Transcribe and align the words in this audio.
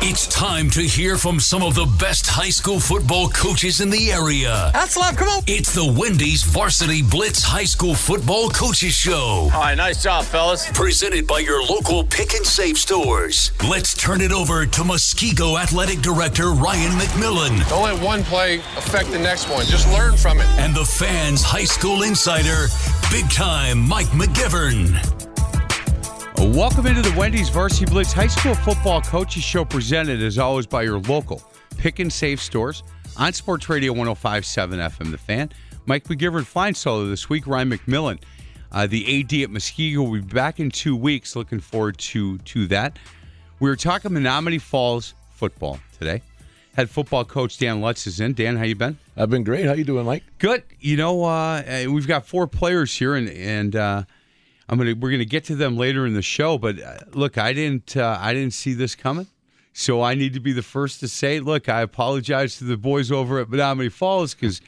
It's 0.00 0.26
time 0.28 0.70
to 0.70 0.80
hear 0.80 1.16
from 1.18 1.38
some 1.40 1.62
of 1.62 1.74
the 1.74 1.84
best 1.98 2.26
high 2.26 2.48
school 2.50 2.80
football 2.80 3.28
coaches 3.28 3.80
in 3.80 3.90
the 3.90 4.10
area. 4.12 4.70
That's 4.72 4.96
love. 4.96 5.16
Come 5.16 5.28
on. 5.28 5.42
It's 5.46 5.74
the 5.74 5.84
Wendy's 5.84 6.44
Varsity 6.44 7.02
Blitz 7.02 7.42
High 7.42 7.64
School 7.64 7.94
Football 7.94 8.48
Coaches 8.50 8.94
Show. 8.94 9.50
All 9.52 9.60
right, 9.60 9.74
nice 9.76 10.02
job, 10.02 10.24
fellas. 10.24 10.66
Presented 10.72 11.26
by 11.26 11.40
your 11.40 11.62
local 11.62 12.04
pick 12.04 12.32
and 12.34 12.46
save 12.46 12.78
stores. 12.78 13.52
Let's 13.68 13.92
turn 13.94 14.20
it 14.22 14.32
over 14.32 14.64
to 14.64 14.80
Muskego 14.82 15.60
Athletic 15.60 16.00
Director 16.00 16.52
Ryan 16.52 16.92
McMillan 16.92 17.68
Don't 17.68 17.82
let 17.82 18.02
one 18.02 18.22
play 18.24 18.58
affect 18.76 19.10
the 19.10 19.18
next 19.18 19.50
one. 19.50 19.66
Just 19.66 19.92
learn 19.92 20.16
from 20.16 20.38
it. 20.40 20.46
and 20.58 20.74
the 20.74 20.84
fans' 20.84 21.42
high 21.42 21.64
school 21.64 22.02
insider, 22.04 22.68
big 23.10 23.28
time 23.30 23.86
Mike 23.86 24.06
McGivern. 24.08 25.27
Welcome 26.40 26.86
into 26.86 27.02
the 27.02 27.12
Wendy's 27.18 27.48
Varsity 27.48 27.84
Blitz 27.86 28.12
High 28.12 28.28
School 28.28 28.54
Football 28.54 29.02
Coaches 29.02 29.42
Show, 29.42 29.64
presented 29.64 30.22
as 30.22 30.38
always 30.38 30.66
by 30.66 30.82
your 30.82 31.00
local 31.00 31.42
pick 31.78 31.98
and 31.98 32.12
save 32.12 32.40
stores 32.40 32.84
on 33.16 33.32
Sports 33.32 33.68
Radio 33.68 33.92
1057 33.92 34.78
FM 34.78 35.10
The 35.10 35.18
Fan. 35.18 35.50
Mike 35.86 36.04
McGivern 36.04 36.44
flying 36.46 36.74
solo 36.74 37.06
this 37.06 37.28
week. 37.28 37.48
Ryan 37.48 37.70
McMillan, 37.70 38.20
uh, 38.70 38.86
the 38.86 39.20
AD 39.20 39.32
at 39.32 39.50
Muskego, 39.50 39.96
will 39.98 40.12
be 40.12 40.20
back 40.20 40.60
in 40.60 40.70
two 40.70 40.94
weeks. 40.94 41.34
Looking 41.34 41.58
forward 41.58 41.98
to 41.98 42.38
to 42.38 42.68
that. 42.68 43.00
We 43.58 43.68
were 43.68 43.76
talking 43.76 44.12
Menomonee 44.12 44.60
Falls 44.60 45.14
football 45.30 45.80
today. 45.98 46.22
Head 46.76 46.88
football 46.88 47.24
coach 47.24 47.58
Dan 47.58 47.80
Lutz 47.80 48.06
is 48.06 48.20
in. 48.20 48.34
Dan, 48.34 48.56
how 48.56 48.62
you 48.62 48.76
been? 48.76 48.96
I've 49.16 49.28
been 49.30 49.42
great. 49.42 49.66
How 49.66 49.72
you 49.72 49.82
doing, 49.82 50.06
Mike? 50.06 50.22
Good. 50.38 50.62
You 50.78 50.96
know, 50.96 51.24
uh, 51.24 51.62
uh, 51.62 51.90
we've 51.90 52.06
got 52.06 52.26
four 52.28 52.46
players 52.46 52.96
here, 52.96 53.16
and 53.16 53.28
and 53.28 53.74
uh, 53.74 54.04
I'm 54.68 54.76
gonna 54.76 54.94
we're 54.94 55.10
gonna 55.10 55.24
get 55.24 55.44
to 55.44 55.56
them 55.56 55.76
later 55.76 56.06
in 56.06 56.14
the 56.14 56.22
show. 56.22 56.58
But 56.58 56.80
uh, 56.80 56.98
look, 57.12 57.38
I 57.38 57.52
didn't 57.52 57.96
uh, 57.96 58.18
I 58.20 58.34
didn't 58.34 58.52
see 58.52 58.74
this 58.74 58.94
coming, 58.94 59.26
so 59.72 60.02
I 60.02 60.14
need 60.14 60.34
to 60.34 60.40
be 60.40 60.52
the 60.52 60.62
first 60.62 61.00
to 61.00 61.08
say, 61.08 61.40
look, 61.40 61.68
I 61.68 61.80
apologize 61.80 62.58
to 62.58 62.64
the 62.64 62.76
boys 62.76 63.10
over 63.10 63.38
at 63.38 63.48
Menomonee 63.48 63.90
Falls 63.90 64.34
because 64.34 64.60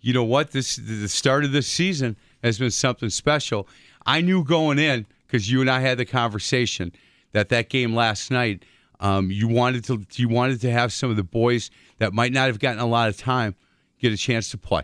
you 0.00 0.12
know 0.12 0.24
what 0.24 0.52
this 0.52 0.76
the 0.76 1.08
start 1.08 1.44
of 1.44 1.52
this 1.52 1.66
season 1.66 2.16
has 2.42 2.58
been 2.58 2.70
something 2.70 3.10
special. 3.10 3.66
I 4.06 4.20
knew 4.20 4.44
going 4.44 4.78
in 4.78 5.06
because 5.26 5.50
you 5.50 5.60
and 5.60 5.70
I 5.70 5.80
had 5.80 5.98
the 5.98 6.04
conversation 6.04 6.92
that 7.32 7.48
that 7.48 7.68
game 7.68 7.94
last 7.94 8.30
night. 8.30 8.64
Um, 9.00 9.30
you 9.30 9.48
wanted 9.48 9.84
to 9.84 10.04
you 10.14 10.28
wanted 10.28 10.60
to 10.60 10.70
have 10.70 10.92
some 10.92 11.10
of 11.10 11.16
the 11.16 11.24
boys 11.24 11.70
that 11.98 12.12
might 12.12 12.32
not 12.32 12.46
have 12.46 12.58
gotten 12.58 12.80
a 12.80 12.86
lot 12.86 13.08
of 13.08 13.16
time 13.16 13.56
get 13.98 14.12
a 14.12 14.16
chance 14.16 14.50
to 14.50 14.58
play, 14.58 14.82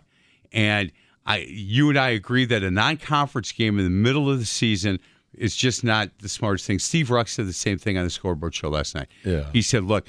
and 0.53 0.91
I 1.27 1.39
you 1.49 1.89
and 1.89 1.99
I 1.99 2.11
agree 2.11 2.45
that 2.47 2.63
a 2.63 2.71
non-conference 2.71 3.53
game 3.53 3.79
in 3.79 3.85
the 3.85 3.91
middle 3.91 4.31
of 4.31 4.39
the 4.39 4.45
season 4.45 5.01
is 5.35 5.55
just 5.55 5.85
not 5.85 6.11
the 6.21 6.29
smartest 6.29 6.67
thing. 6.67 6.79
Steve 6.79 7.11
Ruck 7.11 7.29
said 7.29 7.47
the 7.47 7.53
same 7.53 7.79
thing 7.79 7.99
on 7.99 8.05
the 8.05 8.11
scoreboard 8.11 8.55
show 8.55 8.69
last 8.69 8.95
night. 8.95 9.09
Yeah. 9.25 9.45
he 9.53 9.61
said, 9.61 9.85
"Look, 9.85 10.07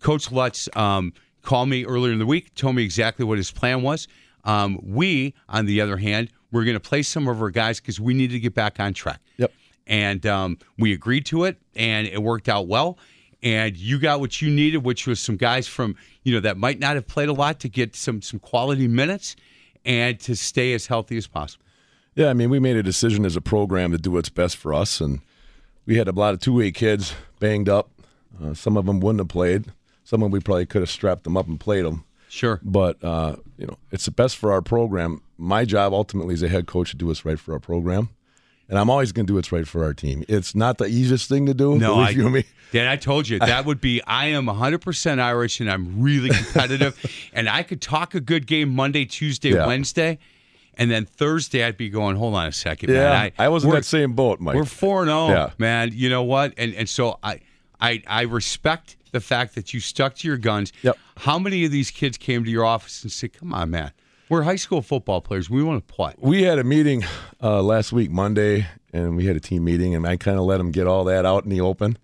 Coach 0.00 0.32
Lutz 0.32 0.68
um, 0.74 1.12
called 1.42 1.68
me 1.68 1.84
earlier 1.84 2.12
in 2.12 2.18
the 2.18 2.26
week, 2.26 2.54
told 2.54 2.76
me 2.76 2.82
exactly 2.84 3.24
what 3.24 3.38
his 3.38 3.50
plan 3.50 3.82
was. 3.82 4.08
Um, 4.44 4.78
we, 4.82 5.34
on 5.48 5.66
the 5.66 5.80
other 5.80 5.96
hand, 5.98 6.30
we're 6.50 6.64
going 6.64 6.74
to 6.76 6.80
play 6.80 7.02
some 7.02 7.28
of 7.28 7.40
our 7.42 7.50
guys 7.50 7.80
because 7.80 8.00
we 8.00 8.14
need 8.14 8.30
to 8.30 8.40
get 8.40 8.54
back 8.54 8.80
on 8.80 8.94
track. 8.94 9.20
Yep. 9.36 9.52
And 9.86 10.24
um, 10.26 10.58
we 10.78 10.92
agreed 10.92 11.26
to 11.26 11.44
it, 11.44 11.58
and 11.74 12.06
it 12.06 12.22
worked 12.22 12.48
out 12.48 12.66
well. 12.68 12.98
And 13.42 13.76
you 13.76 13.98
got 13.98 14.20
what 14.20 14.40
you 14.40 14.50
needed, 14.50 14.78
which 14.78 15.06
was 15.06 15.18
some 15.18 15.36
guys 15.36 15.66
from 15.66 15.96
you 16.22 16.34
know 16.34 16.40
that 16.40 16.58
might 16.58 16.78
not 16.78 16.94
have 16.94 17.06
played 17.06 17.28
a 17.28 17.32
lot 17.32 17.60
to 17.60 17.68
get 17.68 17.96
some 17.96 18.20
some 18.20 18.38
quality 18.38 18.86
minutes 18.86 19.34
and 19.84 20.18
to 20.20 20.34
stay 20.36 20.72
as 20.72 20.86
healthy 20.86 21.16
as 21.16 21.26
possible. 21.26 21.64
Yeah, 22.14 22.28
I 22.28 22.34
mean, 22.34 22.50
we 22.50 22.58
made 22.58 22.76
a 22.76 22.82
decision 22.82 23.24
as 23.24 23.36
a 23.36 23.40
program 23.40 23.92
to 23.92 23.98
do 23.98 24.10
what's 24.10 24.28
best 24.28 24.56
for 24.56 24.74
us, 24.74 25.00
and 25.00 25.20
we 25.86 25.96
had 25.96 26.08
a 26.08 26.12
lot 26.12 26.34
of 26.34 26.40
two-way 26.40 26.72
kids 26.72 27.14
banged 27.38 27.68
up. 27.68 27.90
Uh, 28.42 28.54
some 28.54 28.76
of 28.76 28.86
them 28.86 29.00
wouldn't 29.00 29.20
have 29.20 29.28
played. 29.28 29.66
Some 30.04 30.22
of 30.22 30.26
them 30.26 30.32
we 30.32 30.40
probably 30.40 30.66
could 30.66 30.82
have 30.82 30.90
strapped 30.90 31.24
them 31.24 31.36
up 31.36 31.46
and 31.46 31.58
played 31.58 31.84
them. 31.84 32.04
Sure. 32.28 32.60
But 32.62 33.02
uh, 33.02 33.36
you 33.56 33.66
know, 33.66 33.76
it's 33.90 34.04
the 34.04 34.10
best 34.10 34.36
for 34.36 34.52
our 34.52 34.62
program. 34.62 35.22
My 35.36 35.64
job 35.64 35.92
ultimately 35.92 36.34
as 36.34 36.42
a 36.42 36.48
head 36.48 36.66
coach 36.66 36.90
to 36.90 36.96
do 36.96 37.06
what's 37.06 37.24
right 37.24 37.38
for 37.38 37.52
our 37.52 37.60
program, 37.60 38.10
and 38.70 38.78
I'm 38.78 38.88
always 38.88 39.10
going 39.10 39.26
to 39.26 39.30
do 39.32 39.34
what's 39.34 39.50
right 39.50 39.66
for 39.66 39.82
our 39.84 39.92
team. 39.92 40.24
It's 40.28 40.54
not 40.54 40.78
the 40.78 40.86
easiest 40.86 41.28
thing 41.28 41.46
to 41.46 41.54
do. 41.54 41.76
No, 41.76 41.96
I, 41.96 42.10
you 42.10 42.30
me. 42.30 42.44
Dan, 42.70 42.86
I 42.86 42.94
told 42.94 43.28
you 43.28 43.40
that 43.40 43.66
would 43.66 43.80
be. 43.80 44.00
I 44.06 44.26
am 44.26 44.46
100% 44.46 45.18
Irish, 45.18 45.58
and 45.58 45.68
I'm 45.68 46.00
really 46.00 46.30
competitive. 46.34 46.96
and 47.32 47.48
I 47.48 47.64
could 47.64 47.82
talk 47.82 48.14
a 48.14 48.20
good 48.20 48.46
game 48.46 48.74
Monday, 48.74 49.04
Tuesday, 49.04 49.50
Yeah. 49.50 49.66
Wednesday, 49.66 50.20
and 50.78 50.88
then 50.88 51.04
Thursday 51.04 51.64
I'd 51.64 51.76
be 51.76 51.90
going. 51.90 52.14
Hold 52.14 52.36
on 52.36 52.46
a 52.46 52.52
second, 52.52 52.90
Yeah, 52.90 53.10
man. 53.10 53.32
I, 53.38 53.48
was 53.48 53.64
in 53.64 53.70
that 53.70 53.84
same 53.84 54.12
boat, 54.12 54.38
Mike. 54.38 54.54
We're 54.54 54.64
four 54.64 55.02
and 55.02 55.10
oh, 55.10 55.26
zero, 55.26 55.52
man. 55.58 55.90
You 55.92 56.08
know 56.08 56.22
what? 56.22 56.54
And 56.56 56.72
and 56.74 56.88
so 56.88 57.18
I 57.24 57.40
I 57.80 58.04
I 58.06 58.22
respect 58.22 58.96
the 59.10 59.20
fact 59.20 59.56
that 59.56 59.74
you 59.74 59.80
stuck 59.80 60.14
to 60.14 60.28
your 60.28 60.36
guns. 60.36 60.72
Yep. 60.82 60.96
How 61.16 61.40
many 61.40 61.64
of 61.64 61.72
these 61.72 61.90
kids 61.90 62.16
came 62.16 62.44
to 62.44 62.50
your 62.50 62.64
office 62.64 63.02
and 63.02 63.10
said, 63.10 63.32
"Come 63.32 63.52
on, 63.52 63.70
man, 63.70 63.90
we're 64.30 64.42
high 64.42 64.56
school 64.56 64.80
football 64.80 65.20
players. 65.20 65.50
We 65.50 65.62
want 65.62 65.86
to 65.86 65.92
play." 65.92 66.14
We 66.16 66.44
had 66.44 66.58
a 66.58 66.64
meeting 66.64 67.04
uh, 67.42 67.62
last 67.62 67.92
week, 67.92 68.10
Monday, 68.10 68.66
and 68.94 69.16
we 69.16 69.26
had 69.26 69.36
a 69.36 69.40
team 69.40 69.64
meeting, 69.64 69.94
and 69.94 70.06
I 70.06 70.16
kind 70.16 70.38
of 70.38 70.44
let 70.44 70.56
them 70.56 70.70
get 70.70 70.86
all 70.86 71.04
that 71.04 71.26
out 71.26 71.44
in 71.44 71.50
the 71.50 71.60
open. 71.60 71.98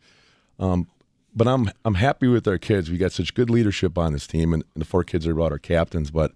Um, 0.59 0.89
but 1.35 1.47
I'm 1.47 1.71
I'm 1.85 1.95
happy 1.95 2.27
with 2.27 2.47
our 2.47 2.59
kids. 2.59 2.91
We 2.91 2.99
got 2.99 3.13
such 3.13 3.33
good 3.33 3.49
leadership 3.49 3.97
on 3.97 4.13
this 4.13 4.27
team, 4.27 4.53
and, 4.53 4.65
and 4.75 4.83
the 4.83 4.87
four 4.87 5.05
kids 5.05 5.27
are 5.27 5.33
about 5.33 5.53
our 5.53 5.59
captains. 5.59 6.11
But 6.11 6.33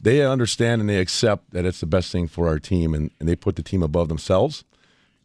they 0.00 0.24
understand 0.24 0.80
and 0.80 0.90
they 0.90 0.98
accept 0.98 1.52
that 1.52 1.64
it's 1.64 1.80
the 1.80 1.86
best 1.86 2.10
thing 2.10 2.26
for 2.26 2.48
our 2.48 2.58
team, 2.58 2.92
and, 2.92 3.10
and 3.20 3.28
they 3.28 3.36
put 3.36 3.56
the 3.56 3.62
team 3.62 3.82
above 3.82 4.08
themselves. 4.08 4.64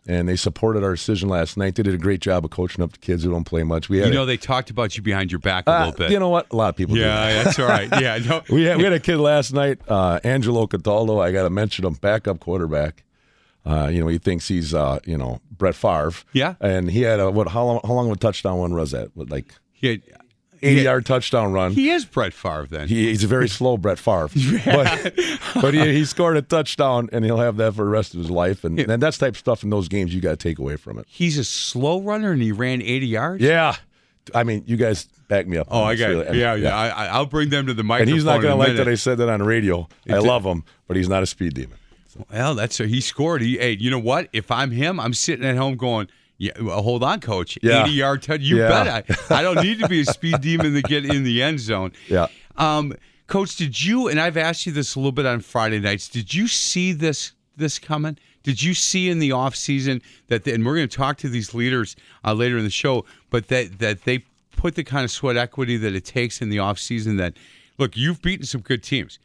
And 0.09 0.29
they 0.29 0.37
supported 0.37 0.85
our 0.85 0.91
decision 0.93 1.27
last 1.27 1.57
night. 1.57 1.75
They 1.75 1.83
did 1.83 1.93
a 1.93 1.97
great 1.97 2.21
job 2.21 2.45
of 2.45 2.51
coaching 2.51 2.81
up 2.81 2.93
the 2.93 2.97
kids 2.97 3.23
who 3.25 3.31
don't 3.31 3.43
play 3.43 3.63
much. 3.63 3.89
We 3.89 3.97
had 3.97 4.07
You 4.07 4.11
a- 4.13 4.15
know 4.15 4.25
they 4.25 4.37
talked 4.37 4.69
about 4.69 4.95
you 4.95 5.03
behind 5.03 5.31
your 5.33 5.39
back 5.39 5.67
a 5.67 5.71
uh, 5.71 5.79
little 5.87 5.97
bit. 5.97 6.11
You 6.11 6.19
know 6.19 6.29
what? 6.29 6.47
A 6.51 6.55
lot 6.55 6.69
of 6.69 6.75
people 6.77 6.95
do. 6.95 7.01
that. 7.01 7.33
yeah, 7.35 7.43
that's 7.43 7.59
all 7.59 7.67
right. 7.67 7.89
Yeah, 8.01 8.17
no. 8.25 8.41
We 8.49 8.63
had, 8.63 8.77
we 8.77 8.83
had 8.85 8.93
a 8.93 9.01
kid 9.01 9.17
last 9.17 9.51
night, 9.53 9.79
uh, 9.89 10.21
Angelo 10.23 10.65
Cataldo. 10.65 11.19
I 11.19 11.33
got 11.33 11.43
to 11.43 11.49
mention 11.49 11.83
him, 11.85 11.95
backup 11.95 12.39
quarterback. 12.39 13.03
Uh, 13.65 13.89
you 13.91 13.99
know, 13.99 14.07
he 14.07 14.17
thinks 14.17 14.47
he's, 14.47 14.73
uh, 14.73 14.99
you 15.05 15.17
know, 15.17 15.41
Brett 15.51 15.75
Favre. 15.75 16.13
Yeah. 16.31 16.55
And 16.61 16.89
he 16.89 17.01
had 17.01 17.19
a, 17.19 17.29
what, 17.29 17.49
how 17.49 17.65
long, 17.65 17.81
how 17.83 17.91
long 17.91 18.05
of 18.09 18.13
a 18.15 18.19
touchdown 18.19 18.59
one 18.59 18.73
was 18.73 18.91
that? 18.91 19.09
What, 19.13 19.29
like 19.29 19.53
He, 19.73 20.01
80 20.61 20.81
yard 20.81 21.05
touchdown 21.05 21.51
run. 21.53 21.71
he 21.73 21.89
is 21.89 22.05
Brett 22.05 22.33
Favre 22.33 22.67
then. 22.69 22.87
He, 22.87 23.07
he's 23.09 23.23
a 23.23 23.27
very 23.27 23.47
slow 23.49 23.77
Brett 23.77 23.99
Favre. 23.99 24.29
But, 24.65 25.13
but 25.61 25.73
he, 25.73 25.93
he 25.93 26.05
scored 26.05 26.37
a 26.37 26.41
touchdown 26.41 27.09
and 27.11 27.23
he'll 27.25 27.37
have 27.37 27.57
that 27.57 27.73
for 27.73 27.83
the 27.83 27.89
rest 27.89 28.13
of 28.13 28.19
his 28.19 28.29
life. 28.29 28.63
And, 28.63 28.79
and 28.79 29.01
that's 29.01 29.17
type 29.17 29.33
of 29.33 29.37
stuff 29.37 29.63
in 29.63 29.69
those 29.69 29.87
games 29.87 30.13
you 30.13 30.21
got 30.21 30.31
to 30.31 30.37
take 30.37 30.59
away 30.59 30.75
from 30.77 30.97
it. 30.99 31.05
He's 31.07 31.37
a 31.37 31.43
slow 31.43 32.01
runner 32.01 32.31
and 32.31 32.41
he 32.41 32.51
ran 32.51 32.81
80 32.81 33.07
yards. 33.07 33.43
Yeah. 33.43 33.75
I 34.35 34.43
mean, 34.43 34.63
you 34.67 34.75
guys 34.77 35.05
back 35.29 35.47
me 35.47 35.57
up. 35.57 35.67
Oh, 35.71 35.83
I 35.83 35.95
got 35.95 36.07
really. 36.09 36.25
it. 36.27 36.35
Yeah, 36.35 36.55
yeah. 36.55 36.75
I, 36.75 36.87
I- 36.89 37.07
I'll 37.07 37.25
bring 37.25 37.49
them 37.49 37.67
to 37.67 37.73
the 37.73 37.83
And 37.93 38.09
he's 38.09 38.25
not 38.25 38.41
going 38.41 38.51
to 38.51 38.55
like 38.55 38.69
minute. 38.69 38.83
that 38.85 38.91
I 38.91 38.95
said 38.95 39.17
that 39.19 39.29
on 39.29 39.41
radio. 39.43 39.87
I 40.09 40.17
love 40.17 40.43
him, 40.43 40.63
but 40.87 40.97
he's 40.97 41.07
not 41.09 41.23
a 41.23 41.25
speed 41.25 41.53
demon. 41.53 41.77
Well, 42.31 42.55
that's 42.55 42.77
he 42.79 42.99
scored. 42.99 43.41
He, 43.41 43.57
hey, 43.57 43.77
you 43.79 43.91
know 43.91 43.99
what? 43.99 44.27
If 44.33 44.49
I'm 44.51 44.71
him, 44.71 44.99
I'm 44.99 45.13
sitting 45.13 45.45
at 45.45 45.55
home 45.55 45.75
going, 45.77 46.07
"Yeah, 46.37 46.51
well, 46.61 46.81
hold 46.81 47.03
on, 47.03 47.19
coach. 47.19 47.57
Yeah. 47.61 47.83
80 47.83 47.91
yard 47.91 48.21
touch. 48.21 48.41
You 48.41 48.57
Yeah. 48.59 48.83
bet. 48.83 49.29
I, 49.31 49.39
I 49.39 49.41
don't 49.41 49.61
need 49.61 49.79
to 49.79 49.87
be 49.87 50.01
a 50.01 50.05
speed 50.17 50.41
demon 50.41 50.73
to 50.73 50.81
get 50.81 51.05
in 51.05 51.23
the 51.23 51.41
end 51.43 51.59
zone." 51.59 51.91
Yeah. 52.07 52.27
Um, 52.57 52.93
coach, 53.27 53.55
did 53.55 53.81
you? 53.83 54.07
And 54.07 54.19
I've 54.19 54.37
asked 54.37 54.65
you 54.65 54.71
this 54.71 54.95
a 54.95 54.99
little 54.99 55.11
bit 55.11 55.25
on 55.25 55.39
Friday 55.41 55.79
nights. 55.79 56.07
Did 56.09 56.33
you 56.33 56.47
see 56.47 56.91
this 56.93 57.33
this 57.55 57.79
coming? 57.79 58.17
Did 58.43 58.61
you 58.63 58.73
see 58.73 59.09
in 59.09 59.19
the 59.19 59.31
off 59.33 59.55
season 59.55 60.01
that? 60.27 60.47
and 60.47 60.65
we're 60.65 60.75
going 60.75 60.87
to 60.87 60.95
talk 60.97 61.17
to 61.17 61.29
these 61.29 61.53
leaders 61.53 61.95
uh, 62.23 62.33
later 62.33 62.57
in 62.57 62.63
the 62.63 62.69
show, 62.69 63.03
but 63.29 63.47
that 63.49 63.79
that 63.79 64.03
they 64.05 64.23
put 64.55 64.75
the 64.75 64.83
kind 64.83 65.03
of 65.03 65.11
sweat 65.11 65.37
equity 65.37 65.77
that 65.77 65.93
it 65.93 66.05
takes 66.05 66.41
in 66.41 66.49
the 66.49 66.59
off 66.59 66.79
season. 66.79 67.17
That 67.17 67.33
look, 67.77 67.97
you've 67.97 68.21
beaten 68.21 68.45
some 68.45 68.61
good 68.61 68.83
teams 68.83 69.19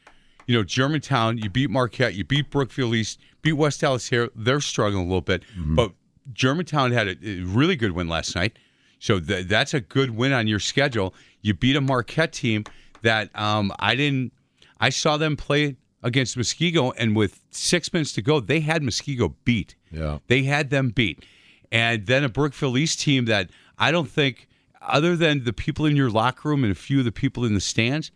you 0.49 0.57
know, 0.57 0.65
Germantown, 0.65 1.39
you 1.39 1.49
beat 1.49 1.71
Marquette, 1.71 2.15
you 2.15 2.25
beat 2.25 2.51
Brookfield 2.51 2.97
East, 2.97 3.21
beat 3.43 3.53
West 3.53 3.85
Allis 3.85 4.09
here. 4.09 4.29
They're 4.35 4.61
struggling 4.61 5.05
a 5.05 5.07
little 5.07 5.21
bit, 5.21 5.45
but 5.57 5.93
Germantown 6.33 6.93
had 6.93 7.09
a, 7.09 7.41
really 7.43 7.77
good 7.77 7.93
win 7.93 8.09
last 8.09 8.35
night. 8.35 8.59
So 8.99 9.19
th- 9.19 9.47
that's 9.47 9.75
a 9.75 9.81
good 9.81 10.11
win 10.11 10.33
on 10.33 10.47
your 10.47 10.61
schedule. 10.61 11.15
You 11.41 11.55
beat 11.55 11.77
a 11.77 11.81
Marquette 11.81 12.33
team 12.33 12.65
that 13.03 13.37
um, 13.39 13.73
I 13.79 13.95
didn't. 13.97 14.33
I 14.81 14.91
saw 14.91 15.17
them 15.17 15.37
play 15.37 15.77
against 16.03 16.37
Muskego, 16.37 16.93
and 16.99 17.15
with 17.15 17.41
six 17.51 17.93
minutes 17.93 18.13
to 18.15 18.23
go, 18.23 18.41
they 18.41 18.61
had 18.61 18.83
Muskego 18.83 19.35
beat. 19.45 19.77
Yeah. 19.91 20.19
They 20.27 20.43
had 20.43 20.71
them 20.71 20.91
beat. 20.91 21.25
And 21.71 22.07
then 22.07 22.25
a 22.25 22.29
Brookfield 22.29 22.77
East 22.77 23.01
team 23.01 23.25
that 23.27 23.51
I 23.79 23.91
don't 23.91 24.09
think, 24.09 24.49
other 24.81 25.17
than 25.17 25.45
the 25.45 25.53
people 25.53 25.87
in 25.87 25.97
your 25.97 26.11
locker 26.11 26.49
room 26.49 26.65
and 26.65 26.73
a 26.73 26.77
few 26.77 26.99
of 26.99 27.05
the 27.05 27.13
people 27.13 27.45
in 27.45 27.55
the 27.55 27.61
stands, 27.61 28.11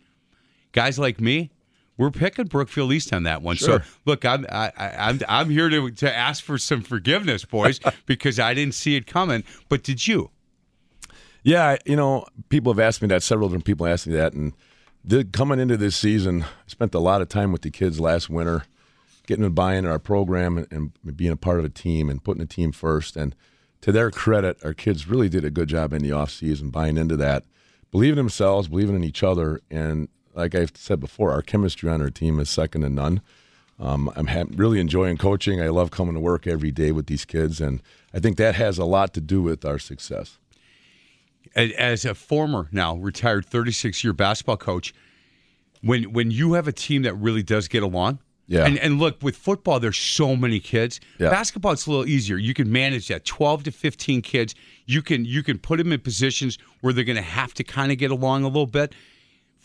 guys 0.73 0.99
like 0.99 1.19
me, 1.19 1.49
we're 1.97 2.11
picking 2.11 2.45
Brookfield 2.45 2.93
East 2.93 3.11
on 3.11 3.23
that 3.23 3.41
one. 3.41 3.55
Sure. 3.55 3.79
So 3.79 3.85
look, 4.05 4.23
I'm 4.23 4.45
I, 4.51 4.71
I, 4.77 4.95
I'm 4.97 5.19
I'm 5.27 5.49
here 5.49 5.69
to 5.69 5.91
to 5.91 6.15
ask 6.15 6.43
for 6.43 6.57
some 6.57 6.81
forgiveness, 6.81 7.43
boys, 7.43 7.79
because 8.05 8.39
I 8.39 8.53
didn't 8.53 8.75
see 8.75 8.95
it 8.95 9.07
coming. 9.07 9.43
But 9.69 9.83
did 9.83 10.07
you? 10.07 10.31
Yeah, 11.43 11.77
you 11.85 11.95
know, 11.95 12.25
people 12.49 12.73
have 12.73 12.79
asked 12.79 13.01
me 13.01 13.07
that. 13.09 13.23
Several 13.23 13.47
different 13.47 13.65
people 13.65 13.87
asked 13.87 14.05
me 14.07 14.13
that, 14.15 14.33
and 14.33 14.53
the, 15.03 15.23
coming 15.23 15.59
into 15.59 15.77
this 15.77 15.95
season, 15.95 16.43
I 16.43 16.67
spent 16.67 16.93
a 16.93 16.99
lot 16.99 17.21
of 17.21 17.29
time 17.29 17.51
with 17.51 17.61
the 17.61 17.71
kids 17.71 17.99
last 17.99 18.29
winter, 18.29 18.63
getting 19.25 19.43
them 19.43 19.51
to 19.51 19.55
buy 19.55 19.75
into 19.75 19.89
our 19.89 19.99
program 19.99 20.57
and, 20.57 20.67
and 20.71 21.17
being 21.17 21.31
a 21.31 21.37
part 21.37 21.59
of 21.59 21.65
a 21.65 21.69
team 21.69 22.09
and 22.09 22.21
putting 22.21 22.41
the 22.41 22.47
team 22.47 22.73
first. 22.73 23.15
And 23.15 23.33
to 23.81 23.93
their 23.93 24.11
credit, 24.11 24.57
our 24.63 24.73
kids 24.73 25.07
really 25.07 25.29
did 25.29 25.45
a 25.45 25.49
good 25.49 25.69
job 25.69 25.93
in 25.93 26.01
the 26.01 26.11
off 26.11 26.31
season, 26.31 26.69
buying 26.69 26.97
into 26.97 27.15
that, 27.17 27.45
believing 27.91 28.17
in 28.17 28.25
themselves, 28.25 28.67
believing 28.67 28.95
in 28.95 29.03
each 29.05 29.23
other, 29.23 29.61
and 29.71 30.09
like 30.37 30.55
I've 30.55 30.71
said 30.75 30.99
before, 30.99 31.31
our 31.31 31.41
chemistry 31.41 31.89
on 31.89 32.01
our 32.01 32.09
team 32.09 32.39
is 32.39 32.49
second 32.49 32.81
to 32.81 32.89
none. 32.89 33.21
Um, 33.79 34.11
I'm 34.15 34.27
ha- 34.27 34.45
really 34.55 34.79
enjoying 34.79 35.17
coaching. 35.17 35.61
I 35.61 35.67
love 35.69 35.91
coming 35.91 36.13
to 36.15 36.19
work 36.19 36.47
every 36.47 36.71
day 36.71 36.91
with 36.91 37.07
these 37.07 37.25
kids, 37.25 37.59
and 37.61 37.81
I 38.13 38.19
think 38.19 38.37
that 38.37 38.55
has 38.55 38.77
a 38.77 38.85
lot 38.85 39.13
to 39.15 39.21
do 39.21 39.41
with 39.41 39.65
our 39.65 39.77
success. 39.79 40.37
As 41.55 42.05
a 42.05 42.13
former 42.13 42.67
now 42.71 42.95
retired 42.97 43.45
36 43.45 44.03
year 44.03 44.13
basketball 44.13 44.57
coach, 44.57 44.93
when 45.81 46.11
when 46.13 46.29
you 46.31 46.53
have 46.53 46.67
a 46.67 46.71
team 46.71 47.03
that 47.03 47.13
really 47.15 47.41
does 47.43 47.67
get 47.67 47.83
along, 47.83 48.19
Yeah. 48.47 48.65
and 48.65 48.77
and 48.79 48.99
look 48.99 49.21
with 49.23 49.35
football, 49.35 49.79
there's 49.79 49.97
so 49.97 50.35
many 50.35 50.59
kids. 50.59 50.99
Yeah. 51.19 51.29
Basketball, 51.29 51.71
it's 51.71 51.85
a 51.85 51.89
little 51.91 52.05
easier. 52.07 52.37
You 52.37 52.53
can 52.53 52.71
manage 52.71 53.07
that 53.07 53.25
12 53.25 53.63
to 53.63 53.71
15 53.71 54.21
kids. 54.21 54.55
You 54.85 55.01
can 55.01 55.23
you 55.25 55.41
can 55.41 55.57
put 55.57 55.77
them 55.77 55.91
in 55.91 55.99
positions 55.99 56.57
where 56.81 56.93
they're 56.93 57.03
going 57.05 57.15
to 57.15 57.21
have 57.21 57.53
to 57.55 57.63
kind 57.63 57.91
of 57.91 57.97
get 57.97 58.11
along 58.11 58.43
a 58.43 58.47
little 58.47 58.65
bit. 58.67 58.93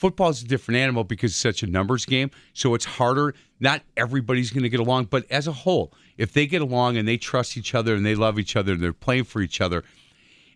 Football 0.03 0.31
is 0.31 0.43
a 0.43 0.47
different 0.47 0.79
animal 0.79 1.05
because 1.05 1.31
it's 1.31 1.39
such 1.39 1.63
a 1.63 1.67
numbers 1.69 2.05
game, 2.05 2.33
so 2.55 2.75
it's 2.75 2.85
harder. 2.85 3.37
Not 3.61 3.83
everybody's 3.97 4.51
going 4.51 4.65
to 4.65 4.69
get 4.69 4.81
along, 4.81 5.05
but 5.05 5.31
as 5.31 5.47
a 5.47 5.53
whole, 5.53 5.93
if 6.19 6.33
they 6.33 6.45
get 6.45 6.61
along 6.61 6.97
and 6.97 7.07
they 7.07 7.17
trust 7.17 7.57
each 7.57 7.73
other 7.73 7.95
and 7.95 8.05
they 8.05 8.17
love 8.17 8.37
each 8.37 8.57
other 8.57 8.73
and 8.73 8.83
they're 8.83 8.93
playing 8.93 9.23
for 9.23 9.41
each 9.41 9.61
other, 9.61 9.85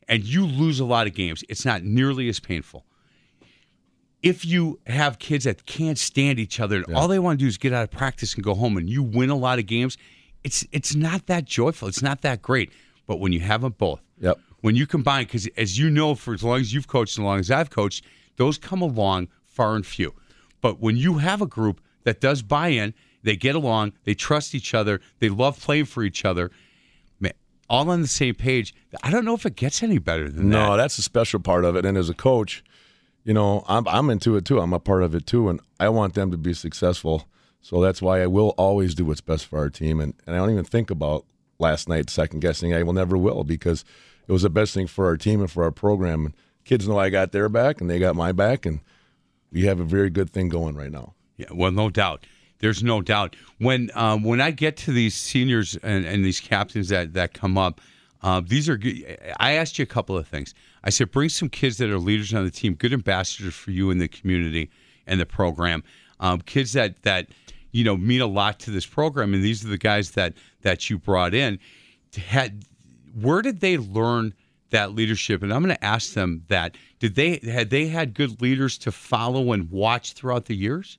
and 0.08 0.24
you 0.24 0.44
lose 0.44 0.80
a 0.80 0.84
lot 0.84 1.06
of 1.06 1.14
games, 1.14 1.44
it's 1.48 1.64
not 1.64 1.84
nearly 1.84 2.28
as 2.28 2.40
painful. 2.40 2.84
If 4.20 4.44
you 4.44 4.80
have 4.88 5.20
kids 5.20 5.44
that 5.44 5.64
can't 5.64 5.96
stand 5.96 6.40
each 6.40 6.58
other 6.58 6.82
and 6.82 6.96
all 6.96 7.06
they 7.06 7.20
want 7.20 7.38
to 7.38 7.44
do 7.44 7.46
is 7.46 7.56
get 7.56 7.72
out 7.72 7.84
of 7.84 7.92
practice 7.92 8.34
and 8.34 8.42
go 8.42 8.52
home 8.52 8.76
and 8.76 8.90
you 8.90 9.00
win 9.00 9.30
a 9.30 9.36
lot 9.36 9.60
of 9.60 9.66
games, 9.66 9.96
it's 10.42 10.66
it's 10.72 10.96
not 10.96 11.26
that 11.28 11.44
joyful. 11.44 11.86
It's 11.86 12.02
not 12.02 12.22
that 12.22 12.42
great. 12.42 12.72
But 13.06 13.20
when 13.20 13.30
you 13.30 13.38
have 13.38 13.60
them 13.60 13.76
both, 13.78 14.00
Yep. 14.18 14.40
when 14.62 14.74
you 14.74 14.88
combine, 14.88 15.22
because 15.26 15.46
as 15.56 15.78
you 15.78 15.88
know, 15.88 16.16
for 16.16 16.34
as 16.34 16.42
long 16.42 16.58
as 16.58 16.74
you've 16.74 16.88
coached 16.88 17.16
and 17.16 17.24
as 17.24 17.28
long 17.28 17.38
as 17.38 17.50
I've 17.52 17.70
coached, 17.70 18.04
those 18.38 18.58
come 18.58 18.82
along 18.82 19.28
far 19.56 19.74
and 19.74 19.86
few. 19.86 20.14
But 20.60 20.80
when 20.80 20.96
you 20.96 21.18
have 21.18 21.40
a 21.40 21.46
group 21.46 21.80
that 22.04 22.20
does 22.20 22.42
buy 22.42 22.68
in, 22.68 22.94
they 23.22 23.36
get 23.36 23.56
along, 23.56 23.94
they 24.04 24.14
trust 24.14 24.54
each 24.54 24.74
other, 24.74 25.00
they 25.18 25.28
love 25.28 25.58
playing 25.60 25.86
for 25.86 26.04
each 26.04 26.24
other, 26.24 26.50
man, 27.18 27.32
all 27.68 27.90
on 27.90 28.02
the 28.02 28.06
same 28.06 28.34
page. 28.34 28.74
I 29.02 29.10
don't 29.10 29.24
know 29.24 29.34
if 29.34 29.46
it 29.46 29.56
gets 29.56 29.82
any 29.82 29.98
better 29.98 30.28
than 30.28 30.50
that. 30.50 30.56
No, 30.56 30.76
that's 30.76 30.98
a 30.98 31.02
special 31.02 31.40
part 31.40 31.64
of 31.64 31.74
it. 31.74 31.84
And 31.84 31.98
as 31.98 32.08
a 32.08 32.14
coach, 32.14 32.62
you 33.24 33.34
know, 33.34 33.64
I'm 33.66 33.88
I'm 33.88 34.08
into 34.10 34.36
it 34.36 34.44
too. 34.44 34.60
I'm 34.60 34.72
a 34.72 34.78
part 34.78 35.02
of 35.02 35.14
it 35.14 35.26
too, 35.26 35.48
and 35.48 35.60
I 35.80 35.88
want 35.88 36.14
them 36.14 36.30
to 36.30 36.36
be 36.36 36.54
successful. 36.54 37.26
So 37.60 37.80
that's 37.80 38.00
why 38.00 38.22
I 38.22 38.28
will 38.28 38.50
always 38.50 38.94
do 38.94 39.04
what's 39.04 39.20
best 39.20 39.46
for 39.46 39.58
our 39.58 39.70
team, 39.70 39.98
and, 39.98 40.14
and 40.26 40.36
I 40.36 40.38
don't 40.38 40.52
even 40.52 40.64
think 40.64 40.90
about 40.90 41.24
last 41.58 41.88
night 41.88 42.08
second 42.10 42.40
guessing. 42.40 42.72
I 42.72 42.84
will 42.84 42.92
never 42.92 43.16
will 43.16 43.42
because 43.42 43.84
it 44.28 44.32
was 44.32 44.42
the 44.42 44.50
best 44.50 44.72
thing 44.74 44.86
for 44.86 45.06
our 45.06 45.16
team 45.16 45.40
and 45.40 45.50
for 45.50 45.64
our 45.64 45.72
program. 45.72 46.26
And 46.26 46.34
kids 46.64 46.86
know 46.86 46.98
I 46.98 47.10
got 47.10 47.32
their 47.32 47.48
back, 47.48 47.80
and 47.80 47.90
they 47.90 47.98
got 47.98 48.14
my 48.14 48.30
back, 48.30 48.64
and 48.66 48.80
we 49.56 49.64
have 49.64 49.80
a 49.80 49.84
very 49.84 50.10
good 50.10 50.28
thing 50.28 50.50
going 50.50 50.76
right 50.76 50.92
now. 50.92 51.14
Yeah, 51.38 51.46
well, 51.50 51.72
no 51.72 51.88
doubt. 51.88 52.26
There's 52.58 52.82
no 52.82 53.00
doubt. 53.00 53.36
When 53.58 53.90
um, 53.94 54.22
when 54.22 54.38
I 54.38 54.50
get 54.50 54.76
to 54.78 54.92
these 54.92 55.14
seniors 55.14 55.76
and, 55.76 56.04
and 56.04 56.22
these 56.22 56.40
captains 56.40 56.90
that 56.90 57.14
that 57.14 57.32
come 57.32 57.56
up, 57.56 57.80
uh, 58.22 58.42
these 58.46 58.68
are. 58.68 58.76
good. 58.76 59.18
I 59.40 59.52
asked 59.52 59.78
you 59.78 59.82
a 59.82 59.86
couple 59.86 60.16
of 60.16 60.28
things. 60.28 60.54
I 60.84 60.90
said, 60.90 61.10
bring 61.10 61.30
some 61.30 61.48
kids 61.48 61.78
that 61.78 61.88
are 61.88 61.98
leaders 61.98 62.34
on 62.34 62.44
the 62.44 62.50
team, 62.50 62.74
good 62.74 62.92
ambassadors 62.92 63.54
for 63.54 63.70
you 63.70 63.90
in 63.90 63.96
the 63.96 64.08
community 64.08 64.70
and 65.06 65.18
the 65.18 65.26
program. 65.26 65.82
Um, 66.20 66.42
kids 66.42 66.74
that 66.74 67.02
that 67.02 67.28
you 67.72 67.82
know 67.82 67.96
mean 67.96 68.20
a 68.20 68.26
lot 68.26 68.60
to 68.60 68.70
this 68.70 68.84
program, 68.84 69.32
and 69.32 69.42
these 69.42 69.64
are 69.64 69.68
the 69.68 69.78
guys 69.78 70.10
that 70.12 70.34
that 70.62 70.90
you 70.90 70.98
brought 70.98 71.32
in. 71.32 71.58
Had 72.14 72.66
where 73.18 73.40
did 73.40 73.60
they 73.60 73.78
learn 73.78 74.34
that 74.70 74.94
leadership? 74.94 75.42
And 75.42 75.52
I'm 75.52 75.62
going 75.62 75.74
to 75.74 75.84
ask 75.84 76.14
them 76.14 76.42
that. 76.48 76.76
Did 76.98 77.14
they 77.14 77.40
had 77.44 77.70
they 77.70 77.88
had 77.88 78.14
good 78.14 78.40
leaders 78.40 78.78
to 78.78 78.92
follow 78.92 79.52
and 79.52 79.70
watch 79.70 80.12
throughout 80.14 80.46
the 80.46 80.54
years? 80.56 80.98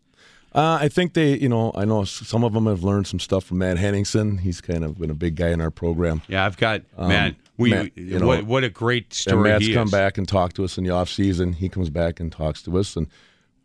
Uh, 0.55 0.79
I 0.81 0.87
think 0.87 1.13
they, 1.13 1.37
you 1.37 1.49
know, 1.49 1.71
I 1.75 1.85
know 1.85 2.03
some 2.05 2.43
of 2.43 2.53
them 2.53 2.65
have 2.67 2.83
learned 2.83 3.05
some 3.05 3.19
stuff 3.19 3.43
from 3.43 3.59
Matt 3.59 3.77
Henningsen. 3.77 4.39
He's 4.39 4.61
kind 4.61 4.83
of 4.83 4.97
been 4.97 5.11
a 5.11 5.15
big 5.15 5.35
guy 5.35 5.49
in 5.49 5.61
our 5.61 5.69
program. 5.69 6.21
Yeah, 6.27 6.45
I've 6.45 6.57
got 6.57 6.81
man. 6.97 7.35
We 7.57 7.73
Um, 7.73 7.79
Matt, 7.83 7.97
you 7.97 8.19
know, 8.19 8.27
what 8.27 8.45
what 8.45 8.63
a 8.63 8.69
great 8.69 9.13
story 9.13 9.49
Matt's 9.49 9.65
he 9.65 9.73
come 9.73 9.87
is. 9.87 9.91
back 9.91 10.17
and 10.17 10.27
talked 10.27 10.55
to 10.55 10.63
us 10.63 10.77
in 10.77 10.83
the 10.83 10.89
off 10.91 11.09
season. 11.09 11.53
He 11.53 11.69
comes 11.69 11.89
back 11.89 12.19
and 12.19 12.31
talks 12.31 12.61
to 12.63 12.77
us, 12.79 12.95
and 12.95 13.07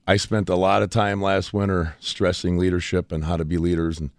I 0.06 0.16
spent 0.16 0.48
a 0.48 0.56
lot 0.56 0.82
of 0.82 0.90
time 0.90 1.22
last 1.22 1.52
winter 1.54 1.94
stressing 2.00 2.58
leadership 2.58 3.12
and 3.12 3.24
how 3.24 3.36
to 3.36 3.44
be 3.44 3.58
leaders 3.58 4.00
and 4.00 4.10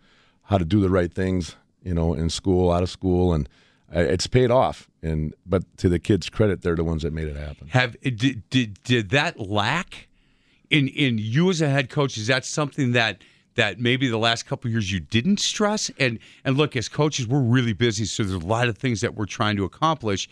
how 0.44 0.58
to 0.58 0.66
do 0.66 0.80
the 0.80 0.90
right 0.90 1.14
things, 1.14 1.56
you 1.84 1.94
know, 1.94 2.14
in 2.14 2.30
school, 2.30 2.72
out 2.72 2.84
of 2.84 2.90
school, 2.90 3.34
and 3.34 3.50
uh, 3.94 4.00
it's 4.00 4.28
paid 4.28 4.50
off. 4.52 4.90
And 5.04 5.34
but 5.46 5.64
to 5.78 5.90
the 5.90 6.00
kids' 6.00 6.30
credit, 6.30 6.62
they're 6.62 6.76
the 6.76 6.84
ones 6.84 7.04
that 7.04 7.14
made 7.14 7.28
it 7.28 7.36
happen. 7.36 7.68
Have 7.68 8.00
did, 8.02 8.50
did 8.50 8.82
did 8.84 9.10
that 9.10 9.40
lack 9.40 10.08
in 10.70 10.88
in 10.88 11.18
you 11.18 11.50
as 11.50 11.62
a 11.62 11.70
head 11.70 11.90
coach? 11.90 12.18
Is 12.18 12.28
that 12.28 12.46
something 12.46 12.94
that 12.94 13.22
that 13.56 13.80
maybe 13.80 14.08
the 14.08 14.18
last 14.18 14.46
couple 14.46 14.70
of 14.70 14.72
years 14.72 14.92
you 14.92 15.02
didn't 15.02 15.40
stress? 15.40 15.92
And 16.00 16.20
and 16.46 16.58
look, 16.58 16.76
as 16.78 16.88
coaches, 16.88 17.28
we're 17.28 17.42
really 17.42 17.74
busy, 17.74 18.06
so 18.06 18.24
there's 18.24 18.42
a 18.42 18.48
lot 18.48 18.70
of 18.70 18.78
things 18.78 19.02
that 19.02 19.14
we're 19.16 19.26
trying 19.26 19.58
to 19.58 19.66
accomplish. 19.66 20.30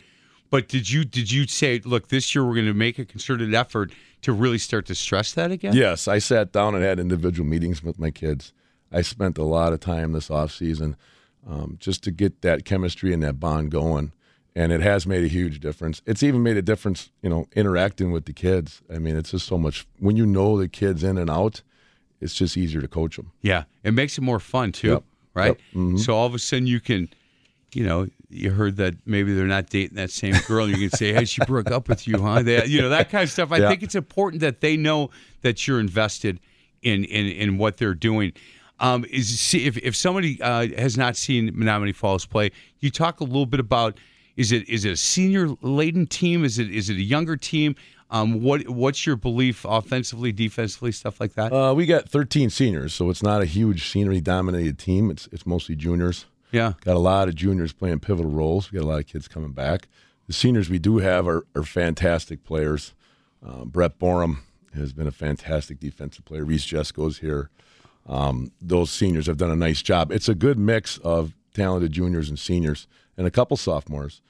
But 0.50 0.68
did 0.68 0.90
you 0.90 1.04
did 1.04 1.32
you 1.32 1.48
say, 1.48 1.82
look, 1.84 2.08
this 2.08 2.34
year 2.34 2.46
we're 2.46 2.56
going 2.56 2.66
to 2.68 2.74
make 2.74 2.98
a 2.98 3.06
concerted 3.06 3.54
effort 3.54 3.92
to 4.22 4.32
really 4.32 4.58
start 4.58 4.86
to 4.88 4.96
stress 4.96 5.34
that 5.34 5.52
again? 5.52 5.74
Yes, 5.74 6.08
I 6.08 6.20
sat 6.20 6.52
down 6.54 6.76
and 6.76 6.84
had 6.84 7.00
individual 7.00 7.48
meetings 7.48 7.84
with 7.84 8.00
my 8.00 8.12
kids. 8.12 8.54
I 8.92 9.02
spent 9.02 9.38
a 9.38 9.44
lot 9.44 9.74
of 9.74 9.80
time 9.80 10.12
this 10.12 10.30
off 10.30 10.52
season 10.52 10.98
um, 11.48 11.78
just 11.80 12.04
to 12.04 12.12
get 12.12 12.42
that 12.42 12.66
chemistry 12.66 13.14
and 13.14 13.24
that 13.24 13.40
bond 13.40 13.72
going, 13.72 14.12
and 14.56 14.72
it 14.72 14.82
has 14.82 15.06
made 15.08 15.24
a 15.24 15.28
huge 15.28 15.60
difference. 15.60 16.02
It's 16.06 16.24
even 16.24 16.44
made 16.44 16.58
a 16.58 16.62
difference, 16.62 17.10
you 17.22 17.30
know, 17.30 17.48
interacting 17.56 18.12
with 18.12 18.26
the 18.26 18.34
kids. 18.34 18.82
I 18.94 18.98
mean, 19.00 19.16
it's 19.16 19.32
just 19.32 19.46
so 19.48 19.58
much 19.58 19.86
when 20.00 20.16
you 20.18 20.26
know 20.26 20.58
the 20.58 20.68
kids 20.68 21.04
in 21.04 21.18
and 21.18 21.30
out. 21.30 21.62
It's 22.20 22.36
just 22.36 22.56
easier 22.56 22.82
to 22.82 22.88
coach 22.88 23.16
them. 23.16 23.32
Yeah, 23.42 23.64
it 23.84 23.94
makes 23.96 24.18
it 24.18 24.22
more 24.22 24.40
fun 24.40 24.72
too, 24.74 24.90
Yep. 24.90 25.04
right? 25.34 25.46
Yep. 25.48 25.58
Mm-hmm. 25.74 25.98
So 25.98 26.14
all 26.14 26.28
of 26.28 26.36
a 26.36 26.40
sudden 26.40 26.68
you 26.68 26.80
can, 26.80 27.10
you 27.74 27.84
know, 27.84 28.08
you 28.30 28.52
heard 28.52 28.78
that 28.78 28.94
maybe 29.08 29.34
they're 29.34 29.48
not 29.48 29.70
dating 29.72 29.96
that 29.96 30.12
same 30.12 30.36
girl. 30.48 30.70
You 30.70 30.78
can 30.88 30.96
say, 30.96 31.14
"Hey, 31.14 31.26
she 31.26 31.44
broke 31.46 31.72
up 31.72 31.90
with 31.90 32.08
you, 32.08 32.22
huh?" 32.22 32.44
They, 32.44 32.66
you 32.68 32.80
know, 32.82 32.90
that 32.90 33.10
kind 33.10 33.24
of 33.24 33.32
stuff. 33.32 33.52
I 33.52 33.58
Yeah. 33.58 33.70
think 33.70 33.82
it's 33.82 33.96
important 33.96 34.42
that 34.42 34.62
they 34.62 34.78
know 34.78 35.10
that 35.42 35.68
you're 35.68 35.80
invested 35.80 36.40
in 36.84 37.04
in 37.06 37.26
in 37.26 37.58
what 37.58 37.78
they're 37.78 37.96
doing. 37.96 38.34
Um, 38.80 39.04
is 39.10 39.40
see 39.40 39.66
if 39.66 39.78
if 39.78 39.96
somebody 39.96 40.40
uh, 40.42 40.68
has 40.78 40.98
not 40.98 41.16
seen 41.18 41.52
Menomonee 41.54 41.96
Falls 41.96 42.26
play, 42.28 42.52
you 42.82 42.90
talk 42.92 43.20
a 43.20 43.24
little 43.24 43.46
bit 43.48 43.60
about 43.60 43.98
is 44.38 44.52
it 44.52 44.68
is 44.70 44.86
it 44.86 44.92
a 44.92 44.98
senior 44.98 45.50
laden 45.62 46.08
team? 46.08 46.44
Is 46.44 46.60
it 46.60 46.72
is 46.74 46.90
it 46.90 46.96
a 46.98 47.02
younger 47.02 47.38
team? 47.38 47.76
Um, 48.10 48.42
what 48.44 48.68
what's 48.68 49.06
your 49.06 49.16
belief 49.16 49.66
offensively, 49.68 50.32
defensively, 50.32 50.92
stuff 50.92 51.20
like 51.22 51.34
that? 51.36 51.54
Uh, 51.54 51.74
we 51.74 51.86
got 51.86 52.10
13 52.10 52.50
seniors, 52.50 52.94
so 52.94 53.10
it's 53.10 53.24
not 53.24 53.42
a 53.42 53.46
huge 53.46 53.90
scenery 53.90 54.20
dominated 54.20 54.78
team. 54.78 55.10
It's 55.10 55.28
it's 55.32 55.46
mostly 55.46 55.76
juniors. 55.76 56.26
yeah. 56.52 56.74
Got 56.84 56.98
a 56.98 57.00
lot 57.00 57.28
of 57.30 57.36
juniors 57.36 57.72
playing 57.74 58.00
pivotal 58.00 58.30
roles. 58.32 58.72
We 58.72 58.80
got 58.80 58.86
a 58.86 58.88
lot 58.88 59.00
of 59.00 59.08
kids 59.08 59.28
coming 59.28 59.54
back. 59.54 59.88
The 60.28 60.34
seniors 60.34 60.70
we 60.70 60.80
do 60.80 60.98
have 61.00 61.28
are, 61.28 61.46
are 61.56 61.64
fantastic 61.64 62.44
players. 62.44 62.94
Uh, 63.46 63.66
Brett 63.66 63.98
Borum 63.98 64.40
has 64.76 64.94
been 64.94 65.08
a 65.08 65.12
fantastic 65.12 65.80
defensive 65.80 66.26
player. 66.26 66.46
Reese 66.46 66.66
Jesco's 66.66 67.20
here. 67.20 67.50
Um, 68.08 68.52
those 68.62 68.92
seniors 68.92 69.28
have 69.28 69.38
done 69.38 69.52
a 69.52 69.56
nice 69.56 69.82
job. 69.82 70.12
It's 70.12 70.30
a 70.30 70.36
good 70.36 70.58
mix 70.60 70.98
of 71.00 71.34
talented 71.54 71.92
juniors 71.92 72.30
and 72.30 72.38
seniors, 72.40 72.88
and 73.18 73.28
a 73.28 73.32
couple 73.32 73.58
sophomores 73.58 74.22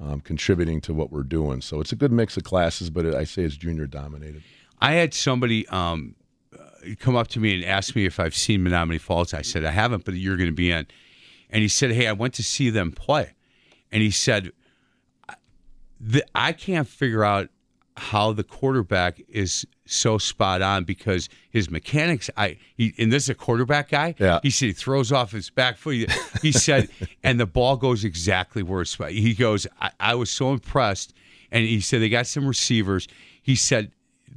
um, 0.00 0.20
contributing 0.20 0.80
to 0.82 0.94
what 0.94 1.10
we're 1.10 1.22
doing. 1.22 1.60
So 1.60 1.80
it's 1.80 1.92
a 1.92 1.96
good 1.96 2.12
mix 2.12 2.36
of 2.36 2.44
classes, 2.44 2.90
but 2.90 3.14
I 3.14 3.24
say 3.24 3.42
it's 3.42 3.56
junior 3.56 3.86
dominated. 3.86 4.42
I 4.80 4.92
had 4.92 5.12
somebody 5.12 5.68
um, 5.68 6.14
uh, 6.58 6.94
come 6.98 7.16
up 7.16 7.28
to 7.28 7.40
me 7.40 7.54
and 7.54 7.64
ask 7.64 7.94
me 7.94 8.06
if 8.06 8.18
I've 8.18 8.34
seen 8.34 8.62
Menomonee 8.62 9.00
Falls. 9.00 9.34
I 9.34 9.42
said 9.42 9.64
I 9.64 9.70
haven't, 9.70 10.04
but 10.04 10.14
you're 10.14 10.36
going 10.36 10.48
to 10.48 10.54
be 10.54 10.70
in. 10.70 10.86
And 11.50 11.62
he 11.62 11.68
said, 11.68 11.90
"Hey, 11.90 12.06
I 12.06 12.12
went 12.12 12.34
to 12.34 12.42
see 12.42 12.70
them 12.70 12.92
play," 12.92 13.34
and 13.90 14.02
he 14.02 14.10
said, 14.10 14.52
"I 16.34 16.52
can't 16.52 16.86
figure 16.86 17.24
out 17.24 17.50
how 18.00 18.32
the 18.32 18.42
quarterback 18.44 19.20
is 19.28 19.66
so 19.86 20.18
spot 20.18 20.62
on 20.62 20.84
because 20.84 21.28
his 21.50 21.70
mechanics. 21.70 22.30
I 22.36 22.56
he, 22.76 22.94
and 22.98 23.12
this 23.12 23.24
is 23.24 23.28
a 23.30 23.34
quarterback 23.34 23.90
guy. 23.90 24.14
Yeah. 24.18 24.40
He 24.42 24.50
said 24.50 24.66
he 24.66 24.72
throws 24.72 25.12
off 25.12 25.32
his 25.32 25.50
back 25.50 25.76
foot. 25.76 25.94
He, 25.94 26.06
he 26.42 26.52
said, 26.52 26.88
and 27.22 27.38
the 27.38 27.46
ball 27.46 27.76
goes 27.76 28.04
exactly 28.04 28.62
where 28.62 28.82
it's. 28.82 28.94
He 29.08 29.34
goes, 29.34 29.66
I, 29.80 29.90
I 30.00 30.14
was 30.14 30.30
so 30.30 30.52
impressed." 30.52 31.14
and 31.52 31.64
he 31.64 31.80
said 31.80 32.00
they 32.00 32.08
got 32.08 32.26
some 32.28 32.46
receivers. 32.46 33.08
He 33.42 33.56
said 33.56 33.90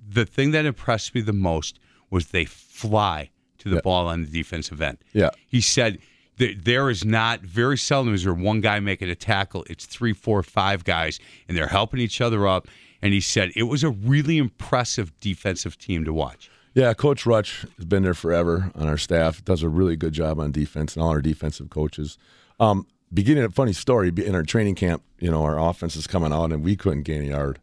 the 0.10 0.26
thing 0.26 0.50
that 0.52 0.66
impressed 0.66 1.14
me 1.14 1.22
the 1.22 1.32
most 1.32 1.80
was 2.10 2.28
they 2.28 2.46
fly 2.46 3.30
to 3.60 3.70
the 3.70 3.76
Yeah. 3.76 3.82
ball 3.84 4.08
on 4.08 4.24
the 4.24 4.28
defensive 4.32 4.82
end. 4.82 4.98
Yeah. 5.14 5.30
He 5.48 5.62
said 5.62 6.00
there 6.38 6.90
is 6.90 7.06
not 7.06 7.42
very 7.42 7.78
seldom 7.78 8.14
is 8.14 8.24
there 8.24 8.34
one 8.34 8.62
guy 8.62 8.80
making 8.80 9.10
a 9.10 9.16
tackle. 9.16 9.66
It's 9.70 9.86
three, 9.86 10.14
four, 10.14 10.44
five 10.44 10.84
guys, 10.84 11.20
and 11.48 11.58
they're 11.58 11.68
helping 11.68 12.00
each 12.00 12.22
other 12.22 12.48
up. 12.48 12.68
And 13.02 13.14
he 13.14 13.22
said 13.22 13.52
it 13.56 13.64
was 13.64 13.84
a 13.84 13.90
really 13.90 14.38
impressive 14.38 15.18
defensive 15.20 15.78
team 15.78 16.06
to 16.06 16.14
watch. 16.14 16.50
Yeah, 16.74 16.94
Coach 16.94 17.26
Rutch 17.26 17.66
has 17.78 17.86
been 17.86 18.02
there 18.02 18.16
forever 18.16 18.72
on 18.74 18.88
our 18.88 18.98
staff. 18.98 19.46
Does 19.46 19.62
a 19.62 19.70
really 19.70 19.96
good 19.96 20.14
job 20.14 20.40
on 20.40 20.52
defense 20.52 20.96
and 20.96 21.04
all 21.04 21.10
our 21.10 21.22
defensive 21.22 21.70
coaches. 21.70 22.18
Um, 22.60 22.88
beginning 23.14 23.44
a 23.44 23.50
funny 23.50 23.74
story 23.74 24.12
in 24.16 24.34
our 24.34 24.44
training 24.44 24.76
camp, 24.76 25.04
you 25.20 25.30
know, 25.30 25.44
our 25.44 25.60
offense 25.60 25.96
is 25.96 26.08
coming 26.08 26.34
out 26.34 26.52
and 26.52 26.64
we 26.64 26.76
couldn't 26.76 27.04
gain 27.04 27.22
a 27.22 27.26
yard, 27.26 27.60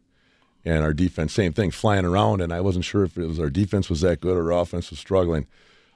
and 0.63 0.83
our 0.83 0.93
defense, 0.93 1.33
same 1.33 1.51
thing, 1.51 1.71
flying 1.71 2.05
around. 2.05 2.41
And 2.41 2.53
I 2.53 2.61
wasn't 2.61 2.85
sure 2.85 3.03
if 3.03 3.17
it 3.17 3.25
was 3.25 3.39
our 3.39 3.49
defense 3.49 3.89
was 3.89 4.01
that 4.01 4.21
good 4.21 4.37
or 4.37 4.53
our 4.53 4.61
offense 4.61 4.89
was 4.89 4.99
struggling, 4.99 5.47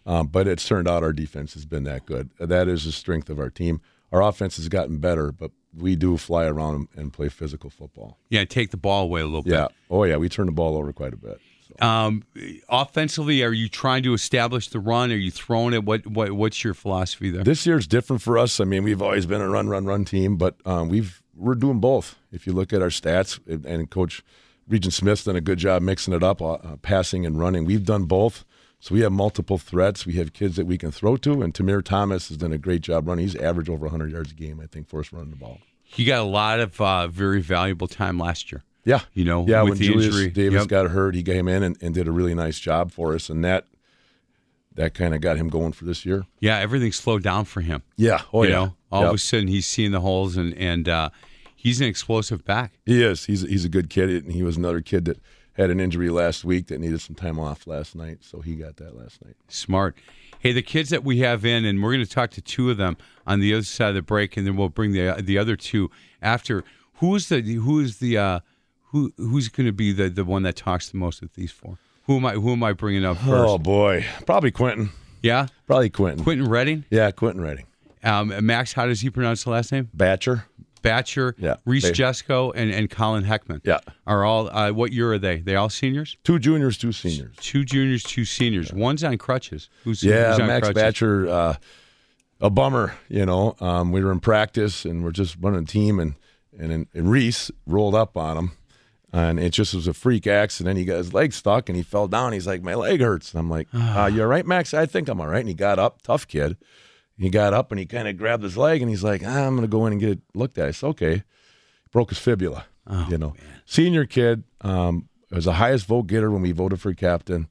um, 0.06 0.28
but 0.28 0.48
it's 0.48 0.68
turned 0.68 0.88
out 0.88 1.04
our 1.04 1.14
defense 1.14 1.54
has 1.54 1.66
been 1.66 1.84
that 1.86 2.06
good. 2.06 2.30
That 2.40 2.68
is 2.68 2.86
the 2.86 2.92
strength 2.92 3.30
of 3.30 3.40
our 3.40 3.50
team. 3.50 3.82
Our 4.12 4.22
offense 4.22 4.58
has 4.58 4.70
gotten 4.70 5.00
better, 5.00 5.32
but 5.32 5.52
we 5.76 5.96
do 5.96 6.16
fly 6.18 6.46
around 6.46 6.88
and 6.96 7.12
play 7.12 7.28
physical 7.30 7.70
football. 7.70 8.18
Yeah, 8.30 8.46
take 8.46 8.72
the 8.72 8.78
ball 8.78 9.04
away 9.04 9.22
a 9.22 9.26
little 9.26 9.44
Yeah. 9.46 9.64
bit. 9.68 9.72
Yeah. 9.90 9.96
Oh 9.98 10.04
yeah, 10.04 10.18
we 10.18 10.30
turn 10.30 10.46
the 10.46 10.52
ball 10.52 10.78
over 10.78 10.94
quite 10.94 11.14
a 11.14 11.18
bit. 11.18 11.40
Um, 11.82 12.24
offensively, 12.70 13.44
are 13.44 13.52
you 13.52 13.68
trying 13.68 14.04
to 14.04 14.14
establish 14.14 14.70
the 14.70 14.80
run? 14.80 15.12
Are 15.12 15.16
you 15.16 15.32
throwing 15.32 15.74
it? 15.74 15.84
What 15.84 16.06
what 16.08 16.32
what's 16.32 16.64
your 16.64 16.74
philosophy 16.74 17.30
there? 17.30 17.44
This 17.44 17.66
year's 17.66 17.88
different 17.88 18.22
for 18.22 18.38
us. 18.38 18.60
I 18.60 18.64
mean, 18.64 18.84
we've 18.84 19.02
always 19.02 19.26
been 19.26 19.42
a 19.42 19.50
run, 19.50 19.68
run, 19.68 19.86
run 19.86 20.06
team, 20.06 20.38
but 20.38 20.56
um, 20.66 20.90
we've 20.90 21.22
we're 21.36 21.56
doing 21.56 21.80
both. 21.80 22.16
If 22.32 22.48
you 22.48 22.54
look 22.54 22.72
at 22.72 22.82
our 22.82 22.90
stats, 22.90 23.40
and 23.66 23.90
Coach 23.90 24.24
Regent 24.68 24.94
Smith's 24.94 25.26
done 25.26 25.36
a 25.36 25.42
good 25.42 25.58
job 25.60 25.82
mixing 25.82 26.14
it 26.14 26.24
up, 26.24 26.42
uh, 26.42 26.58
passing 26.82 27.26
and 27.26 27.40
running. 27.40 27.66
We've 27.66 27.84
done 27.86 28.06
both, 28.06 28.46
so 28.80 28.94
we 28.94 29.02
have 29.02 29.12
multiple 29.12 29.58
threats. 29.58 30.06
We 30.06 30.14
have 30.14 30.34
kids 30.34 30.56
that 30.58 30.66
we 30.66 30.78
can 30.78 30.92
throw 30.92 31.18
to, 31.18 31.42
and 31.42 31.54
Tamir 31.54 31.84
Thomas 31.84 32.28
has 32.30 32.38
done 32.38 32.54
a 32.54 32.58
great 32.58 32.82
job 32.82 33.08
running. 33.08 33.26
He's 33.26 33.36
averaged 33.36 33.70
over 33.70 33.86
100 33.86 34.12
yards 34.12 34.32
a 34.32 34.36
game, 34.36 34.60
I 34.62 34.68
think, 34.68 34.88
for 34.88 35.00
us 35.00 35.12
running 35.12 35.32
the 35.32 35.36
ball. 35.38 35.60
He 35.84 36.04
got 36.06 36.20
a 36.20 36.24
lot 36.30 36.60
of 36.60 36.80
uh, 36.82 37.08
very 37.08 37.42
valuable 37.42 37.88
time 37.88 38.20
last 38.20 38.52
year. 38.52 38.64
Yeah, 38.84 39.00
You 39.14 39.26
know, 39.26 39.46
yeah. 39.48 39.64
with 39.64 39.72
when 39.72 39.80
the 39.80 39.88
Julius 39.88 40.06
injury. 40.16 40.30
Davis 40.30 40.60
Yep. 40.62 40.68
got 40.68 40.92
hurt, 40.92 41.16
he 41.16 41.24
came 41.24 41.48
in 41.48 41.64
and, 41.64 41.76
and 41.82 41.94
did 41.96 42.08
a 42.08 42.12
really 42.12 42.36
nice 42.36 42.60
job 42.60 42.92
for 42.92 43.16
us, 43.16 43.30
and 43.30 43.44
that 43.44 43.66
that 44.76 44.94
kind 44.94 45.16
of 45.16 45.22
got 45.22 45.38
him 45.38 45.48
going 45.48 45.72
for 45.72 45.86
this 45.86 46.06
year. 46.06 46.26
Yeah, 46.40 46.58
everything 46.60 46.92
slowed 46.92 47.24
down 47.24 47.46
for 47.46 47.62
him. 47.62 47.82
Yeah. 47.96 48.22
Oh 48.34 48.44
you 48.44 48.50
yeah. 48.50 48.56
know, 48.56 48.76
all 48.92 49.08
of 49.08 49.16
a 49.16 49.18
sudden 49.18 49.48
he's 49.48 49.66
seeing 49.66 49.92
the 49.92 50.02
holes, 50.02 50.38
and 50.38 50.54
and 50.56 50.88
uh, 50.90 51.10
he's 51.56 51.80
an 51.82 51.88
explosive 51.88 52.44
back. 52.46 52.74
He 52.86 53.02
is. 53.02 53.26
He's 53.26 53.42
he's 53.42 53.66
a 53.66 53.70
good 53.70 53.90
kid, 53.90 54.10
and 54.24 54.34
he 54.34 54.44
was 54.44 54.58
another 54.58 54.82
kid 54.82 55.06
that 55.06 55.20
had 55.56 55.70
an 55.70 55.80
injury 55.80 56.10
last 56.10 56.44
week 56.44 56.68
that 56.68 56.80
needed 56.80 57.02
some 57.02 57.16
time 57.16 57.40
off 57.40 57.66
last 57.68 57.96
night, 57.96 58.20
so 58.22 58.42
he 58.42 58.56
got 58.56 58.78
that 58.78 58.96
last 58.98 59.24
night. 59.24 59.36
Smart. 59.48 59.96
Hey, 60.40 60.52
the 60.52 60.62
kids 60.62 60.90
that 60.90 61.04
we 61.04 61.20
have 61.20 61.46
in, 61.46 61.66
and 61.66 61.82
we're 61.82 61.94
going 61.94 62.06
to 62.06 62.12
talk 62.12 62.30
to 62.32 62.42
two 62.42 62.70
of 62.70 62.78
them 62.78 62.98
on 63.26 63.40
the 63.40 63.54
other 63.54 63.64
side 63.64 63.90
of 63.90 63.96
the 63.96 64.02
break, 64.02 64.38
and 64.38 64.46
then 64.46 64.56
we'll 64.58 64.70
bring 64.70 64.92
the 64.92 65.16
the 65.22 65.38
other 65.38 65.56
two 65.56 65.90
after. 66.22 66.64
Who 66.96 67.16
is 67.16 67.30
the 67.30 67.42
who 67.42 67.80
is 67.80 67.98
the 67.98 68.18
uh, 68.18 68.40
who 68.92 69.12
who's 69.18 69.50
going 69.50 69.66
to 69.66 69.74
be 69.74 69.92
the 69.92 70.10
the 70.10 70.24
one 70.26 70.44
that 70.44 70.56
talks 70.56 70.90
the 70.90 70.98
most 70.98 71.22
with 71.22 71.34
these 71.34 71.52
four? 71.52 71.78
Who 72.06 72.18
am 72.18 72.26
I 72.26 72.34
who 72.34 72.52
am 72.52 72.64
I 72.64 72.74
bringing 72.74 73.04
up 73.06 73.18
first? 73.18 73.30
Oh 73.30 73.58
boy, 73.58 74.06
probably 74.26 74.52
Quentin. 74.52 74.90
Yeah, 75.24 75.48
Probably 75.66 75.90
Quentin. 75.90 76.24
Quentin 76.24 76.48
Redding. 76.48 76.86
Yeah, 76.92 77.10
Quentin 77.10 77.42
Redding. 77.42 77.66
Um, 78.04 78.32
Max, 78.46 78.74
how 78.74 78.86
does 78.86 79.02
he 79.02 79.10
pronounce 79.10 79.44
the 79.44 79.50
last 79.50 79.72
name? 79.72 79.90
Batcher. 79.98 80.44
Batcher, 80.86 81.34
Yeah. 81.38 81.56
Reese 81.66 81.84
They- 81.84 81.92
Jesco, 81.92 82.52
and, 82.56 82.72
and 82.72 82.90
Colin 82.90 83.24
Heckman. 83.24 83.62
Yeah. 83.64 83.80
Are 84.06 84.24
all 84.24 84.50
uh, 84.50 84.72
what 84.72 84.92
year 84.94 85.14
are 85.14 85.20
they? 85.20 85.38
They 85.40 85.56
all 85.56 85.70
seniors? 85.70 86.18
Two 86.24 86.40
juniors, 86.40 86.78
two 86.78 86.92
seniors. 86.92 87.36
Two 87.38 87.66
juniors, 87.66 88.04
two 88.04 88.26
seniors. 88.26 88.72
One's 88.72 89.04
on 89.04 89.18
crutches. 89.18 89.70
Who's 89.84 90.04
Yeah, 90.04 90.32
who's 90.32 90.40
on 90.42 90.48
Max 90.48 90.68
crutches? 90.70 90.84
Batcher, 90.84 91.28
uh, 91.30 91.54
a 92.42 92.50
bummer. 92.50 92.96
You 93.10 93.26
know, 93.26 93.56
um, 93.60 93.92
we 93.92 94.04
were 94.04 94.12
in 94.12 94.20
practice 94.20 94.86
and 94.86 95.04
we're 95.04 95.12
just 95.12 95.38
running 95.40 95.64
a 95.64 95.66
team, 95.66 96.00
and 96.00 96.16
and, 96.58 96.88
and 96.94 97.10
Reese 97.12 97.52
rolled 97.66 97.96
up 97.96 98.16
on 98.16 98.38
him, 98.38 98.52
and 99.12 99.40
it 99.40 99.50
just 99.52 99.74
was 99.74 99.88
a 99.88 99.94
freak 99.94 100.26
accident. 100.28 100.78
He 100.78 100.86
got 100.86 100.98
his 100.98 101.14
leg 101.14 101.34
stuck 101.34 101.68
and 101.70 101.76
he 101.76 101.84
fell 101.84 102.08
down. 102.08 102.32
He's 102.34 102.48
like, 102.48 102.62
"My 102.64 102.76
leg 102.76 103.02
hurts." 103.02 103.34
And 103.34 103.40
I'm 103.40 103.50
like, 103.50 103.68
uh, 103.74 104.10
"You 104.14 104.22
all 104.22 104.28
right, 104.28 104.46
Max?" 104.46 104.74
I 104.74 104.86
think 104.86 105.10
I'm 105.10 105.20
all 105.20 105.28
right. 105.28 105.40
And 105.40 105.50
he 105.50 105.54
got 105.56 105.80
up, 105.80 106.02
tough 106.02 106.28
kid. 106.28 106.58
He 107.18 107.30
got 107.30 107.54
up 107.54 107.72
and 107.72 107.80
he 107.80 107.86
kind 107.86 108.08
of 108.08 108.18
grabbed 108.18 108.44
his 108.44 108.58
leg 108.58 108.82
and 108.82 108.90
he's 108.90 109.04
like, 109.04 109.22
ah, 109.26 109.46
"I'm 109.48 109.56
gonna 109.56 109.68
go 109.68 109.86
in 109.86 109.94
and 109.94 110.02
get 110.02 110.10
it 110.12 110.20
looked 110.34 110.58
at." 110.58 110.68
I 110.68 110.72
said, 110.72 110.88
"Okay." 110.88 111.24
Broke 111.92 112.10
his 112.10 112.20
fibula. 112.20 112.66
you 113.10 113.18
know, 113.18 113.34
senior 113.66 114.06
kid. 114.06 114.44
Um, 114.62 115.08
was 115.32 115.46
the 115.46 115.54
highest 115.54 115.86
vote 115.88 116.08
getter 116.08 116.30
when 116.30 116.42
we 116.42 116.52
voted 116.52 116.80
for 116.82 116.94
captain 116.94 117.48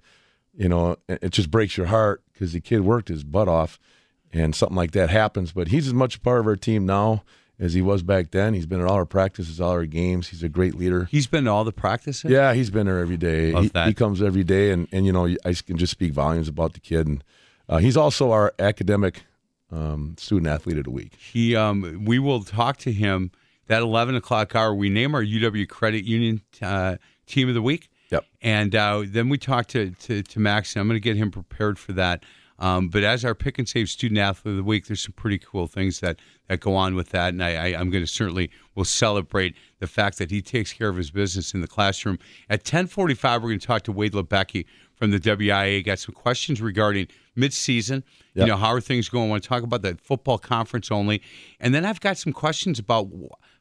you 0.56 0.68
know, 0.68 0.92
it 1.09 1.18
it 1.23 1.30
just 1.30 1.50
breaks 1.50 1.76
your 1.76 1.87
heart 1.87 2.23
because 2.33 2.52
the 2.52 2.61
kid 2.61 2.80
worked 2.83 3.09
his 3.09 3.25
butt 3.25 3.49
off 3.49 3.78
and 4.33 4.54
something 4.54 4.76
like 4.76 4.92
that 4.92 5.11
happens. 5.11 5.52
But 5.52 5.68
he's 5.68 5.87
as 5.87 5.94
much 5.94 6.16
a 6.16 6.21
part 6.21 6.40
of 6.40 6.47
our 6.47 6.56
team 6.56 6.87
now 6.87 7.25
as 7.59 7.75
he 7.75 7.83
was 7.83 8.02
back 8.02 8.30
then. 8.30 8.54
He's 8.54 8.66
been 8.66 8.80
at 8.80 8.87
all 8.87 8.94
our 8.94 9.04
practices, 9.04 9.61
all 9.61 9.71
our 9.71 9.87
games. 9.87 10.28
He's 10.28 10.42
a 10.42 10.49
great 10.49 10.75
leader. 10.75 11.06
He's 11.11 11.26
been 11.26 11.44
to 11.44 11.50
all 11.50 11.64
the 11.64 11.73
practices. 11.73 12.30
Yeah, 12.30 12.54
he's 12.54 12.71
been 12.71 12.87
there 12.87 12.99
every 13.00 13.16
day. 13.16 13.52
Love 13.52 13.64
He, 13.64 13.68
that. 13.71 13.88
he 13.88 13.94
comes 13.94 14.23
every 14.23 14.44
day, 14.44 14.71
and, 14.71 14.87
and 14.92 15.06
you 15.06 15.12
know, 15.12 15.26
I 15.44 15.54
can 15.54 15.76
just 15.76 15.90
speak 15.90 16.12
volumes 16.12 16.49
about 16.49 16.75
the 16.75 16.80
kid. 16.80 17.06
And 17.06 17.25
uh, 17.68 17.78
he's 17.78 17.97
also 17.97 18.30
our 18.30 18.54
academic 18.59 19.25
um, 19.74 20.14
student 20.18 20.46
athlete 20.46 20.78
of 20.78 20.84
the 20.84 20.90
week. 20.90 21.14
He 21.16 21.56
um 21.56 22.04
we 22.04 22.18
will 22.18 22.42
talk 22.42 22.76
to 22.78 22.92
him 22.92 23.30
that 23.66 23.82
eleven 23.82 24.14
o'clock 24.14 24.54
hour. 24.54 24.74
We 24.74 24.88
name 24.88 25.14
our 25.14 25.24
UW 25.24 25.68
Credit 25.68 26.04
Union 26.04 26.42
uh, 26.62 26.96
team 27.26 27.48
of 27.48 27.54
the 27.54 27.62
week. 27.62 27.88
Yep. 28.10 28.24
And 28.42 28.74
uh, 28.74 29.02
then 29.06 29.28
we 29.28 29.38
talk 29.38 29.66
to, 29.68 29.90
to 29.90 30.22
to 30.22 30.40
Max, 30.40 30.74
and 30.74 30.80
I'm 30.80 30.88
going 30.88 30.96
to 30.96 31.00
get 31.00 31.16
him 31.16 31.30
prepared 31.30 31.78
for 31.78 31.92
that. 31.92 32.24
Um, 32.58 32.88
but 32.88 33.02
as 33.02 33.24
our 33.24 33.34
pick 33.34 33.58
and 33.58 33.68
save 33.68 33.88
student 33.88 34.18
athlete 34.18 34.52
of 34.52 34.56
the 34.56 34.62
week, 34.62 34.86
there's 34.86 35.02
some 35.02 35.12
pretty 35.12 35.38
cool 35.38 35.66
things 35.66 36.00
that, 36.00 36.20
that 36.48 36.60
go 36.60 36.76
on 36.76 36.94
with 36.94 37.10
that, 37.10 37.30
and 37.30 37.42
I, 37.42 37.54
I, 37.54 37.66
I'm 37.78 37.90
going 37.90 38.04
to 38.04 38.10
certainly 38.10 38.50
will 38.76 38.84
celebrate 38.84 39.56
the 39.80 39.88
fact 39.88 40.18
that 40.18 40.30
he 40.30 40.40
takes 40.40 40.72
care 40.72 40.88
of 40.88 40.96
his 40.96 41.10
business 41.10 41.52
in 41.52 41.62
the 41.62 41.66
classroom. 41.66 42.18
At 42.48 42.64
10:45, 42.64 43.34
we're 43.34 43.48
going 43.48 43.58
to 43.58 43.66
talk 43.66 43.82
to 43.82 43.92
Wade 43.92 44.12
Labecki 44.12 44.66
from 44.94 45.10
the 45.10 45.20
WIAA. 45.20 45.84
Got 45.84 45.98
some 45.98 46.14
questions 46.14 46.60
regarding 46.60 47.08
midseason. 47.36 48.02
You 48.34 48.46
know, 48.46 48.56
how 48.56 48.68
are 48.72 48.80
things 48.80 49.08
going? 49.08 49.26
I 49.26 49.30
want 49.30 49.42
to 49.44 49.48
talk 49.48 49.62
about 49.62 49.82
the 49.82 49.96
football 50.02 50.38
conference 50.38 50.90
only, 50.90 51.22
and 51.60 51.74
then 51.74 51.84
I've 51.84 52.00
got 52.00 52.18
some 52.18 52.32
questions 52.32 52.78
about 52.78 53.08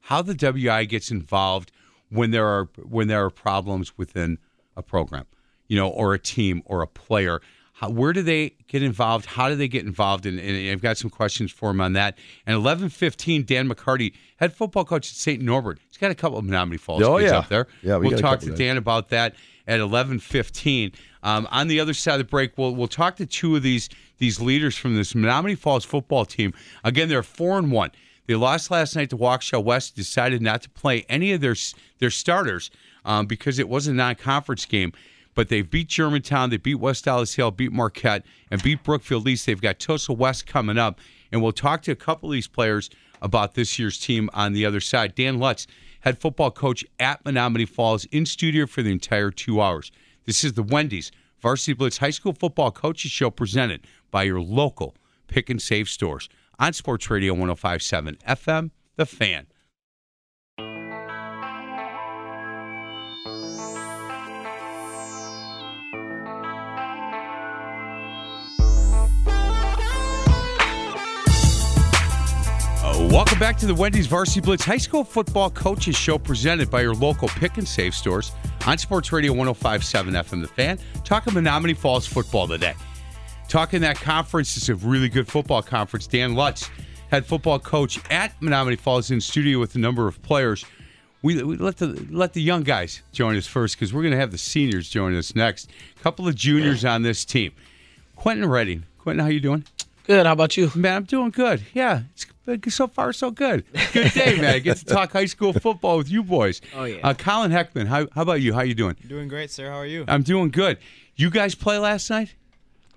how 0.02 0.22
the 0.22 0.34
WIAA 0.34 0.90
gets 0.90 1.12
involved 1.12 1.72
when 2.10 2.32
there 2.32 2.48
are 2.48 2.70
when 2.82 3.08
there 3.08 3.24
are 3.24 3.30
problems 3.30 3.98
within 3.98 4.38
a 4.76 4.82
program, 4.82 5.26
you 5.68 5.78
know, 5.78 5.88
or 5.90 6.14
a 6.14 6.20
team 6.20 6.62
or 6.66 6.82
a 6.82 6.88
player. 6.88 7.40
How, 7.76 7.90
where 7.90 8.14
do 8.14 8.22
they 8.22 8.56
get 8.68 8.84
involved? 8.84 9.26
How 9.26 9.50
do 9.50 9.56
they 9.56 9.68
get 9.68 9.84
involved? 9.84 10.28
And, 10.28 10.40
and 10.40 10.70
I've 10.72 10.82
got 10.82 10.96
some 10.98 11.10
questions 11.10 11.52
for 11.52 11.72
him 11.72 11.82
on 11.82 11.94
that. 11.94 12.18
And 12.46 12.56
eleven 12.56 12.90
fifteen, 12.90 13.44
Dan 13.46 13.68
McCarty, 13.68 14.14
head 14.38 14.54
football 14.54 14.86
coach 14.86 15.10
at 15.10 15.16
St. 15.16 15.42
Norbert. 15.42 15.80
He's 15.88 15.98
got 15.98 16.12
a 16.12 16.16
couple 16.16 16.38
of 16.38 16.46
Menomonee 16.46 16.80
Falls 16.80 17.02
Oh, 17.02 17.18
kids 17.18 17.32
yeah. 17.32 17.38
up 17.40 17.50
there. 17.50 17.68
Yeah, 17.82 17.98
we 17.98 18.08
we'll 18.10 18.20
talk 18.20 18.40
to. 18.42 18.56
Dan 18.56 18.78
about 18.78 19.10
that 19.10 19.36
at 19.68 19.80
eleven 19.80 20.20
fifteen. 20.20 20.92
Um, 21.24 21.48
on 21.52 21.70
the 21.70 21.80
other 21.80 21.94
side 21.94 22.14
of 22.14 22.20
the 22.20 22.24
break, 22.26 22.58
we'll 22.58 22.76
we'll 22.76 22.88
talk 22.88 23.16
to 23.16 23.26
two 23.26 23.56
of 23.56 23.64
these 23.64 23.90
these 24.18 24.40
leaders 24.40 24.78
from 24.78 24.96
this 24.96 25.14
Menomonee 25.14 25.58
Falls 25.58 25.86
football 25.86 26.26
team. 26.26 26.54
Again, 26.84 27.10
they're 27.10 27.24
four 27.24 27.58
and 27.58 27.72
one. 27.72 27.92
They 28.28 28.36
lost 28.36 28.72
last 28.72 28.96
night 28.96 29.10
to 29.10 29.18
Waukesha 29.18 29.64
West. 29.64 29.96
Decided 29.96 30.42
not 30.42 30.62
to 30.64 30.70
play 30.70 31.06
any 31.10 31.32
of 31.32 31.42
their 31.42 31.56
their 32.00 32.12
starters 32.12 32.70
um, 33.06 33.26
because 33.26 33.58
it 33.58 33.70
was 33.70 33.88
a 33.88 33.94
non-conference 33.94 34.66
game. 34.66 34.94
But 35.36 35.50
they 35.50 35.64
beat 35.64 35.88
Germantown, 35.88 36.52
they 36.52 36.58
beat 36.58 36.76
West 36.76 37.08
Allis 37.08 37.36
Hale, 37.36 37.50
beat 37.50 37.72
Marquette, 37.72 38.24
and 38.52 38.62
beat 38.62 38.84
Brookfield 38.84 39.28
East. 39.28 39.48
They've 39.48 39.60
got 39.60 39.80
Tosa 39.80 40.14
West 40.14 40.46
coming 40.46 40.78
up, 40.78 41.00
and 41.32 41.42
we'll 41.42 41.52
talk 41.52 41.82
to 41.84 41.92
a 41.92 41.96
couple 41.96 42.30
of 42.30 42.34
these 42.34 42.48
players 42.48 42.92
about 43.20 43.56
this 43.56 43.80
year's 43.80 43.98
team 43.98 44.30
on 44.34 44.54
the 44.54 44.64
other 44.66 44.80
side. 44.80 45.16
Dan 45.16 45.40
Lutz, 45.40 45.66
head 46.02 46.20
football 46.20 46.52
coach 46.52 46.86
at 47.00 47.24
Menomonee 47.24 47.68
Falls, 47.68 48.06
in 48.06 48.28
studio 48.28 48.68
for 48.68 48.84
the 48.84 48.92
entire 48.92 49.32
two 49.32 49.60
hours. 49.60 49.92
This 50.26 50.46
is 50.46 50.54
the 50.54 50.64
Wendy's 50.64 51.12
Varsity 51.42 51.74
Blitz 51.74 51.98
High 51.98 52.12
School 52.12 52.32
Football 52.32 52.72
Coaches 52.72 53.12
Show 53.12 53.30
presented 53.30 53.86
by 54.10 54.24
your 54.24 54.40
local 54.40 54.96
pick 55.28 55.50
and 55.50 55.62
save 55.62 55.90
stores 55.90 56.30
on 56.58 56.72
Sports 56.72 57.10
Radio 57.10 57.34
1057 57.34 58.18
FM, 58.26 58.72
The 58.96 59.06
Fan. 59.06 59.48
Uh, 72.94 73.08
welcome 73.12 73.40
back 73.40 73.58
to 73.58 73.66
the 73.66 73.76
Wendy's 73.76 74.08
Varsity 74.08 74.40
Blitz 74.40 74.64
High 74.64 74.78
School 74.78 75.04
Football 75.04 75.50
Coaches 75.50 75.98
Show 75.98 76.18
presented 76.18 76.72
by 76.72 76.82
your 76.82 76.94
local 76.94 77.28
pick 77.28 77.58
and 77.58 77.68
save 77.68 77.94
stores 77.94 78.32
on 78.66 78.78
Sports 78.78 79.12
Radio 79.12 79.34
1057 79.34 80.14
FM 80.14 80.42
The 80.42 80.48
Fan. 80.48 80.80
Talking 81.04 81.34
Menomonee 81.34 81.76
Falls 81.76 82.08
football 82.08 82.48
today. 82.48 82.74
Talking 83.50 83.82
that 83.82 83.98
conference, 83.98 84.56
it's 84.58 84.70
a 84.70 84.76
really 84.76 85.10
good 85.10 85.28
football 85.28 85.62
conference. 85.62 86.08
Dan 86.08 86.34
Lutz, 86.34 86.70
head 87.12 87.26
football 87.26 87.60
coach 87.60 88.00
at 88.10 88.40
Menomonee 88.40 88.80
Falls, 88.80 89.12
in 89.12 89.20
studio 89.22 89.60
with 89.60 89.76
a 89.76 89.80
number 89.80 90.08
of 90.08 90.22
players. 90.22 90.66
we, 91.22 91.42
we 91.44 91.58
let 91.58 91.78
the 91.78 92.08
let 92.10 92.34
the 92.34 92.42
young 92.42 92.64
guys 92.64 93.02
join 93.12 93.36
us 93.36 93.48
first 93.48 93.76
because 93.76 93.94
we're 93.94 94.02
going 94.02 94.14
to 94.14 94.20
have 94.20 94.32
the 94.32 94.38
seniors 94.38 94.90
join 94.90 95.16
us 95.16 95.36
next. 95.36 95.70
A 96.00 96.04
couple 96.04 96.28
of 96.28 96.36
juniors 96.36 96.86
on 96.86 97.02
this 97.02 97.26
team. 97.26 97.52
Quentin 98.16 98.50
Redding. 98.50 98.86
Quentin, 98.98 99.24
how 99.24 99.30
you 99.30 99.40
doing? 99.42 99.66
Good. 100.06 100.26
How 100.26 100.34
about 100.34 100.58
you? 100.58 100.70
Man, 100.76 100.96
I'm 100.98 101.04
doing 101.04 101.30
good. 101.32 101.64
Yeah, 101.74 102.02
it's 102.14 102.26
been- 102.46 102.70
so 102.70 102.88
far 102.88 103.14
so 103.14 103.32
good. 103.32 103.64
Good 103.94 104.12
day, 104.12 104.36
man. 104.40 104.56
I 104.56 104.60
get 104.60 104.78
to 104.78 104.86
talk 104.86 105.14
high 105.14 105.26
school 105.26 105.54
football 105.54 105.98
with 105.98 106.10
you 106.10 106.24
boys. 106.24 106.60
Oh, 106.76 106.84
yeah. 106.86 106.98
Uh, 107.08 107.14
Colin 107.14 107.52
Heckman, 107.52 107.88
how, 107.88 108.08
how 108.14 108.24
about 108.24 108.42
you? 108.42 108.54
How 108.54 108.62
you 108.62 108.74
doing? 108.74 108.96
Doing 109.08 109.28
great, 109.30 109.50
sir. 109.52 109.70
How 109.70 109.78
are 109.78 109.86
you? 109.86 110.04
I'm 110.08 110.24
doing 110.24 110.50
good. 110.50 110.78
You 111.16 111.30
guys 111.30 111.56
play 111.56 111.78
last 111.78 112.10
night? 112.10 112.34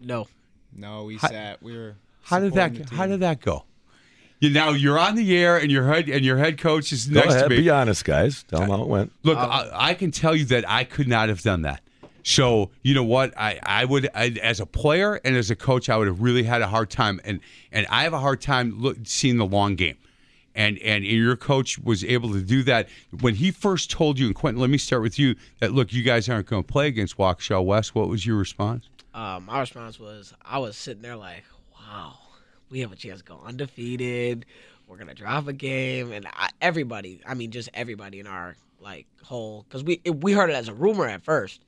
No. 0.01 0.27
no, 0.75 1.05
we 1.05 1.17
How- 1.17 1.29
sat. 1.29 1.63
We 1.63 1.77
were. 1.77 1.95
How 2.23 2.41
did 2.41 2.55
that 2.55 2.91
How 2.91 3.07
did 3.07 3.21
that 3.21 3.41
go? 3.41 3.65
You 4.41 4.51
now 4.51 4.71
you're 4.71 4.99
on 4.99 5.15
the 5.15 5.37
air 5.37 5.57
and 5.57 5.71
your 5.71 5.87
head 5.87 6.09
and 6.11 6.25
your 6.25 6.37
head 6.39 6.59
coach 6.59 6.93
is 6.93 7.07
Go 7.07 7.21
next 7.21 7.35
ahead, 7.35 7.45
to 7.45 7.51
me. 7.51 7.63
be 7.63 7.71
honest, 7.71 8.05
guys. 8.05 8.43
Tell 8.49 8.61
them 8.61 8.71
how 8.71 8.83
it 8.83 8.89
went. 8.89 9.13
Look, 9.23 9.39
I, 9.39 9.71
I 9.73 9.95
can 9.95 10.11
tell 10.11 10.35
you 10.35 10.45
that 10.47 10.69
I 10.69 10.85
could 10.85 11.07
not 11.09 11.29
have 11.29 11.41
done 11.43 11.63
that. 11.63 11.81
So 12.26 12.71
you 12.83 12.92
know 12.92 13.04
what? 13.04 13.38
I 13.38 13.61
I 13.62 13.85
would 13.85 14.09
I, 14.12 14.35
as 14.42 14.59
a 14.59 14.66
player 14.66 15.21
and 15.25 15.37
as 15.37 15.52
a 15.52 15.54
coach, 15.54 15.88
I 15.88 15.97
would 15.97 16.09
have 16.09 16.21
really 16.21 16.42
had 16.42 16.61
a 16.61 16.66
hard 16.66 16.90
time, 16.90 17.21
and 17.25 17.38
and 17.71 17.87
I 17.88 18.02
have 18.02 18.12
a 18.12 18.18
hard 18.18 18.40
time 18.40 18.80
look, 18.80 18.97
seeing 19.04 19.37
the 19.37 19.47
long 19.47 19.76
game. 19.76 19.97
And 20.52 20.76
and 20.80 21.04
your 21.04 21.37
coach 21.37 21.78
was 21.78 22.02
able 22.02 22.33
to 22.33 22.42
do 22.42 22.64
that 22.64 22.88
when 23.21 23.37
he 23.37 23.52
first 23.52 23.92
told 23.92 24.18
you. 24.18 24.26
And 24.26 24.35
Quentin, 24.35 24.61
let 24.61 24.71
me 24.71 24.78
start 24.78 25.02
with 25.02 25.21
you. 25.21 25.37
That 25.61 25.71
look, 25.71 25.92
you 25.92 26.02
guys 26.02 26.28
aren't 26.28 26.49
going 26.49 26.64
to 26.64 26.66
play 26.66 26.88
against 26.88 27.16
Waukesha 27.16 27.64
West. 27.64 27.95
What 27.95 28.09
was 28.09 28.26
your 28.26 28.37
response? 28.37 28.88
Uh, 29.14 29.38
my 29.40 29.61
response 29.61 30.00
was 30.00 30.35
I 30.45 30.59
was 30.59 30.76
sitting 30.76 31.02
there 31.02 31.16
like, 31.16 31.45
wow, 31.78 32.14
we 32.71 32.80
have 32.80 32.90
a 32.90 32.97
chance 32.97 33.21
to 33.21 33.25
go 33.25 33.40
undefeated. 33.47 34.47
We're 34.88 34.97
gonna 34.97 35.14
drop 35.14 35.47
a 35.47 35.52
game, 35.52 36.11
and 36.11 36.26
I, 36.26 36.50
everybody, 36.61 37.21
I 37.25 37.35
mean, 37.35 37.52
just 37.52 37.68
everybody 37.73 38.18
in 38.18 38.26
our 38.26 38.56
like 38.80 39.06
whole, 39.23 39.64
because 39.68 39.85
we 39.85 40.00
we 40.11 40.33
heard 40.33 40.50
it 40.50 40.54
as 40.54 40.68
a 40.68 40.75
rumor 40.75 41.06
at 41.06 41.23
first, 41.25 41.61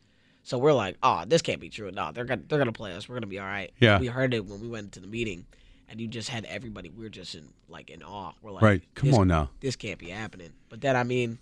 so 0.48 0.56
we're 0.56 0.72
like, 0.72 0.96
oh, 1.02 1.24
this 1.26 1.42
can't 1.42 1.60
be 1.60 1.68
true. 1.68 1.90
No, 1.90 2.10
they're 2.10 2.24
gonna 2.24 2.40
they're 2.48 2.58
gonna 2.58 2.72
play 2.72 2.94
us. 2.94 3.06
We're 3.06 3.16
gonna 3.16 3.26
be 3.26 3.38
all 3.38 3.44
right. 3.46 3.70
Yeah. 3.80 3.98
We 3.98 4.06
heard 4.06 4.32
it 4.32 4.46
when 4.46 4.62
we 4.62 4.68
went 4.68 4.92
to 4.92 5.00
the 5.00 5.06
meeting, 5.06 5.44
and 5.90 6.00
you 6.00 6.08
just 6.08 6.30
had 6.30 6.46
everybody. 6.46 6.88
We 6.88 7.02
were 7.04 7.10
just 7.10 7.34
in 7.34 7.52
like 7.68 7.90
in 7.90 8.02
awe. 8.02 8.32
We're 8.40 8.52
like, 8.52 8.62
Right. 8.62 8.82
Come 8.94 9.12
on 9.12 9.28
now. 9.28 9.50
this 9.60 9.76
can't 9.76 9.98
be 9.98 10.08
happening. 10.08 10.54
But 10.70 10.80
then, 10.80 10.96
I 10.96 11.02
mean, 11.02 11.38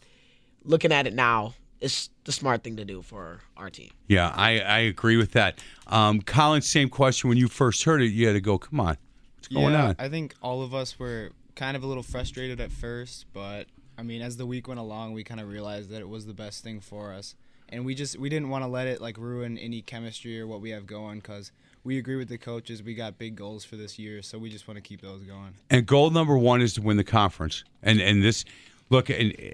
looking 0.65 0.91
at 0.91 1.07
it 1.07 1.15
now, 1.15 1.55
it's 1.81 2.11
the 2.25 2.33
smart 2.33 2.65
thing 2.65 2.79
to 2.79 2.85
do 2.85 3.01
for 3.01 3.39
our 3.57 3.71
team. 3.71 3.91
Yeah, 4.09 4.33
I, 4.35 4.59
I 4.59 4.79
agree 4.81 5.17
with 5.17 5.33
that. 5.33 5.61
Um, 5.87 6.21
Colin, 6.21 6.63
same 6.63 6.89
question. 6.89 7.29
When 7.29 7.39
you 7.39 7.47
first 7.47 7.85
heard 7.85 8.03
it, 8.03 8.07
you 8.07 8.27
had 8.27 8.33
to 8.33 8.41
go, 8.41 8.59
come 8.59 8.81
on, 8.81 8.97
what's 9.37 9.47
going 9.47 9.73
yeah, 9.73 9.89
on? 9.89 9.97
I 10.01 10.09
think 10.09 10.35
all 10.43 10.63
of 10.63 10.75
us 10.75 10.99
were 10.99 11.31
kind 11.55 11.77
of 11.77 11.85
a 11.85 11.87
little 11.87 12.03
frustrated 12.03 12.61
at 12.61 12.73
first, 12.73 13.27
but 13.33 13.67
I 13.97 14.03
mean, 14.03 14.21
as 14.21 14.37
the 14.37 14.47
week 14.47 14.67
went 14.67 14.81
along, 14.81 15.13
we 15.13 15.23
kind 15.23 15.41
of 15.41 15.49
realized 15.49 15.91
that 15.91 16.01
it 16.01 16.09
was 16.09 16.27
the 16.27 16.35
best 16.35 16.65
thing 16.65 16.81
for 16.81 17.13
us, 17.13 17.37
and 17.69 17.85
we 17.85 17.95
just 17.95 18.19
we 18.19 18.29
didn't 18.29 18.49
want 18.49 18.65
to 18.65 18.69
let 18.69 18.87
it 18.87 19.01
like 19.01 19.19
ruin 19.19 19.59
any 19.59 19.83
chemistry 19.83 20.41
or 20.41 20.47
what 20.47 20.61
we 20.61 20.71
have 20.71 20.87
going 20.87 21.19
because 21.19 21.53
we 21.85 21.99
agree 21.99 22.17
with 22.17 22.29
the 22.29 22.39
coaches. 22.39 22.83
We 22.83 22.95
got 22.95 23.19
big 23.19 23.37
goals 23.37 23.65
for 23.65 23.77
this 23.77 23.99
year, 23.99 24.21
so 24.23 24.39
we 24.39 24.51
just 24.51 24.67
want 24.67 24.77
to 24.77 24.83
keep 24.83 25.01
those 25.01 25.23
going. 25.23 25.55
And 25.71 25.87
goal 25.87 26.11
number 26.11 26.37
one 26.37 26.61
is 26.61 26.75
to 26.75 26.83
win 26.83 26.97
the 26.97 27.05
conference. 27.05 27.65
And 27.83 28.01
and 28.01 28.23
this, 28.23 28.45
look, 28.91 29.09
and 29.09 29.35
eh, 29.39 29.53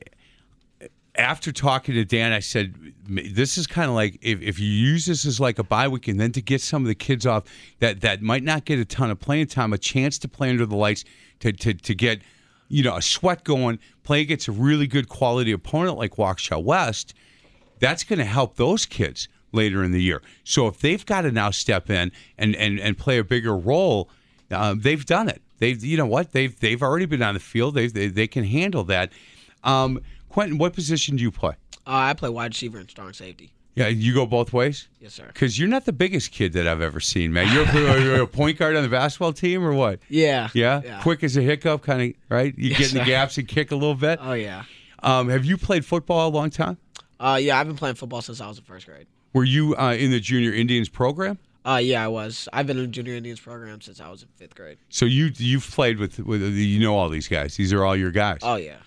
after 1.14 1.52
talking 1.52 1.94
to 1.94 2.04
Dan, 2.04 2.32
I 2.32 2.40
said 2.40 2.74
this 3.06 3.58
is 3.58 3.66
kind 3.66 3.88
of 3.88 3.94
like 3.94 4.18
if, 4.22 4.40
if 4.40 4.58
you 4.58 4.68
use 4.68 5.06
this 5.06 5.26
as 5.26 5.38
like 5.40 5.58
a 5.58 5.64
bye 5.64 5.88
week, 5.88 6.08
and 6.08 6.18
then 6.18 6.32
to 6.32 6.40
get 6.40 6.60
some 6.60 6.82
of 6.82 6.88
the 6.88 6.94
kids 6.94 7.26
off 7.26 7.44
that 7.80 8.00
that 8.00 8.22
might 8.22 8.42
not 8.42 8.64
get 8.64 8.78
a 8.78 8.84
ton 8.84 9.10
of 9.10 9.20
playing 9.20 9.46
time, 9.46 9.72
a 9.72 9.78
chance 9.78 10.18
to 10.18 10.28
play 10.28 10.50
under 10.50 10.66
the 10.66 10.76
lights, 10.76 11.04
to 11.40 11.52
to 11.52 11.74
to 11.74 11.94
get 11.94 12.22
you 12.68 12.82
know 12.82 12.96
a 12.96 13.02
sweat 13.02 13.44
going, 13.44 13.78
play 14.04 14.22
against 14.22 14.48
a 14.48 14.52
really 14.52 14.86
good 14.86 15.08
quality 15.08 15.52
opponent 15.52 15.98
like 15.98 16.12
Waukesha 16.12 16.62
West. 16.62 17.14
That's 17.82 18.04
going 18.04 18.18
to 18.20 18.24
help 18.24 18.54
those 18.56 18.86
kids 18.86 19.28
later 19.52 19.82
in 19.84 19.90
the 19.92 20.00
year. 20.00 20.22
So 20.44 20.68
if 20.68 20.78
they've 20.78 21.04
got 21.04 21.22
to 21.22 21.32
now 21.32 21.50
step 21.50 21.90
in 21.90 22.12
and 22.38 22.54
and 22.56 22.78
and 22.80 22.96
play 22.96 23.18
a 23.18 23.24
bigger 23.24 23.54
role, 23.56 24.08
uh, 24.50 24.74
they've 24.78 25.04
done 25.04 25.28
it. 25.28 25.42
They've 25.58 25.84
you 25.84 25.96
know 25.96 26.06
what 26.06 26.32
they've 26.32 26.58
they've 26.60 26.82
already 26.82 27.06
been 27.06 27.22
on 27.22 27.34
the 27.34 27.40
field. 27.40 27.74
They 27.74 27.88
they, 27.88 28.06
they 28.06 28.26
can 28.28 28.44
handle 28.44 28.84
that. 28.84 29.10
Um, 29.64 30.00
Quentin, 30.28 30.58
what 30.58 30.72
position 30.72 31.16
do 31.16 31.22
you 31.22 31.30
play? 31.30 31.54
Uh, 31.86 31.90
I 32.10 32.14
play 32.14 32.30
wide 32.30 32.52
receiver 32.52 32.78
and 32.78 32.88
strong 32.88 33.12
safety. 33.12 33.52
Yeah, 33.74 33.88
you 33.88 34.12
go 34.14 34.26
both 34.26 34.52
ways. 34.52 34.88
Yes, 35.00 35.14
sir. 35.14 35.24
Because 35.26 35.58
you're 35.58 35.68
not 35.68 35.84
the 35.86 35.92
biggest 35.94 36.30
kid 36.30 36.52
that 36.52 36.68
I've 36.68 36.82
ever 36.82 37.00
seen, 37.00 37.32
man. 37.32 37.50
You're, 37.54 37.98
you're 38.00 38.22
a 38.22 38.26
point 38.26 38.58
guard 38.58 38.76
on 38.76 38.82
the 38.82 38.88
basketball 38.90 39.32
team, 39.32 39.64
or 39.64 39.72
what? 39.72 39.98
Yeah. 40.10 40.50
Yeah, 40.52 41.00
quick 41.02 41.24
as 41.24 41.38
a 41.38 41.42
hiccup, 41.42 41.82
kind 41.82 42.02
of 42.02 42.12
right. 42.28 42.54
You 42.58 42.68
Yes, 42.70 42.78
get 42.78 42.92
in 42.92 42.98
the 42.98 43.04
sir. 43.04 43.06
gaps 43.06 43.38
and 43.38 43.48
kick 43.48 43.70
a 43.72 43.74
little 43.74 43.94
bit. 43.94 44.18
Oh 44.22 44.34
yeah. 44.34 44.64
Um, 45.02 45.28
have 45.30 45.44
you 45.46 45.56
played 45.56 45.84
football 45.86 46.28
a 46.28 46.30
long 46.30 46.50
time? 46.50 46.76
Uh, 47.22 47.36
yeah. 47.36 47.58
I've 47.58 47.66
been 47.66 47.76
playing 47.76 47.94
football 47.94 48.20
since 48.22 48.40
I 48.40 48.48
was 48.48 48.58
in 48.58 48.64
first 48.64 48.86
grade. 48.86 49.06
Were 49.32 49.44
you 49.44 49.76
uh, 49.76 49.94
in 49.94 50.10
the 50.10 50.20
Junior 50.20 50.52
Indians 50.52 50.88
program? 50.88 51.38
Uh, 51.64 51.80
yeah, 51.82 52.04
I 52.04 52.08
was. 52.08 52.48
I've 52.52 52.66
been 52.66 52.76
in 52.76 52.84
the 52.84 52.88
junior 52.88 53.14
Indians 53.14 53.38
program 53.38 53.80
since 53.80 54.00
I 54.00 54.10
was 54.10 54.22
in 54.22 54.28
fifth 54.34 54.54
grade. 54.54 54.78
So 54.88 55.04
you 55.04 55.30
you've 55.36 55.68
played 55.70 55.98
with 55.98 56.18
with 56.18 56.42
you 56.42 56.80
know 56.80 56.96
all 56.96 57.08
these 57.08 57.28
guys. 57.28 57.56
These 57.56 57.72
are 57.72 57.84
all 57.84 57.96
your 57.96 58.10
guys. 58.10 58.40
Oh 58.42 58.56
yeah. 58.56 58.78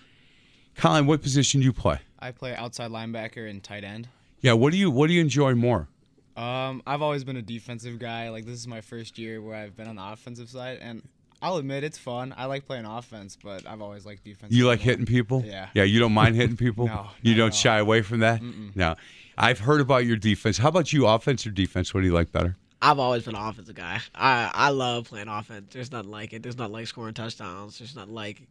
Colin, 0.76 1.06
what 1.06 1.22
position 1.22 1.60
do 1.60 1.64
you 1.64 1.72
play? 1.72 1.98
I 2.18 2.32
play 2.32 2.54
outside 2.54 2.90
linebacker 2.90 3.48
and 3.48 3.62
tight 3.62 3.82
end. 3.82 4.08
Yeah, 4.40 4.52
what 4.52 4.72
do 4.72 4.78
you 4.78 4.90
what 4.90 5.06
do 5.06 5.14
you 5.14 5.22
enjoy 5.22 5.54
more? 5.54 5.88
Um, 6.36 6.82
I've 6.86 7.00
always 7.00 7.24
been 7.24 7.38
a 7.38 7.42
defensive 7.42 7.98
guy. 7.98 8.28
Like 8.28 8.44
this 8.44 8.58
is 8.58 8.68
my 8.68 8.82
first 8.82 9.18
year 9.18 9.40
where 9.40 9.56
I've 9.56 9.74
been 9.74 9.88
on 9.88 9.96
the 9.96 10.04
offensive 10.04 10.50
side, 10.50 10.78
and 10.82 11.02
I'll 11.42 11.56
admit 11.58 11.84
it's 11.84 11.98
fun. 11.98 12.34
I 12.36 12.46
like 12.46 12.66
playing 12.66 12.86
offense, 12.86 13.36
but 13.42 13.66
I've 13.66 13.82
always 13.82 14.06
liked 14.06 14.24
defense. 14.24 14.52
You 14.52 14.66
like 14.66 14.80
hitting 14.80 15.06
people? 15.06 15.44
Yeah. 15.46 15.68
Yeah, 15.74 15.82
you 15.84 16.00
don't 16.00 16.12
mind 16.12 16.34
hitting 16.36 16.56
people? 16.56 16.86
No, 16.96 17.08
You 17.22 17.32
not 17.34 17.38
don't 17.38 17.46
at 17.48 17.52
all. 17.52 17.58
shy 17.58 17.78
away 17.78 18.02
from 18.02 18.20
that? 18.20 18.40
No. 18.74 18.96
I've 19.38 19.58
heard 19.60 19.80
about 19.82 20.06
your 20.06 20.16
defense. 20.16 20.58
How 20.58 20.68
about 20.68 20.92
you, 20.92 21.06
offense 21.06 21.46
or 21.46 21.50
defense? 21.50 21.92
What 21.92 22.00
do 22.00 22.06
you 22.06 22.14
like 22.14 22.32
better? 22.32 22.56
I've 22.80 22.98
always 22.98 23.24
been 23.24 23.34
an 23.34 23.42
offensive 23.42 23.74
guy. 23.74 24.00
I 24.14 24.50
I 24.52 24.68
love 24.70 25.08
playing 25.08 25.28
offense. 25.28 25.72
There's 25.72 25.90
nothing 25.92 26.10
like 26.10 26.32
it. 26.32 26.42
There's 26.42 26.56
nothing 26.58 26.72
like 26.74 26.86
scoring 26.86 27.14
touchdowns. 27.14 27.78
There's 27.78 27.96
nothing 27.96 28.14
like 28.14 28.42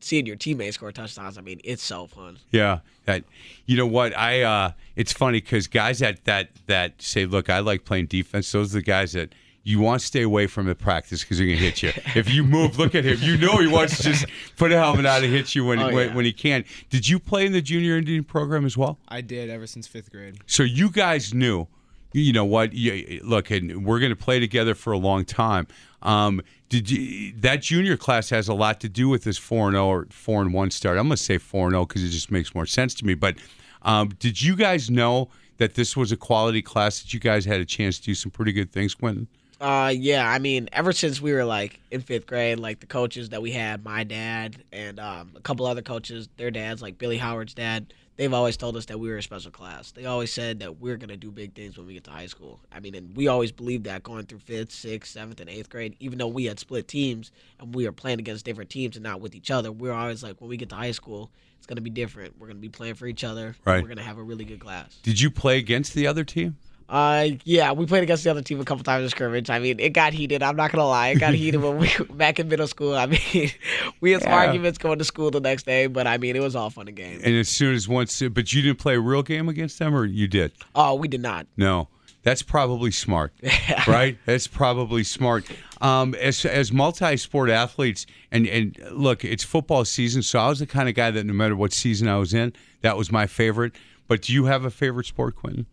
seeing 0.00 0.26
your 0.26 0.36
teammates 0.36 0.76
score 0.76 0.92
touchdowns. 0.92 1.36
I 1.38 1.40
mean, 1.40 1.60
it's 1.64 1.82
so 1.82 2.06
fun. 2.06 2.38
Yeah, 2.50 2.80
that 3.06 3.24
you 3.66 3.76
know 3.76 3.86
what 3.86 4.16
I 4.16 4.42
uh 4.42 4.72
it's 4.94 5.12
funny 5.12 5.40
cuz 5.40 5.66
guys 5.68 5.98
that 6.00 6.24
that 6.24 6.50
that 6.66 7.00
say 7.02 7.24
look, 7.26 7.48
I 7.50 7.58
like 7.60 7.84
playing 7.84 8.06
defense. 8.06 8.52
Those 8.52 8.72
are 8.74 8.78
the 8.78 8.82
guys 8.82 9.12
that 9.12 9.34
you 9.64 9.78
want 9.80 10.00
to 10.00 10.06
stay 10.06 10.22
away 10.22 10.46
from 10.46 10.66
the 10.66 10.74
practice 10.74 11.22
because 11.22 11.38
they're 11.38 11.46
gonna 11.46 11.58
hit 11.58 11.82
you. 11.82 11.92
if 12.16 12.28
you 12.30 12.42
move, 12.44 12.78
look 12.78 12.94
at 12.94 13.04
him. 13.04 13.18
You 13.20 13.36
know 13.36 13.58
he 13.58 13.66
wants 13.68 13.96
to 13.98 14.02
just 14.02 14.26
put 14.56 14.72
a 14.72 14.76
helmet 14.78 15.06
on 15.06 15.22
and 15.22 15.32
hit 15.32 15.54
you 15.54 15.64
when 15.64 15.78
Oh, 15.78 15.92
when, 15.92 16.08
yeah. 16.08 16.14
when 16.14 16.24
he 16.24 16.32
can. 16.32 16.64
Did 16.90 17.08
you 17.08 17.18
play 17.18 17.46
in 17.46 17.52
the 17.52 17.62
junior 17.62 17.96
Indian 17.96 18.24
program 18.24 18.64
as 18.66 18.76
well? 18.76 18.98
I 19.08 19.20
did 19.20 19.50
ever 19.50 19.66
since 19.66 19.86
fifth 19.86 20.10
grade. 20.10 20.38
So 20.46 20.62
you 20.64 20.90
guys 20.90 21.32
knew, 21.32 21.68
you 22.12 22.32
know 22.32 22.44
what? 22.44 22.72
You, 22.72 23.20
look, 23.24 23.50
and 23.50 23.84
we're 23.86 24.00
going 24.00 24.10
to 24.10 24.16
play 24.16 24.40
together 24.40 24.74
for 24.74 24.92
a 24.92 24.98
long 24.98 25.24
time. 25.24 25.66
Um, 26.02 26.42
did 26.68 26.90
you? 26.90 27.32
That 27.38 27.62
junior 27.62 27.96
class 27.96 28.30
has 28.30 28.48
a 28.48 28.54
lot 28.54 28.80
to 28.80 28.88
do 28.88 29.08
with 29.08 29.22
this 29.24 29.38
four 29.38 29.68
and 29.68 29.74
zero 29.74 29.86
or 29.86 30.06
four 30.10 30.42
and 30.42 30.52
one 30.52 30.70
start. 30.72 30.98
I'm 30.98 31.06
going 31.06 31.16
to 31.16 31.22
say 31.22 31.38
four 31.38 31.66
and 31.68 31.72
zero 31.74 31.86
because 31.86 32.02
it 32.02 32.08
just 32.08 32.30
makes 32.30 32.54
more 32.54 32.66
sense 32.66 32.94
to 32.94 33.06
me. 33.06 33.14
But 33.14 33.36
um, 33.82 34.08
did 34.18 34.42
you 34.42 34.56
guys 34.56 34.90
know 34.90 35.28
that 35.58 35.74
this 35.74 35.96
was 35.96 36.10
a 36.10 36.16
quality 36.16 36.60
class 36.62 37.00
that 37.02 37.14
you 37.14 37.20
guys 37.20 37.44
had 37.44 37.60
a 37.60 37.64
chance 37.64 37.98
to 37.98 38.04
do 38.04 38.14
some 38.14 38.30
pretty 38.32 38.52
good 38.52 38.72
things, 38.72 38.94
Quentin? 38.94 39.28
Uh, 39.62 39.90
yeah. 39.96 40.28
I 40.28 40.40
mean, 40.40 40.68
ever 40.72 40.92
since 40.92 41.20
we 41.20 41.32
were 41.32 41.44
like 41.44 41.78
in 41.92 42.00
fifth 42.00 42.26
grade, 42.26 42.58
like 42.58 42.80
the 42.80 42.86
coaches 42.86 43.28
that 43.28 43.40
we 43.40 43.52
had, 43.52 43.84
my 43.84 44.02
dad 44.02 44.56
and 44.72 44.98
um, 44.98 45.30
a 45.36 45.40
couple 45.40 45.66
other 45.66 45.82
coaches, 45.82 46.28
their 46.36 46.50
dads, 46.50 46.82
like 46.82 46.98
Billy 46.98 47.16
Howard's 47.16 47.54
dad, 47.54 47.94
they've 48.16 48.34
always 48.34 48.56
told 48.56 48.76
us 48.76 48.86
that 48.86 48.98
we 48.98 49.08
were 49.08 49.18
a 49.18 49.22
special 49.22 49.52
class. 49.52 49.92
They 49.92 50.04
always 50.04 50.32
said 50.32 50.58
that 50.58 50.80
we're 50.80 50.96
gonna 50.96 51.16
do 51.16 51.30
big 51.30 51.54
things 51.54 51.78
when 51.78 51.86
we 51.86 51.94
get 51.94 52.02
to 52.04 52.10
high 52.10 52.26
school. 52.26 52.58
I 52.72 52.80
mean, 52.80 52.96
and 52.96 53.16
we 53.16 53.28
always 53.28 53.52
believed 53.52 53.84
that 53.84 54.02
going 54.02 54.26
through 54.26 54.40
fifth, 54.40 54.72
sixth, 54.72 55.12
seventh, 55.12 55.38
and 55.38 55.48
eighth 55.48 55.70
grade, 55.70 55.94
even 56.00 56.18
though 56.18 56.26
we 56.26 56.46
had 56.46 56.58
split 56.58 56.88
teams 56.88 57.30
and 57.60 57.72
we 57.72 57.86
were 57.86 57.92
playing 57.92 58.18
against 58.18 58.44
different 58.44 58.68
teams 58.68 58.96
and 58.96 59.04
not 59.04 59.20
with 59.20 59.36
each 59.36 59.52
other, 59.52 59.70
we 59.70 59.88
were 59.88 59.94
always 59.94 60.24
like, 60.24 60.40
when 60.40 60.50
we 60.50 60.56
get 60.56 60.70
to 60.70 60.74
high 60.74 60.90
school, 60.90 61.30
it's 61.58 61.68
gonna 61.68 61.80
be 61.80 61.90
different. 61.90 62.36
We're 62.36 62.48
gonna 62.48 62.58
be 62.58 62.68
playing 62.68 62.94
for 62.94 63.06
each 63.06 63.22
other. 63.22 63.54
Right. 63.64 63.80
We're 63.80 63.88
gonna 63.88 64.02
have 64.02 64.18
a 64.18 64.24
really 64.24 64.44
good 64.44 64.58
class. 64.58 64.98
Did 65.04 65.20
you 65.20 65.30
play 65.30 65.58
against 65.58 65.94
the 65.94 66.08
other 66.08 66.24
team? 66.24 66.56
Uh, 66.88 67.28
yeah, 67.44 67.72
we 67.72 67.86
played 67.86 68.02
against 68.02 68.24
the 68.24 68.30
other 68.30 68.42
team 68.42 68.60
a 68.60 68.64
couple 68.64 68.84
times 68.84 69.04
in 69.04 69.10
scrimmage. 69.10 69.50
I 69.50 69.58
mean, 69.58 69.78
it 69.80 69.90
got 69.90 70.12
heated. 70.12 70.42
I'm 70.42 70.56
not 70.56 70.72
gonna 70.72 70.86
lie, 70.86 71.08
it 71.08 71.18
got 71.18 71.34
heated 71.34 71.60
when 71.62 71.78
we 71.78 71.90
back 72.14 72.38
in 72.38 72.48
middle 72.48 72.66
school. 72.66 72.94
I 72.94 73.06
mean, 73.06 73.50
we 74.00 74.12
had 74.12 74.22
Yeah. 74.22 74.34
arguments 74.34 74.78
going 74.78 74.98
to 74.98 75.04
school 75.04 75.30
the 75.30 75.40
next 75.40 75.64
day, 75.64 75.86
but 75.86 76.06
I 76.06 76.18
mean, 76.18 76.36
it 76.36 76.42
was 76.42 76.54
all 76.56 76.70
fun 76.70 76.88
and 76.88 76.96
games. 76.96 77.22
And 77.24 77.34
as 77.36 77.48
soon 77.48 77.74
as 77.74 77.88
once, 77.88 78.22
but 78.30 78.52
you 78.52 78.62
didn't 78.62 78.78
play 78.78 78.94
a 78.94 79.00
real 79.00 79.22
game 79.22 79.48
against 79.48 79.78
them, 79.78 79.94
or 79.94 80.04
you 80.04 80.28
did? 80.28 80.52
Oh, 80.74 80.94
we 80.94 81.08
did 81.08 81.20
not. 81.22 81.46
No, 81.56 81.88
that's 82.22 82.42
probably 82.42 82.90
smart, 82.90 83.32
right? 83.86 84.18
That's 84.26 84.46
probably 84.46 85.04
smart. 85.04 85.44
Um, 85.80 86.14
as 86.14 86.44
as 86.44 86.72
multi-sport 86.72 87.50
athletes, 87.50 88.06
and 88.30 88.46
and 88.46 88.78
look, 88.92 89.24
it's 89.24 89.42
football 89.42 89.84
season, 89.84 90.22
so 90.22 90.38
I 90.38 90.48
was 90.48 90.60
the 90.60 90.66
kind 90.66 90.88
of 90.88 90.94
guy 90.94 91.10
that 91.10 91.24
no 91.26 91.32
matter 91.32 91.56
what 91.56 91.72
season 91.72 92.06
I 92.06 92.18
was 92.18 92.32
in, 92.34 92.52
that 92.82 92.96
was 92.96 93.10
my 93.10 93.26
favorite. 93.26 93.72
But 94.08 94.22
do 94.22 94.32
you 94.32 94.44
have 94.44 94.64
a 94.64 94.70
favorite 94.70 95.06
sport, 95.06 95.36
Quentin? 95.36 95.66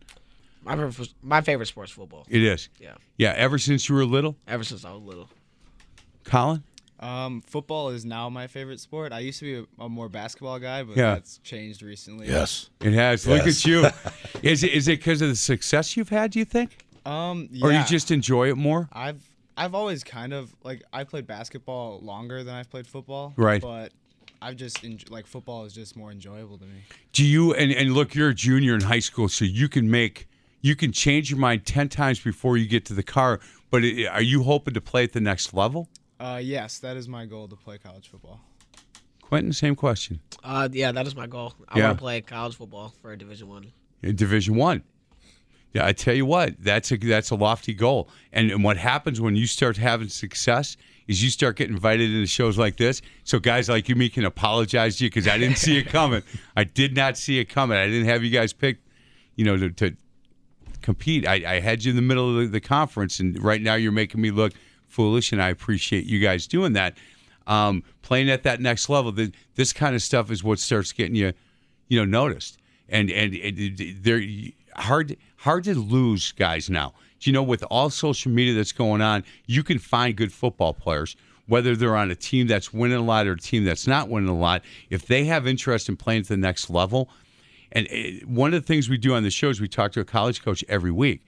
My 0.76 0.88
favorite, 0.90 1.14
my 1.22 1.40
favorite 1.40 1.66
sport's 1.66 1.92
football. 1.92 2.26
It 2.28 2.42
is. 2.42 2.68
Yeah, 2.78 2.94
Yeah. 3.16 3.34
Ever 3.36 3.58
since 3.58 3.88
you 3.88 3.94
were 3.94 4.04
little, 4.04 4.36
ever 4.46 4.64
since 4.64 4.84
I 4.84 4.92
was 4.92 5.02
little. 5.02 5.28
Colin. 6.24 6.62
Um, 7.00 7.40
football 7.40 7.88
is 7.88 8.04
now 8.04 8.28
my 8.28 8.46
favorite 8.46 8.78
sport. 8.78 9.10
I 9.12 9.20
used 9.20 9.38
to 9.38 9.44
be 9.46 9.66
a, 9.80 9.84
a 9.84 9.88
more 9.88 10.08
basketball 10.10 10.58
guy, 10.58 10.82
but 10.82 10.96
Yeah. 10.98 11.14
that's 11.14 11.38
changed 11.38 11.80
recently. 11.82 12.26
Yes. 12.28 12.68
It 12.82 12.92
has. 12.92 13.26
Look 13.26 13.46
at 13.46 13.64
you. 13.64 13.86
Is 14.42 14.62
it 14.62 14.72
is 14.72 14.86
it 14.88 14.98
because 15.00 15.20
of 15.22 15.28
the 15.28 15.36
success 15.36 15.96
you've 15.96 16.08
had? 16.10 16.30
Do 16.32 16.38
you 16.38 16.44
think, 16.44 16.78
Um, 17.06 17.48
or 17.62 17.72
you 17.72 17.82
just 17.84 18.10
enjoy 18.10 18.48
it 18.50 18.56
more? 18.56 18.88
I've 18.92 19.22
I've 19.56 19.74
always 19.74 20.04
kind 20.04 20.32
of 20.32 20.54
like 20.62 20.82
I 20.92 21.04
played 21.04 21.26
basketball 21.26 22.00
longer 22.00 22.42
than 22.44 22.54
I've 22.54 22.70
played 22.70 22.86
football. 22.86 23.32
Right. 23.36 23.60
But 23.60 23.92
I've 24.42 24.56
just 24.56 24.82
enj- 24.82 25.10
like 25.10 25.26
football 25.26 25.64
is 25.64 25.74
just 25.74 25.96
more 25.96 26.10
enjoyable 26.10 26.56
to 26.58 26.64
me. 26.64 26.80
Do 27.12 27.24
you 27.24 27.52
and 27.54 27.70
and 27.72 27.92
look, 27.94 28.14
you're 28.14 28.30
a 28.30 28.34
junior 28.34 28.74
in 28.74 28.80
high 28.82 29.00
school, 29.00 29.28
so 29.28 29.44
you 29.44 29.68
can 29.68 29.90
make 29.90 30.26
you 30.60 30.76
can 30.76 30.92
change 30.92 31.30
your 31.30 31.38
mind 31.38 31.66
ten 31.66 31.88
times 31.88 32.20
before 32.20 32.56
you 32.56 32.66
get 32.66 32.84
to 32.86 32.94
the 32.94 33.02
car. 33.02 33.40
But 33.70 33.84
it, 33.84 34.06
are 34.06 34.22
you 34.22 34.42
hoping 34.42 34.74
to 34.74 34.80
play 34.80 35.04
at 35.04 35.12
the 35.12 35.20
next 35.20 35.54
level? 35.54 35.88
Uh, 36.18 36.40
yes, 36.42 36.78
that 36.80 36.96
is 36.96 37.08
my 37.08 37.24
goal 37.26 37.48
to 37.48 37.56
play 37.56 37.78
college 37.78 38.08
football. 38.08 38.40
Quentin, 39.22 39.52
same 39.52 39.76
question. 39.76 40.20
Uh, 40.42 40.68
yeah, 40.72 40.90
that 40.92 41.06
is 41.06 41.14
my 41.14 41.26
goal. 41.26 41.54
I 41.68 41.78
Yeah. 41.78 41.86
want 41.86 41.98
to 41.98 42.02
play 42.02 42.20
college 42.20 42.56
football 42.56 42.92
for 43.00 43.14
Division 43.16 43.48
One. 43.48 43.72
in 44.02 44.16
Division 44.16 44.56
One. 44.56 44.82
Yeah, 45.72 45.86
I 45.86 45.92
tell 45.92 46.14
you 46.14 46.26
what, 46.26 46.54
that's 46.58 46.90
a 46.90 46.96
that's 46.96 47.30
a 47.30 47.36
lofty 47.36 47.74
goal. 47.74 48.08
And, 48.32 48.50
and 48.50 48.64
what 48.64 48.76
happens 48.76 49.20
when 49.20 49.36
you 49.36 49.46
start 49.46 49.76
having 49.76 50.08
success 50.08 50.76
is 51.06 51.22
you 51.22 51.30
start 51.30 51.56
getting 51.56 51.74
invited 51.74 52.10
into 52.10 52.26
shows 52.26 52.58
like 52.58 52.76
this. 52.76 53.02
So 53.22 53.38
guys 53.38 53.68
like 53.68 53.88
you, 53.88 53.94
me, 53.94 54.08
can 54.08 54.24
apologize 54.24 54.96
to 54.98 55.04
you 55.04 55.10
because 55.10 55.28
I 55.28 55.38
didn't 55.38 55.58
see 55.58 55.78
it 55.78 55.86
coming. 55.86 56.22
I 56.56 56.64
did 56.64 56.96
not 56.96 57.16
see 57.16 57.38
it 57.38 57.44
coming. 57.48 57.78
I 57.78 57.86
didn't 57.86 58.06
have 58.08 58.24
you 58.24 58.30
guys 58.30 58.52
picked, 58.52 58.84
you 59.36 59.44
know, 59.44 59.56
to, 59.56 59.70
to 59.70 59.96
compete. 60.80 61.26
I, 61.26 61.56
I 61.56 61.60
had 61.60 61.84
you 61.84 61.90
in 61.90 61.96
the 61.96 62.02
middle 62.02 62.30
of 62.30 62.42
the, 62.42 62.46
the 62.46 62.60
conference, 62.60 63.20
and 63.20 63.42
right 63.42 63.60
now 63.60 63.74
you're 63.74 63.92
making 63.92 64.20
me 64.20 64.30
look 64.30 64.52
foolish, 64.86 65.32
and 65.32 65.42
I 65.42 65.48
appreciate 65.48 66.04
you 66.04 66.20
guys 66.20 66.46
doing 66.46 66.72
that. 66.74 66.96
Um, 67.46 67.82
playing 68.02 68.30
at 68.30 68.42
that 68.44 68.60
next 68.60 68.88
level, 68.88 69.12
the, 69.12 69.32
this 69.54 69.72
kind 69.72 69.94
of 69.94 70.02
stuff 70.02 70.30
is 70.30 70.44
what 70.44 70.58
starts 70.58 70.92
getting 70.92 71.14
you, 71.14 71.32
you 71.88 71.98
know, 71.98 72.04
noticed. 72.04 72.58
And 72.88 73.10
and, 73.10 73.34
and 73.34 73.96
they're 74.02 74.22
hard 74.76 75.16
hard 75.36 75.64
to 75.64 75.74
lose 75.74 76.32
guys 76.32 76.68
now. 76.68 76.92
Do 77.20 77.30
You 77.30 77.34
know, 77.34 77.42
with 77.42 77.62
all 77.70 77.90
social 77.90 78.32
media 78.32 78.54
that's 78.54 78.72
going 78.72 79.00
on, 79.00 79.24
you 79.46 79.62
can 79.62 79.78
find 79.78 80.16
good 80.16 80.32
football 80.32 80.74
players. 80.74 81.16
Whether 81.46 81.74
they're 81.74 81.96
on 81.96 82.10
a 82.10 82.14
team 82.14 82.46
that's 82.46 82.72
winning 82.72 82.98
a 82.98 83.02
lot 83.02 83.26
or 83.26 83.32
a 83.32 83.38
team 83.38 83.64
that's 83.64 83.86
not 83.86 84.08
winning 84.08 84.28
a 84.28 84.38
lot, 84.38 84.62
if 84.88 85.06
they 85.06 85.24
have 85.24 85.48
interest 85.48 85.88
in 85.88 85.96
playing 85.96 86.20
at 86.20 86.28
the 86.28 86.36
next 86.36 86.70
level, 86.70 87.10
and 87.72 87.86
uh, 87.88 88.26
one 88.26 88.54
of 88.54 88.62
the 88.62 88.66
things 88.66 88.88
we 88.88 88.98
do 88.98 89.14
on 89.14 89.22
the 89.22 89.30
show 89.30 89.48
is 89.48 89.60
we 89.60 89.68
talk 89.68 89.92
to 89.92 90.00
a 90.00 90.04
college 90.04 90.42
coach 90.42 90.64
every 90.68 90.90
week. 90.90 91.22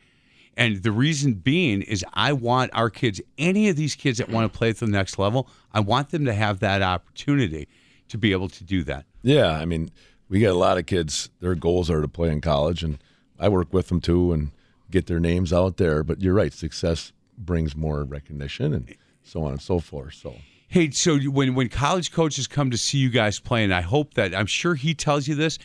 And 0.57 0.83
the 0.83 0.92
reason 0.92 1.35
being 1.35 1.83
is 1.83 2.05
I 2.12 2.33
want 2.35 2.70
our 2.74 2.90
kids, 2.90 3.20
any 3.38 3.68
of 3.68 3.76
these 3.76 3.94
kids 3.94 4.18
that 4.18 4.28
want 4.28 4.52
to 4.52 4.59
play 4.59 4.70
at 4.70 4.78
the 4.78 4.87
next 4.87 5.18
level, 5.18 5.48
I 5.72 5.81
want 5.81 6.11
them 6.11 6.26
to 6.26 6.35
have 6.35 6.61
that 6.61 6.83
opportunity 6.83 7.68
to 8.09 8.18
be 8.18 8.33
able 8.33 8.48
to 8.50 8.64
do 8.64 8.85
that. 8.85 9.07
Yeah, 9.22 9.52
I 9.52 9.64
mean, 9.64 9.90
we 10.28 10.40
get 10.40 10.50
a 10.50 10.59
lot 10.59 10.76
of 10.76 10.85
kids. 10.85 11.31
Their 11.40 11.55
goals 11.55 11.90
are 11.90 12.02
to 12.02 12.09
play 12.09 12.31
in 12.31 12.42
college, 12.42 12.83
and 12.83 12.98
I 13.38 13.48
work 13.48 13.72
with 13.72 13.88
them 13.88 14.00
too 14.00 14.33
and 14.33 14.50
get 14.90 15.07
their 15.07 15.20
names 15.20 15.52
out 15.52 15.78
there. 15.78 16.02
But 16.02 16.20
you're 16.20 16.35
right, 16.35 16.52
success 16.52 17.12
brings 17.38 17.74
more 17.74 18.05
recognition 18.05 18.74
and 18.74 18.94
so 19.22 19.44
on 19.44 19.52
and 19.52 19.62
so 19.62 19.78
forth. 19.78 20.14
So 20.14 20.37
Hey, 20.72 20.90
so 20.90 21.18
when 21.18 21.55
when 21.55 21.68
college 21.68 22.12
coaches 22.12 22.46
come 22.46 22.70
to 22.70 22.78
see 22.78 22.96
you 22.96 23.11
guys 23.11 23.38
play, 23.38 23.62
and 23.62 23.74
I 23.74 23.83
hope 23.83 24.14
that 24.14 24.35
I'm 24.35 24.46
sure 24.46 24.74
he 24.74 24.94
tells 24.94 25.28
you 25.28 25.35
this, 25.35 25.59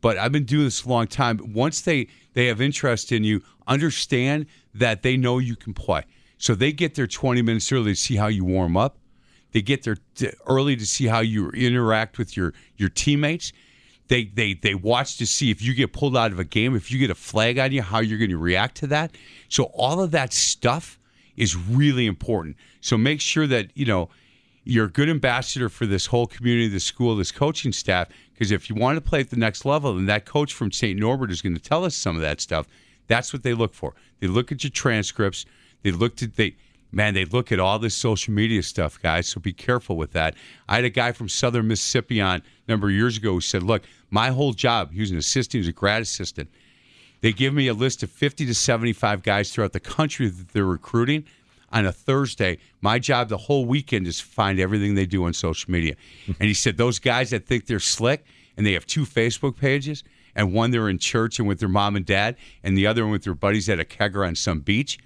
but 0.00 0.18
I've 0.18 0.32
been 0.32 0.44
doing 0.44 0.64
this 0.64 0.84
a 0.84 0.88
long 0.88 1.06
time. 1.06 1.40
Once 1.52 1.80
they 1.80 2.08
they 2.34 2.46
have 2.46 2.60
interest 2.60 3.12
in 3.12 3.24
you, 3.24 3.42
understand 3.66 4.46
that 4.74 5.02
they 5.02 5.16
know 5.16 5.38
you 5.38 5.56
can 5.56 5.74
play. 5.74 6.04
So 6.38 6.54
they 6.54 6.72
get 6.72 6.94
there 6.94 7.06
20 7.06 7.42
minutes 7.42 7.70
early 7.72 7.92
to 7.92 7.96
see 7.96 8.16
how 8.16 8.28
you 8.28 8.44
warm 8.44 8.76
up. 8.76 8.96
They 9.52 9.62
get 9.62 9.82
there 9.82 9.96
t- 10.14 10.30
early 10.46 10.76
to 10.76 10.86
see 10.86 11.06
how 11.06 11.20
you 11.20 11.50
interact 11.50 12.18
with 12.18 12.36
your 12.36 12.54
your 12.76 12.88
teammates. 12.88 13.52
They 14.08 14.24
they 14.24 14.54
they 14.54 14.74
watch 14.74 15.16
to 15.18 15.26
see 15.26 15.50
if 15.50 15.62
you 15.62 15.74
get 15.74 15.92
pulled 15.92 16.16
out 16.16 16.32
of 16.32 16.38
a 16.38 16.44
game, 16.44 16.76
if 16.76 16.90
you 16.90 16.98
get 16.98 17.10
a 17.10 17.14
flag 17.14 17.58
on 17.58 17.72
you, 17.72 17.82
how 17.82 18.00
you're 18.00 18.18
going 18.18 18.30
to 18.30 18.38
react 18.38 18.76
to 18.78 18.86
that. 18.88 19.12
So 19.48 19.64
all 19.74 20.00
of 20.00 20.10
that 20.12 20.32
stuff 20.32 20.98
is 21.36 21.56
really 21.56 22.06
important. 22.06 22.56
So 22.80 22.98
make 22.98 23.20
sure 23.20 23.46
that 23.46 23.70
you 23.74 23.86
know 23.86 24.10
you're 24.68 24.84
a 24.84 24.90
good 24.90 25.08
ambassador 25.08 25.70
for 25.70 25.86
this 25.86 26.06
whole 26.06 26.26
community, 26.26 26.68
this 26.68 26.84
school, 26.84 27.16
this 27.16 27.32
coaching 27.32 27.72
staff. 27.72 28.08
Because 28.34 28.50
if 28.50 28.68
you 28.68 28.76
want 28.76 28.96
to 28.96 29.00
play 29.00 29.20
at 29.20 29.30
the 29.30 29.36
next 29.36 29.64
level, 29.64 29.96
and 29.96 30.06
that 30.10 30.26
coach 30.26 30.52
from 30.52 30.70
St. 30.70 31.00
Norbert 31.00 31.30
is 31.30 31.40
going 31.40 31.54
to 31.54 31.60
tell 31.60 31.86
us 31.86 31.96
some 31.96 32.16
of 32.16 32.22
that 32.22 32.38
stuff, 32.38 32.66
that's 33.06 33.32
what 33.32 33.42
they 33.42 33.54
look 33.54 33.72
for. 33.72 33.94
They 34.20 34.26
look 34.26 34.52
at 34.52 34.62
your 34.62 34.70
transcripts. 34.70 35.46
They 35.82 35.90
look 35.90 36.22
at 36.22 36.36
they 36.36 36.54
man, 36.92 37.14
they 37.14 37.24
look 37.24 37.50
at 37.50 37.58
all 37.58 37.78
this 37.78 37.94
social 37.94 38.34
media 38.34 38.62
stuff, 38.62 39.00
guys. 39.00 39.26
So 39.26 39.40
be 39.40 39.52
careful 39.54 39.96
with 39.96 40.12
that. 40.12 40.34
I 40.68 40.76
had 40.76 40.84
a 40.84 40.90
guy 40.90 41.12
from 41.12 41.28
Southern 41.28 41.68
Mississippi 41.68 42.20
on 42.20 42.40
a 42.40 42.70
number 42.70 42.88
of 42.88 42.92
years 42.92 43.16
ago 43.16 43.32
who 43.32 43.40
said, 43.40 43.62
"Look, 43.62 43.82
my 44.10 44.28
whole 44.28 44.52
job. 44.52 44.92
He 44.92 45.00
was 45.00 45.10
an 45.10 45.16
assistant. 45.16 45.52
He 45.52 45.58
was 45.60 45.68
a 45.68 45.72
grad 45.72 46.02
assistant. 46.02 46.50
They 47.22 47.32
give 47.32 47.54
me 47.54 47.68
a 47.68 47.74
list 47.74 48.02
of 48.02 48.10
50 48.10 48.44
to 48.46 48.54
75 48.54 49.22
guys 49.22 49.50
throughout 49.50 49.72
the 49.72 49.80
country 49.80 50.28
that 50.28 50.48
they're 50.50 50.64
recruiting 50.64 51.24
on 51.72 51.86
a 51.86 51.92
Thursday. 51.92 52.58
My 52.80 52.98
job 52.98 53.28
the 53.28 53.36
whole 53.36 53.64
weekend 53.64 54.06
is 54.06 54.18
to 54.18 54.24
find 54.24 54.58
everything 54.58 54.94
they 54.94 55.06
do 55.06 55.24
on 55.24 55.32
social 55.32 55.70
media. 55.70 55.94
and 56.26 56.48
he 56.48 56.54
said 56.54 56.76
those 56.76 56.98
guys 56.98 57.30
that 57.30 57.46
think 57.46 57.66
they're 57.66 57.80
slick 57.80 58.24
and 58.56 58.66
they 58.66 58.72
have 58.72 58.86
two 58.86 59.04
Facebook 59.04 59.56
pages 59.56 60.04
and 60.34 60.52
one 60.52 60.70
they're 60.70 60.88
in 60.88 60.98
church 60.98 61.38
and 61.38 61.48
with 61.48 61.58
their 61.60 61.68
mom 61.68 61.96
and 61.96 62.06
dad 62.06 62.36
and 62.62 62.76
the 62.76 62.86
other 62.86 63.02
one 63.02 63.12
with 63.12 63.24
their 63.24 63.34
buddies 63.34 63.68
at 63.68 63.80
a 63.80 63.84
kegger 63.84 64.26
on 64.26 64.34
some 64.34 64.60
beach. 64.60 64.98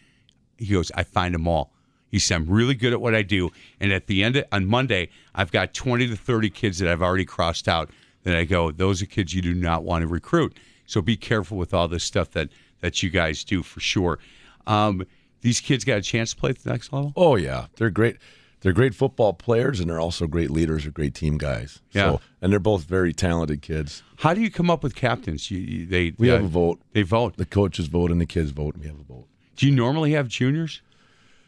He 0.56 0.66
goes, 0.66 0.92
I 0.94 1.04
find 1.04 1.34
them 1.34 1.48
all. 1.48 1.72
He 2.10 2.18
said, 2.18 2.36
I'm 2.36 2.46
really 2.46 2.74
good 2.74 2.92
at 2.92 3.00
what 3.00 3.14
I 3.14 3.22
do. 3.22 3.50
And 3.80 3.90
at 3.90 4.06
the 4.06 4.22
end, 4.22 4.36
of, 4.36 4.44
on 4.52 4.66
Monday, 4.66 5.08
I've 5.34 5.50
got 5.50 5.72
20 5.72 6.08
to 6.08 6.16
30 6.16 6.50
kids 6.50 6.78
that 6.78 6.88
I've 6.88 7.02
already 7.02 7.24
crossed 7.24 7.68
out. 7.68 7.90
Then 8.22 8.36
I 8.36 8.44
go, 8.44 8.70
those 8.70 9.02
are 9.02 9.06
kids 9.06 9.34
you 9.34 9.40
do 9.40 9.54
not 9.54 9.82
want 9.82 10.02
to 10.02 10.06
recruit. 10.06 10.56
So 10.86 11.00
be 11.00 11.16
careful 11.16 11.56
with 11.56 11.72
all 11.72 11.88
this 11.88 12.04
stuff 12.04 12.30
that, 12.32 12.50
that 12.80 13.02
you 13.02 13.08
guys 13.08 13.44
do 13.44 13.62
for 13.62 13.80
sure. 13.80 14.18
Um, 14.66 15.06
these 15.42 15.60
kids 15.60 15.84
got 15.84 15.98
a 15.98 16.02
chance 16.02 16.30
to 16.30 16.36
play 16.36 16.50
at 16.50 16.58
the 16.58 16.70
next 16.70 16.92
level? 16.92 17.12
Oh 17.16 17.36
yeah, 17.36 17.66
they're 17.76 17.90
great. 17.90 18.16
They're 18.60 18.72
great 18.72 18.94
football 18.94 19.32
players, 19.32 19.80
and 19.80 19.90
they're 19.90 20.00
also 20.00 20.28
great 20.28 20.48
leaders. 20.50 20.84
They're 20.84 20.92
great 20.92 21.14
team 21.14 21.36
guys. 21.36 21.80
Yeah. 21.90 22.12
So, 22.12 22.20
and 22.40 22.52
they're 22.52 22.60
both 22.60 22.84
very 22.84 23.12
talented 23.12 23.60
kids. 23.60 24.04
How 24.18 24.34
do 24.34 24.40
you 24.40 24.52
come 24.52 24.70
up 24.70 24.84
with 24.84 24.94
captains? 24.94 25.50
You, 25.50 25.58
you, 25.58 25.86
they 25.86 26.14
We 26.16 26.30
uh, 26.30 26.34
have 26.34 26.44
a 26.44 26.48
vote. 26.48 26.80
They 26.92 27.02
vote. 27.02 27.36
The 27.36 27.44
coaches 27.44 27.88
vote, 27.88 28.12
and 28.12 28.20
the 28.20 28.26
kids 28.26 28.52
vote, 28.52 28.74
and 28.74 28.84
we 28.84 28.88
have 28.88 29.00
a 29.00 29.02
vote. 29.02 29.26
Do 29.56 29.66
you 29.66 29.74
normally 29.74 30.12
have 30.12 30.28
juniors 30.28 30.80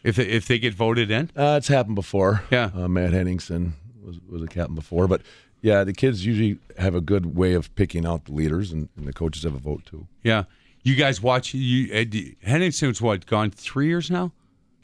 if 0.03 0.17
they, 0.17 0.25
if 0.27 0.47
they 0.49 0.59
get 0.59 0.75
voted 0.75 1.11
in? 1.11 1.31
Uh, 1.37 1.55
it's 1.57 1.69
happened 1.69 1.95
before. 1.95 2.43
Yeah. 2.51 2.71
Uh, 2.75 2.89
Matt 2.89 3.13
Henningsen 3.13 3.75
was 4.05 4.19
was 4.29 4.43
a 4.43 4.49
captain 4.49 4.75
before, 4.75 5.07
but 5.07 5.23
yeah, 5.63 5.85
the 5.85 5.95
kids 5.95 6.27
usually 6.27 6.59
have 6.79 6.95
a 6.97 7.01
good 7.01 7.37
way 7.37 7.55
of 7.55 7.75
picking 7.77 8.05
out 8.05 8.25
the 8.27 8.33
leaders, 8.33 8.73
and, 8.73 8.89
and 8.97 9.07
the 9.07 9.13
coaches 9.13 9.45
have 9.45 9.55
a 9.55 9.59
vote 9.59 9.87
too. 9.87 10.09
Yeah. 10.25 10.45
You 10.85 10.95
guys 10.95 11.21
watch 11.21 11.53
you 11.55 11.93
uh, 11.95 12.05
do- 12.05 12.33
Henningsen's 12.43 13.01
what 13.03 13.27
gone 13.27 13.51
three 13.51 13.89
years 13.89 14.11
now? 14.11 14.33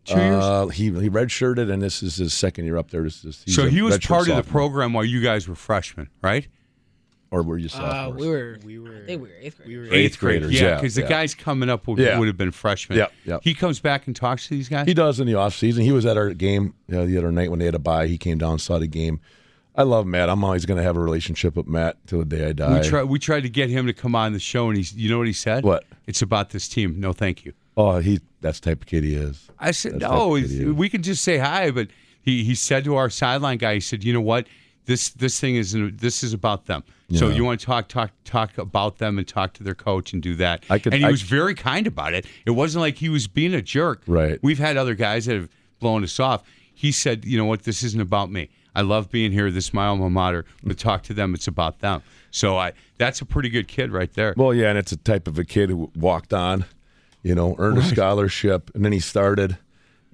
Two 0.07 0.17
years. 0.17 0.43
Uh, 0.43 0.67
he 0.69 0.85
he 0.87 1.11
redshirted, 1.11 1.71
and 1.71 1.81
this 1.83 2.03
is 2.03 2.17
his 2.17 2.33
second 2.33 2.65
year 2.65 2.77
up 2.79 2.91
there. 2.91 3.03
This 3.03 3.23
is, 3.25 3.45
So 3.47 3.69
he 3.69 3.83
was 3.83 3.99
redshirt 3.99 4.09
part 4.09 4.29
of 4.29 4.37
the 4.37 4.51
program 4.51 4.93
while 4.95 5.05
you 5.05 5.21
guys 5.23 5.47
were 5.47 5.55
freshmen, 5.55 6.09
right? 6.23 6.49
or 7.33 7.43
were 7.45 7.59
you 7.59 7.69
Uh, 7.73 8.13
we 8.17 8.27
were, 8.29 8.59
We 8.65 8.79
were. 8.81 9.03
I 9.05 9.07
think 9.07 9.23
we 9.23 9.29
were 9.29 9.35
eighth 9.41 9.59
grade. 9.59 9.69
We 9.69 9.79
were 9.79 9.95
Eighth 9.95 10.19
graders, 10.19 10.53
Yeah, 10.53 10.63
yeah, 10.71 10.75
because 10.77 10.97
the 10.97 11.03
yeah. 11.03 11.09
guys 11.09 11.33
coming 11.33 11.69
up 11.71 11.87
would, 11.87 11.99
Yeah. 12.01 12.19
would 12.19 12.27
have 12.27 12.37
been 12.37 12.51
freshmen. 12.51 12.99
Yep, 12.99 13.13
yep. 13.25 13.41
He 13.45 13.55
comes 13.55 13.79
back 13.79 14.09
and 14.09 14.17
talks 14.17 14.49
to 14.49 14.55
these 14.55 14.69
guys. 14.69 14.87
He 14.89 14.95
does 14.95 15.21
in 15.21 15.29
the 15.29 15.35
off 15.37 15.55
season. 15.55 15.85
He 15.85 15.93
was 15.93 16.05
at 16.07 16.17
our 16.17 16.31
game 16.35 16.75
you 16.89 16.97
know, 16.97 17.07
the 17.07 17.17
other 17.19 17.31
night 17.31 17.49
when 17.51 17.61
they 17.61 17.67
had 17.67 17.77
a 17.77 17.79
bye. 17.79 18.09
He 18.09 18.19
came 18.19 18.39
down, 18.39 18.59
saw 18.59 18.81
the 18.81 18.89
game. 18.89 19.21
I 19.81 19.85
love 19.85 20.07
Matt. 20.07 20.29
I'm 20.29 20.45
always 20.45 20.67
going 20.67 20.77
to 20.77 20.83
have 20.83 20.97
a 20.97 21.01
relationship 21.01 21.57
with 21.57 21.67
Matt 21.67 21.97
till 22.07 22.19
the 22.19 22.25
day 22.27 22.49
I 22.49 22.53
die. 22.53 22.81
we 22.81 22.87
tried. 22.89 23.03
We 23.05 23.19
tried 23.19 23.41
to 23.45 23.49
get 23.49 23.71
him 23.71 23.87
to 23.87 23.93
come 23.95 24.15
on 24.15 24.33
the 24.35 24.39
show, 24.39 24.69
and 24.69 24.77
he's. 24.77 24.93
You 24.95 25.09
know 25.11 25.17
what 25.19 25.27
he 25.27 25.33
said? 25.33 25.65
What? 25.65 25.85
It's 26.07 26.21
about 26.23 26.51
this 26.51 26.69
team. 26.69 27.01
No, 27.01 27.13
thank 27.13 27.45
you. 27.45 27.55
oh, 27.77 27.99
he 27.99 28.21
that's 28.43 28.61
the 28.61 28.71
type 28.71 28.83
of 28.83 28.87
kid 28.87 29.05
he 29.05 29.15
is. 29.15 29.49
I 29.59 29.71
said, 29.71 29.95
That's 30.01 30.13
no, 30.13 30.29
like 30.31 30.45
it's- 30.45 30.57
idiot. 30.59 30.75
we 30.77 30.89
can 30.91 31.03
just 31.03 31.23
say 31.25 31.39
hi. 31.39 31.71
But 31.71 31.89
he, 32.23 32.45
he 32.45 32.55
said 32.55 32.85
to 32.85 32.97
our 32.97 33.09
sideline 33.09 33.57
guy, 33.59 33.75
he 33.75 33.81
said, 33.81 34.05
you 34.05 34.13
know 34.13 34.21
what? 34.21 34.47
This 34.87 35.11
this 35.11 35.39
thing 35.41 35.57
is 35.57 35.75
this 35.95 36.23
is 36.23 36.33
about 36.35 36.67
them. 36.67 36.83
So 37.13 37.29
Yeah. 37.29 37.37
you 37.37 37.45
want 37.45 37.61
to 37.61 37.67
talk 37.67 37.89
talk 37.89 38.11
talk 38.25 38.59
about 38.59 38.99
them 38.99 39.19
and 39.19 39.27
talk 39.27 39.53
to 39.55 39.63
their 39.63 39.75
coach 39.75 40.13
and 40.13 40.23
do 40.23 40.35
that. 40.37 40.65
I 40.69 40.79
could- 40.79 40.93
and 40.93 41.01
he 41.01 41.07
I- 41.07 41.11
was 41.11 41.23
very 41.23 41.55
kind 41.55 41.87
about 41.87 42.13
it. 42.13 42.27
It 42.45 42.51
wasn't 42.53 42.83
like 42.83 42.97
he 42.97 43.09
was 43.09 43.27
being 43.29 43.55
a 43.55 43.63
jerk. 43.63 44.03
Right. 44.07 44.39
We've 44.43 44.59
had 44.59 44.77
other 44.77 44.95
guys 44.95 45.25
that 45.27 45.37
have 45.37 45.49
blown 45.81 46.03
us 46.05 46.19
off. 46.21 46.43
He 46.75 46.93
said, 46.93 47.25
you 47.25 47.37
know 47.39 47.45
what? 47.45 47.63
This 47.65 47.83
isn't 47.83 48.01
about 48.01 48.31
me. 48.31 48.49
I 48.81 48.83
love 48.83 49.11
being 49.11 49.31
here. 49.31 49.51
This 49.51 49.67
is 49.67 49.75
my 49.75 49.89
alma 49.89 50.09
mater. 50.09 50.47
But 50.63 50.79
talk 50.79 51.03
to 51.03 51.13
them. 51.13 51.35
It's 51.35 51.47
about 51.47 51.81
them. 51.81 52.03
So 52.31 52.57
I 52.57 52.73
that's 52.97 53.21
a 53.21 53.27
pretty 53.27 53.51
good 53.51 53.69
kid 53.69 53.93
right 53.93 54.11
there. 54.15 54.33
Well, 54.39 54.55
yeah, 54.55 54.71
and 54.71 54.79
it's 54.79 54.91
a 54.91 54.97
type 54.97 55.29
of 55.29 55.39
a 55.39 55.45
kid 55.45 55.69
who 55.69 55.91
walked 55.95 56.33
on, 56.33 56.65
you 57.23 57.35
know, 57.35 57.55
earned 57.59 57.77
a 57.77 57.83
scholarship, 57.83 58.71
and 58.75 58.83
then 58.83 58.93
he 58.93 59.01
started. 59.01 59.59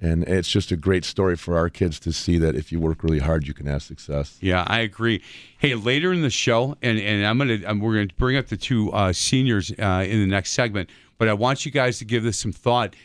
And 0.01 0.25
it's 0.25 0.49
just 0.49 0.73
a 0.73 0.77
great 0.77 1.05
story 1.05 1.37
for 1.37 1.57
our 1.57 1.71
kids 1.71 2.01
to 2.01 2.13
see 2.13 2.39
that 2.39 2.55
if 2.55 2.71
you 2.71 2.81
work 2.81 3.03
really 3.03 3.21
hard, 3.21 3.47
you 3.47 3.55
can 3.55 3.67
have 3.67 3.83
success. 3.83 4.37
Yeah, 4.41 4.65
I 4.67 4.81
agree. 4.81 5.23
Hey, 5.59 5.75
later 5.75 6.13
in 6.13 6.21
the 6.21 6.29
show, 6.29 6.77
and, 6.83 6.99
and 6.99 7.25
I'm 7.25 7.39
gonna 7.39 7.61
I'm, 7.67 7.79
we're 7.79 7.95
gonna 7.95 8.09
bring 8.19 8.37
up 8.37 8.49
the 8.49 8.57
two 8.57 8.91
uh, 8.91 9.13
seniors 9.13 9.71
uh, 9.79 10.05
in 10.07 10.21
the 10.21 10.27
next 10.27 10.53
segment, 10.53 10.91
but 11.19 11.29
I 11.29 11.35
want 11.35 11.65
you 11.65 11.71
guys 11.71 11.99
to 12.01 12.05
give 12.05 12.25
this 12.25 12.37
some 12.37 12.53
thought. 12.53 12.97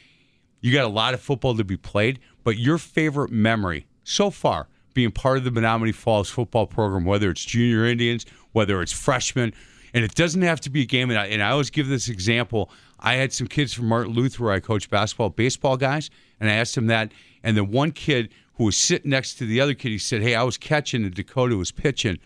You 0.59 0.73
got 0.73 0.85
a 0.85 0.89
lot 0.89 1.13
of 1.13 1.21
football 1.21 1.55
to 1.55 1.63
be 1.63 1.77
played, 1.77 2.19
but 2.43 2.57
your 2.57 2.79
favorite 2.79 3.31
memory 3.31 3.85
so 4.03 4.31
far 4.31 4.67
being 4.93 5.11
part 5.11 5.37
of 5.37 5.43
the 5.43 5.51
Menomonee 5.51 5.93
Falls 5.93 6.29
football 6.29 6.67
program, 6.67 7.05
whether 7.05 7.29
it's 7.29 7.43
junior 7.43 7.85
Indians, 7.85 8.25
whether 8.51 8.81
it's 8.81 8.91
freshmen, 8.91 9.53
and 9.93 10.03
it 10.03 10.15
doesn't 10.15 10.41
have 10.41 10.61
to 10.61 10.69
be 10.69 10.81
a 10.81 10.85
game. 10.85 11.09
And 11.09 11.19
I, 11.19 11.27
and 11.27 11.43
I 11.43 11.51
always 11.51 11.69
give 11.69 11.87
this 11.87 12.09
example. 12.09 12.69
I 12.99 13.15
had 13.15 13.33
some 13.33 13.47
kids 13.47 13.73
from 13.73 13.87
Martin 13.87 14.13
Luther 14.13 14.43
where 14.43 14.53
I 14.53 14.59
coach 14.59 14.89
basketball, 14.89 15.29
baseball 15.29 15.77
guys, 15.77 16.09
and 16.39 16.49
I 16.49 16.53
asked 16.53 16.75
them 16.75 16.87
that. 16.87 17.11
And 17.43 17.57
the 17.57 17.63
one 17.63 17.91
kid 17.91 18.29
who 18.55 18.65
was 18.65 18.77
sitting 18.77 19.11
next 19.11 19.35
to 19.35 19.45
the 19.45 19.59
other 19.59 19.73
kid, 19.73 19.89
he 19.89 19.97
said, 19.97 20.21
Hey, 20.21 20.35
I 20.35 20.43
was 20.43 20.57
catching 20.57 21.03
and 21.03 21.13
Dakota 21.13 21.57
was 21.57 21.71
pitching. 21.71 22.19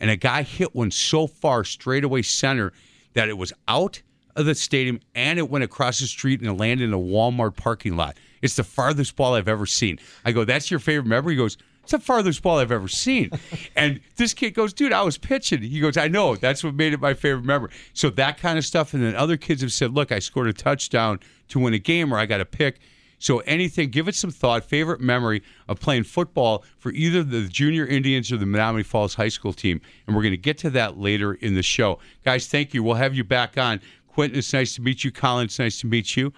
And 0.00 0.10
a 0.10 0.16
guy 0.16 0.42
hit 0.42 0.74
one 0.74 0.90
so 0.90 1.26
far 1.26 1.64
straight 1.64 2.04
away 2.04 2.22
center 2.22 2.72
that 3.12 3.28
it 3.28 3.38
was 3.38 3.52
out 3.68 4.02
of 4.36 4.46
the 4.46 4.54
stadium 4.54 5.00
and 5.14 5.38
it 5.38 5.48
went 5.48 5.62
across 5.62 6.00
the 6.00 6.06
street 6.06 6.40
and 6.40 6.48
it 6.48 6.54
landed 6.54 6.84
in 6.84 6.92
a 6.92 6.98
Walmart 6.98 7.56
parking 7.56 7.96
lot. 7.96 8.16
It's 8.42 8.56
the 8.56 8.64
farthest 8.64 9.14
ball 9.14 9.34
I've 9.34 9.48
ever 9.48 9.66
seen. 9.66 9.98
I 10.24 10.32
go, 10.32 10.44
That's 10.44 10.70
your 10.70 10.80
favorite 10.80 11.06
memory? 11.06 11.34
He 11.34 11.38
goes, 11.38 11.56
It's 11.84 11.92
the 11.92 11.98
farthest 11.98 12.42
ball 12.42 12.58
I've 12.58 12.72
ever 12.72 12.88
seen. 12.88 13.30
and 13.76 14.00
this 14.16 14.32
kid 14.32 14.52
goes, 14.52 14.72
Dude, 14.72 14.92
I 14.92 15.02
was 15.02 15.18
pitching. 15.18 15.62
He 15.62 15.80
goes, 15.80 15.96
I 15.96 16.08
know. 16.08 16.34
That's 16.34 16.64
what 16.64 16.74
made 16.74 16.94
it 16.94 17.00
my 17.00 17.14
favorite 17.14 17.44
memory. 17.44 17.70
So 17.92 18.10
that 18.10 18.38
kind 18.38 18.58
of 18.58 18.64
stuff. 18.64 18.94
And 18.94 19.02
then 19.02 19.14
other 19.14 19.36
kids 19.36 19.60
have 19.60 19.72
said, 19.72 19.92
Look, 19.92 20.10
I 20.10 20.18
scored 20.18 20.48
a 20.48 20.52
touchdown 20.52 21.20
to 21.48 21.58
win 21.58 21.74
a 21.74 21.78
game 21.78 22.12
or 22.12 22.18
I 22.18 22.26
got 22.26 22.40
a 22.40 22.46
pick. 22.46 22.80
So 23.18 23.38
anything, 23.40 23.90
give 23.90 24.08
it 24.08 24.14
some 24.14 24.30
thought. 24.30 24.64
Favorite 24.64 25.00
memory 25.00 25.42
of 25.68 25.78
playing 25.78 26.04
football 26.04 26.64
for 26.78 26.90
either 26.92 27.22
the 27.22 27.48
Junior 27.48 27.86
Indians 27.86 28.32
or 28.32 28.36
the 28.38 28.46
Menominee 28.46 28.82
Falls 28.82 29.14
High 29.14 29.28
School 29.28 29.52
team, 29.52 29.80
and 30.06 30.14
we're 30.14 30.22
going 30.22 30.32
to 30.32 30.38
get 30.38 30.58
to 30.58 30.70
that 30.70 30.98
later 30.98 31.34
in 31.34 31.54
the 31.54 31.62
show. 31.62 31.98
Guys, 32.24 32.46
thank 32.48 32.74
you. 32.74 32.82
We'll 32.82 32.96
have 32.96 33.14
you 33.14 33.24
back 33.24 33.56
on. 33.56 33.80
Quentin, 34.08 34.38
it's 34.38 34.52
nice 34.52 34.74
to 34.74 34.82
meet 34.82 35.04
you. 35.04 35.10
Colin, 35.10 35.46
it's 35.46 35.58
nice 35.58 35.80
to 35.80 35.86
meet 35.86 36.16
you. 36.16 36.32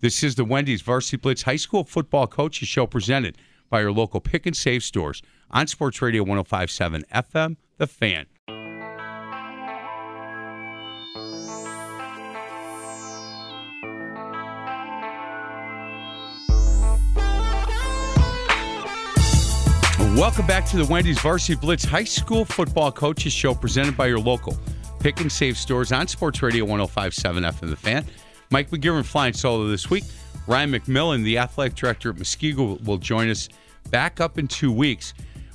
This 0.00 0.22
is 0.22 0.36
the 0.36 0.44
Wendy's 0.44 0.80
Varsity 0.80 1.16
Blitz 1.16 1.42
High 1.42 1.56
School 1.56 1.82
Football 1.82 2.28
Coaches 2.28 2.68
Show 2.68 2.86
presented 2.86 3.36
by 3.68 3.80
your 3.80 3.92
local 3.92 4.20
pick 4.20 4.46
and 4.46 4.56
save 4.56 4.82
stores 4.82 5.22
on 5.50 5.66
Sports 5.66 6.00
Radio 6.02 6.22
1057 6.22 7.04
FM, 7.12 7.56
The 7.76 7.86
Fan. 7.86 8.26
Welcome 20.18 20.48
back 20.48 20.66
to 20.66 20.76
the 20.76 20.86
Wendy's 20.90 21.20
Varsity 21.20 21.54
Blitz 21.54 21.84
High 21.84 22.02
School 22.02 22.44
Football 22.44 22.90
Coaches 22.90 23.32
Show 23.32 23.54
presented 23.54 23.96
by 23.96 24.08
your 24.08 24.18
local 24.18 24.58
pick 24.98 25.20
and 25.20 25.30
save 25.30 25.56
stores 25.56 25.92
on 25.92 26.08
Sports 26.08 26.42
Radio 26.42 26.64
1057 26.64 27.44
FM 27.44 27.70
The 27.70 27.76
Fan. 27.76 28.04
Mike 28.50 28.70
McGivern 28.70 29.04
flying 29.04 29.32
solo 29.32 29.68
this 29.68 29.90
week. 29.90 30.02
Ryan 30.48 30.72
McMillan, 30.72 31.24
the 31.24 31.36
athletic 31.36 31.74
director 31.76 32.08
at 32.08 32.16
Muskego, 32.16 32.82
will 32.82 32.96
join 32.96 33.28
us 33.28 33.50
back 33.90 34.18
up 34.18 34.38
in 34.38 34.48
two 34.48 34.72
weeks. 34.72 35.12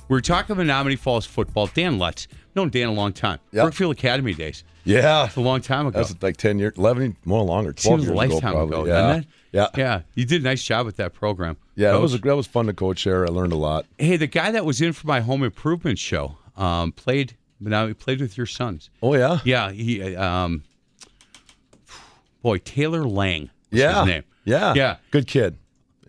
We're 0.08 0.20
talking 0.20 0.52
about 0.52 0.66
Menomonee 0.66 0.96
Falls 0.98 1.26
football. 1.26 1.66
Dan 1.66 1.98
Lutz, 1.98 2.28
known 2.54 2.68
Dan 2.70 2.88
a 2.88 2.92
long 2.92 3.12
time. 3.12 3.40
Yep. 3.50 3.64
Brookfield 3.64 3.92
Academy 3.96 4.34
days. 4.34 4.62
Yeah. 4.84 5.24
It's 5.26 5.34
a 5.34 5.40
long 5.40 5.62
time 5.62 5.88
ago. 5.88 5.98
That's 5.98 6.14
like 6.22 6.36
10 6.36 6.60
years, 6.60 6.74
11, 6.78 7.16
more 7.24 7.42
longer, 7.42 7.72
12 7.72 7.80
Seems 7.82 8.02
years 8.04 8.12
a 8.12 8.14
lifetime 8.14 8.52
ago, 8.52 8.82
ago, 8.82 8.86
yeah. 8.86 9.22
Yeah. 9.50 9.66
Yeah, 9.76 10.02
you 10.14 10.24
did 10.24 10.42
a 10.42 10.44
nice 10.44 10.62
job 10.62 10.86
with 10.86 10.96
that 10.96 11.12
program. 11.12 11.56
Yeah, 11.74 11.92
that 11.92 12.00
was, 12.00 12.20
that 12.20 12.36
was 12.36 12.46
fun 12.46 12.66
to 12.66 12.72
coach 12.72 13.02
there. 13.04 13.24
I 13.24 13.30
learned 13.30 13.52
a 13.52 13.56
lot. 13.56 13.86
Hey, 13.98 14.16
the 14.16 14.26
guy 14.28 14.52
that 14.52 14.64
was 14.64 14.80
in 14.80 14.92
for 14.92 15.06
my 15.08 15.20
home 15.20 15.42
improvement 15.42 15.98
show 15.98 16.36
um, 16.56 16.92
played. 16.92 17.36
Now 17.58 17.86
he 17.88 17.94
played 17.94 18.20
with 18.20 18.36
your 18.36 18.46
sons. 18.46 18.90
Oh, 19.02 19.14
yeah? 19.14 19.40
Yeah, 19.44 19.70
he. 19.72 20.14
Um, 20.14 20.62
boy, 22.42 22.58
Taylor 22.58 23.04
Lang. 23.04 23.50
Was 23.70 23.80
Yeah. 23.80 24.00
his 24.00 24.06
name. 24.06 24.24
Yeah. 24.44 24.74
Yeah. 24.74 24.96
Good 25.10 25.26
kid. 25.26 25.58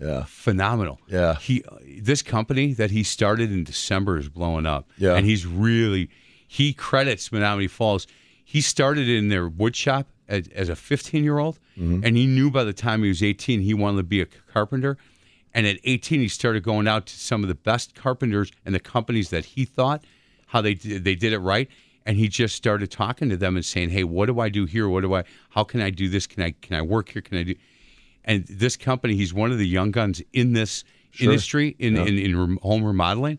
Yeah. 0.02 0.26
Phenomenal. 0.28 1.00
Yeah. 1.08 1.36
He. 1.36 1.63
This 2.02 2.21
company 2.21 2.74
that 2.74 2.91
he 2.91 3.04
started 3.04 3.52
in 3.52 3.63
December 3.63 4.17
is 4.17 4.28
blowing 4.30 4.65
up. 4.65 4.89
Yeah. 4.98 5.15
And 5.15 5.26
he's 5.26 5.45
really. 5.45 6.10
He 6.48 6.74
credits 6.74 7.30
Menomonee 7.30 7.69
Falls. 7.69 8.08
He 8.43 8.62
started 8.62 9.10
in 9.10 9.30
their 9.30 9.48
wood 9.48 9.76
shop 9.76 10.08
as, 10.28 10.48
as 10.50 10.69
a 10.69 10.76
15 10.76 11.24
year 11.24 11.38
old, 11.39 11.60
Mm-hmm. 11.78 12.06
and 12.06 12.15
he 12.15 12.26
knew 12.26 12.50
by 12.50 12.63
the 12.63 12.71
time 12.71 13.04
he 13.04 13.10
was 13.10 13.21
18 13.21 13.60
he 13.60 13.74
wanted 13.74 13.98
to 13.98 14.04
be 14.04 14.21
a 14.21 14.26
carpenter. 14.26 14.98
And 15.54 15.65
at 15.67 15.78
18, 15.84 16.19
he 16.21 16.28
started 16.30 16.63
going 16.63 16.88
out 16.88 17.06
to 17.08 17.17
some 17.17 17.41
of 17.43 17.50
the 17.50 17.56
best 17.56 17.95
carpenters 17.95 18.52
and 18.65 18.74
the 18.76 18.80
companies 18.80 19.30
that 19.32 19.43
he 19.45 19.65
thought 19.65 20.04
how 20.48 20.62
they 20.62 20.74
did, 20.74 21.04
they 21.04 21.15
did 21.15 21.34
it 21.34 21.39
right. 21.39 21.67
And 22.06 22.17
he 22.17 22.28
just 22.30 22.56
started 22.56 22.91
talking 22.91 23.30
to 23.30 23.36
them 23.38 23.56
and 23.56 23.65
saying, 23.65 23.89
"Hey, 23.89 24.04
what 24.06 24.28
do 24.28 24.39
I 24.39 24.48
do 24.50 24.65
here? 24.65 24.88
What 24.88 25.02
do 25.02 25.15
I? 25.15 25.24
How 25.50 25.63
can 25.63 25.82
I 25.82 25.89
do 25.89 26.08
this? 26.08 26.28
Can 26.28 26.43
I 26.43 26.52
can 26.62 26.76
I 26.78 26.82
work 26.82 27.10
here? 27.10 27.21
Can 27.21 27.38
I 27.39 27.43
do?" 27.43 27.56
And 28.26 28.46
this 28.48 28.76
company, 28.76 29.16
he's 29.16 29.34
one 29.34 29.52
of 29.52 29.58
the 29.58 29.68
young 29.68 29.92
guns 29.92 30.22
in 30.34 30.54
this 30.54 30.84
industry 31.20 31.76
in, 31.80 31.96
in 31.96 32.18
in 32.18 32.38
rem- 32.38 32.60
home 32.62 32.84
remodeling, 32.84 33.38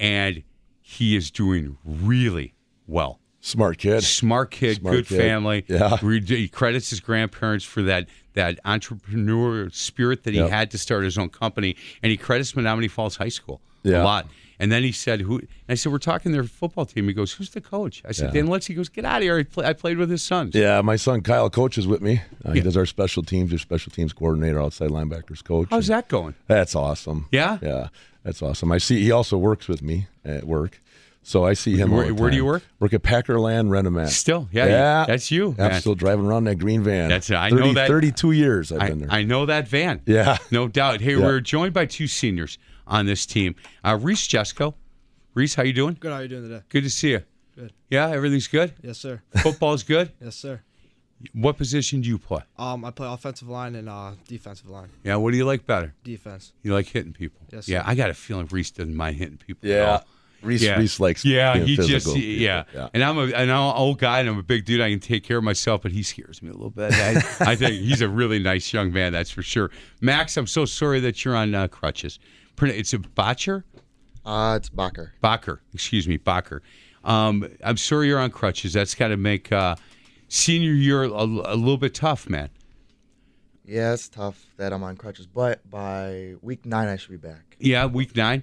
and 0.00 0.42
he 0.80 1.14
is 1.14 1.30
doing 1.30 1.76
really 1.84 2.54
well. 2.86 3.20
Smart 3.40 3.78
kid. 3.78 4.02
Smart 4.02 4.50
kid, 4.50 4.78
Smart 4.78 4.96
good 4.96 5.06
kid. 5.06 5.16
family. 5.18 5.64
Yeah. 5.68 5.96
He 5.98 6.48
credits 6.48 6.90
his 6.90 7.00
grandparents 7.00 7.64
for 7.64 7.82
that 7.82 8.08
that 8.34 8.58
entrepreneurial 8.64 9.72
spirit 9.74 10.24
that 10.24 10.32
he 10.34 10.40
Yep. 10.40 10.50
had 10.50 10.70
to 10.72 10.78
start 10.78 11.04
his 11.04 11.18
own 11.18 11.28
company, 11.28 11.76
and 12.02 12.10
he 12.10 12.16
credits 12.16 12.52
Menomonee 12.52 12.90
Falls 12.90 13.16
High 13.16 13.28
School 13.28 13.60
a 13.84 13.90
lot. 14.02 14.26
And 14.60 14.72
then 14.72 14.82
he 14.82 14.90
said, 14.92 15.20
"Who?" 15.20 15.38
And 15.38 15.48
I 15.68 15.74
said, 15.74 15.92
"We're 15.92 15.98
talking 15.98 16.32
their 16.32 16.42
football 16.44 16.84
team." 16.84 17.06
He 17.06 17.14
goes, 17.14 17.32
"Who's 17.32 17.50
the 17.50 17.60
coach?" 17.60 18.02
I 18.06 18.12
said, 18.12 18.34
Yeah. 18.34 18.40
"Dan 18.40 18.46
Lutz." 18.48 18.66
He 18.66 18.74
goes, 18.74 18.88
"Get 18.88 19.04
out 19.04 19.18
of 19.18 19.22
here! 19.22 19.38
I, 19.38 19.42
play, 19.44 19.66
I 19.66 19.72
played 19.72 19.98
with 19.98 20.10
his 20.10 20.22
sons." 20.22 20.54
Yeah, 20.54 20.80
my 20.82 20.96
son 20.96 21.20
Kyle 21.20 21.48
coaches 21.48 21.86
with 21.86 22.00
me. 22.00 22.22
Uh, 22.44 22.50
He 22.52 22.58
Yeah. 22.58 22.64
does 22.64 22.76
our 22.76 22.86
special 22.86 23.22
teams, 23.22 23.50
your 23.52 23.60
special 23.60 23.92
teams 23.92 24.12
coordinator, 24.12 24.60
outside 24.60 24.90
linebackers 24.90 25.44
coach. 25.44 25.68
How's 25.70 25.86
that 25.86 26.08
going? 26.08 26.34
That's 26.48 26.74
awesome. 26.74 27.26
Yeah? 27.30 27.58
Yeah, 27.62 27.88
that's 28.24 28.42
awesome. 28.42 28.72
I 28.72 28.78
see 28.78 29.02
he 29.02 29.12
also 29.12 29.36
works 29.38 29.68
with 29.68 29.80
me 29.82 30.08
at 30.24 30.44
work. 30.44 30.80
So 31.22 31.44
I 31.44 31.52
see 31.52 31.76
him. 31.76 31.90
Where- 31.90 32.14
where 32.14 32.30
do 32.30 32.36
you 32.36 32.44
work? 32.46 32.62
Work 32.80 32.94
at 32.94 33.02
Packerland 33.02 33.68
Rent-A-Mat. 33.68 34.08
Still, 34.08 34.48
yeah, 34.50 34.64
yeah, 34.66 35.04
that's 35.06 35.30
you, 35.30 35.54
I'm 35.58 35.68
man. 35.72 35.80
still 35.80 35.94
driving 35.94 36.24
around 36.24 36.44
that 36.44 36.56
green 36.56 36.82
van. 36.82 37.10
That's- 37.10 37.30
I 37.30 37.50
know 37.50 37.74
that- 37.74 37.86
32 37.86 38.32
years 38.32 38.72
I've 38.72 38.80
I, 38.80 38.88
been 38.88 39.00
there. 39.00 39.08
I 39.10 39.24
know 39.24 39.44
that 39.44 39.68
van. 39.68 40.00
Yeah. 40.06 40.38
no 40.50 40.68
doubt. 40.68 41.02
Hey, 41.02 41.16
Yeah. 41.16 41.24
we're 41.26 41.40
joined 41.40 41.74
by 41.74 41.84
two 41.84 42.06
seniors 42.06 42.56
on 42.88 43.06
this 43.06 43.26
team. 43.26 43.54
Uh, 43.84 43.98
Reese 44.00 44.26
Jesco. 44.26 44.74
Reese, 45.34 45.54
how 45.54 45.62
you 45.62 45.72
doing? 45.72 45.96
Good. 46.00 46.10
How 46.10 46.18
are 46.18 46.22
you 46.22 46.28
doing 46.28 46.48
today? 46.48 46.62
Good 46.68 46.82
to 46.84 46.90
see 46.90 47.10
you. 47.10 47.22
Good. 47.54 47.72
Yeah, 47.90 48.08
everything's 48.10 48.48
good. 48.48 48.74
Yes, 48.82 48.98
sir. 48.98 49.22
Football's 49.42 49.82
good. 49.82 50.12
Yes, 50.20 50.34
sir. 50.36 50.60
What 51.32 51.56
position 51.58 52.00
do 52.00 52.08
you 52.08 52.16
play? 52.18 52.42
Um, 52.56 52.84
I 52.84 52.92
play 52.92 53.08
offensive 53.12 53.48
line 53.48 53.74
and 53.74 53.88
uh, 53.88 54.12
defensive 54.28 54.68
line. 54.68 54.88
Yeah, 55.02 55.16
what 55.16 55.32
do 55.32 55.36
you 55.36 55.44
like 55.44 55.66
better? 55.66 55.92
Defense. 56.04 56.52
You 56.62 56.72
like 56.72 56.86
hitting 56.86 57.12
people. 57.12 57.40
Yes, 57.52 57.68
Yeah. 57.68 57.82
I 57.84 57.96
got 57.96 58.08
a 58.10 58.14
feeling 58.14 58.46
Reese 58.52 58.70
doesn't 58.70 58.94
mind 58.94 59.16
hitting 59.16 59.36
people. 59.36 59.68
at 59.68 59.74
yeah. 59.74 59.90
all. 59.90 60.04
Reese, 60.42 60.62
Yeah. 60.62 60.78
Reese 60.78 61.00
likes 61.00 61.24
Yeah, 61.24 61.54
being 61.54 61.66
he 61.66 61.74
physical. 61.76 62.14
just 62.14 62.16
yeah. 62.24 62.62
yeah. 62.72 62.88
And 62.94 63.02
I'm 63.02 63.18
a 63.18 63.22
and 63.22 63.50
I'm 63.50 63.70
an 63.70 63.76
old 63.76 63.98
guy 63.98 64.20
and 64.20 64.28
I'm 64.28 64.38
a 64.38 64.42
big 64.44 64.64
dude. 64.64 64.80
I 64.80 64.90
can 64.90 65.00
take 65.00 65.24
care 65.24 65.38
of 65.38 65.42
myself, 65.42 65.82
but 65.82 65.90
he 65.90 66.04
scares 66.04 66.40
me 66.40 66.50
a 66.50 66.52
little 66.52 66.70
bit. 66.70 66.92
I, 66.92 67.14
I 67.40 67.56
think 67.56 67.72
he's 67.74 68.00
a 68.00 68.08
really 68.08 68.38
nice 68.38 68.72
young 68.72 68.92
man, 68.92 69.12
that's 69.12 69.32
for 69.32 69.42
sure. 69.42 69.72
Max, 70.00 70.36
I'm 70.36 70.46
so 70.46 70.64
sorry 70.64 71.00
that 71.00 71.24
you're 71.24 71.34
on 71.34 71.52
uh, 71.56 71.66
crutches. 71.66 72.20
It's 72.62 72.92
a 72.92 72.98
botcher, 72.98 73.64
Uh, 74.24 74.54
it's 74.60 74.68
Bacher. 74.70 75.10
Bacher. 75.22 75.58
Excuse 75.72 76.06
me, 76.08 76.18
Bacher. 76.18 76.60
Um, 77.04 77.48
I'm 77.64 77.76
sorry 77.76 78.08
you're 78.08 78.18
on 78.18 78.30
crutches. 78.30 78.72
That's 78.72 78.94
got 78.94 79.08
to 79.08 79.16
make 79.16 79.50
uh, 79.52 79.76
senior 80.28 80.72
year 80.72 81.04
a, 81.04 81.08
a 81.08 81.56
little 81.56 81.78
bit 81.78 81.94
tough, 81.94 82.28
man. 82.28 82.50
Yeah, 83.64 83.92
it's 83.92 84.08
tough 84.08 84.46
that 84.56 84.72
I'm 84.72 84.82
on 84.82 84.96
crutches, 84.96 85.26
but 85.26 85.68
by 85.70 86.34
week 86.42 86.64
nine 86.66 86.88
I 86.88 86.96
should 86.96 87.10
be 87.10 87.16
back. 87.28 87.56
Yeah, 87.58 87.86
week 87.86 88.16
nine. 88.16 88.42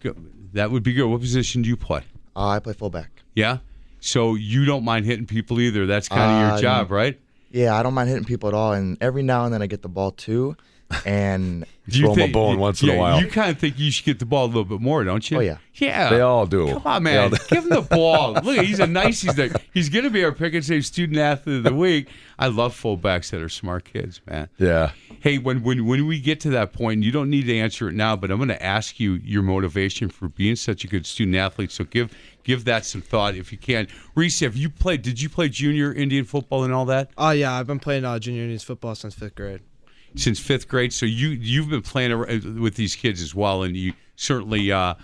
Good. 0.00 0.16
That 0.52 0.70
would 0.70 0.82
be 0.82 0.92
good. 0.92 1.06
What 1.06 1.20
position 1.20 1.62
do 1.62 1.68
you 1.68 1.76
play? 1.76 2.02
Uh, 2.34 2.48
I 2.48 2.58
play 2.58 2.72
fullback. 2.74 3.22
Yeah. 3.34 3.58
So 4.00 4.34
you 4.34 4.64
don't 4.64 4.84
mind 4.84 5.06
hitting 5.06 5.26
people 5.26 5.60
either. 5.60 5.86
That's 5.86 6.08
kind 6.08 6.20
of 6.22 6.28
Uh, 6.28 6.52
your 6.54 6.62
job, 6.62 6.90
right? 6.90 7.18
Yeah, 7.50 7.74
I 7.76 7.82
don't 7.82 7.94
mind 7.94 8.08
hitting 8.08 8.24
people 8.24 8.48
at 8.48 8.54
all, 8.54 8.72
and 8.72 8.98
every 9.00 9.22
now 9.22 9.44
and 9.44 9.54
then 9.54 9.62
I 9.62 9.66
get 9.66 9.82
the 9.82 9.88
ball 9.88 10.10
too, 10.10 10.56
and 11.04 11.64
Do 11.88 12.00
you 12.00 12.06
Throw 12.06 12.14
'em 12.24 12.30
a 12.30 12.32
bone 12.32 12.58
once 12.58 12.82
in 12.82 12.90
a 12.90 12.96
while. 12.96 13.20
You 13.20 13.28
kind 13.28 13.48
of 13.48 13.58
think 13.58 13.78
you 13.78 13.92
should 13.92 14.04
get 14.04 14.18
the 14.18 14.26
ball 14.26 14.46
a 14.46 14.48
little 14.48 14.64
bit 14.64 14.80
more, 14.80 15.04
don't 15.04 15.30
you? 15.30 15.36
Oh, 15.36 15.40
yeah. 15.40 15.58
Yeah. 15.74 16.10
They 16.10 16.20
all 16.20 16.44
do. 16.44 16.68
Come 16.72 16.82
on, 16.84 17.02
man. 17.04 17.32
all- 17.32 17.38
Give 17.48 17.62
him 17.62 17.68
the 17.70 17.80
ball. 17.90 18.32
Look, 18.42 18.58
he's 18.58 18.80
a 18.80 18.88
nice. 18.88 19.20
He's 19.22 19.36
the, 19.36 19.60
he's 19.72 19.88
going 19.88 20.02
to 20.02 20.10
be 20.10 20.24
our 20.24 20.32
pick 20.32 20.52
and 20.54 20.64
save 20.64 20.84
student 20.84 21.16
athlete 21.18 21.58
of 21.58 21.62
the 21.62 21.74
week. 21.74 22.08
I 22.40 22.48
love 22.48 22.74
fullbacks 22.74 23.30
that 23.30 23.40
are 23.40 23.48
smart 23.48 23.84
kids, 23.84 24.20
man. 24.28 24.48
Yeah. 24.58 24.90
Hey, 25.20 25.38
when 25.38 25.62
when 25.62 25.86
when 25.86 26.08
we 26.08 26.18
get 26.18 26.40
to 26.40 26.50
that 26.50 26.72
point, 26.72 27.04
you 27.04 27.12
don't 27.12 27.30
need 27.30 27.46
to 27.46 27.56
answer 27.56 27.88
it 27.88 27.94
now, 27.94 28.16
but 28.16 28.32
I'm 28.32 28.38
going 28.38 28.48
to 28.48 28.60
ask 28.62 28.98
you 28.98 29.14
your 29.22 29.44
motivation 29.44 30.08
for 30.08 30.28
being 30.28 30.56
such 30.56 30.82
a 30.82 30.88
good 30.88 31.06
student 31.06 31.36
athlete. 31.36 31.70
So 31.70 31.84
give 31.84 32.12
give 32.42 32.64
that 32.64 32.84
some 32.84 33.00
thought 33.00 33.36
if 33.36 33.52
you 33.52 33.58
can. 33.58 33.86
Reese, 34.16 34.40
have 34.40 34.56
you 34.56 34.70
played? 34.70 35.02
Did 35.02 35.22
you 35.22 35.28
play 35.28 35.48
junior 35.48 35.92
Indian 35.94 36.24
football 36.24 36.64
and 36.64 36.72
all 36.74 36.86
that 36.86 37.10
Oh 37.16 37.30
yeah, 37.30 37.52
I've 37.52 37.68
been 37.68 37.78
playing 37.78 38.04
uh, 38.04 38.18
junior 38.18 38.42
Indian 38.42 38.58
football 38.58 38.96
since 38.96 39.14
fifth 39.14 39.36
grade. 39.36 39.60
Since 40.16 40.38
fifth 40.38 40.68
grade? 40.68 40.92
So 40.92 41.06
you 41.06 41.28
you've 41.28 41.68
been 41.68 41.82
playing 41.82 42.60
with 42.60 42.74
these 42.74 42.96
kids 42.96 43.22
as 43.22 43.34
well, 43.34 43.62
and 43.62 43.76
you 43.76 43.92
certainly. 44.16 44.72
Uh, 44.72 44.94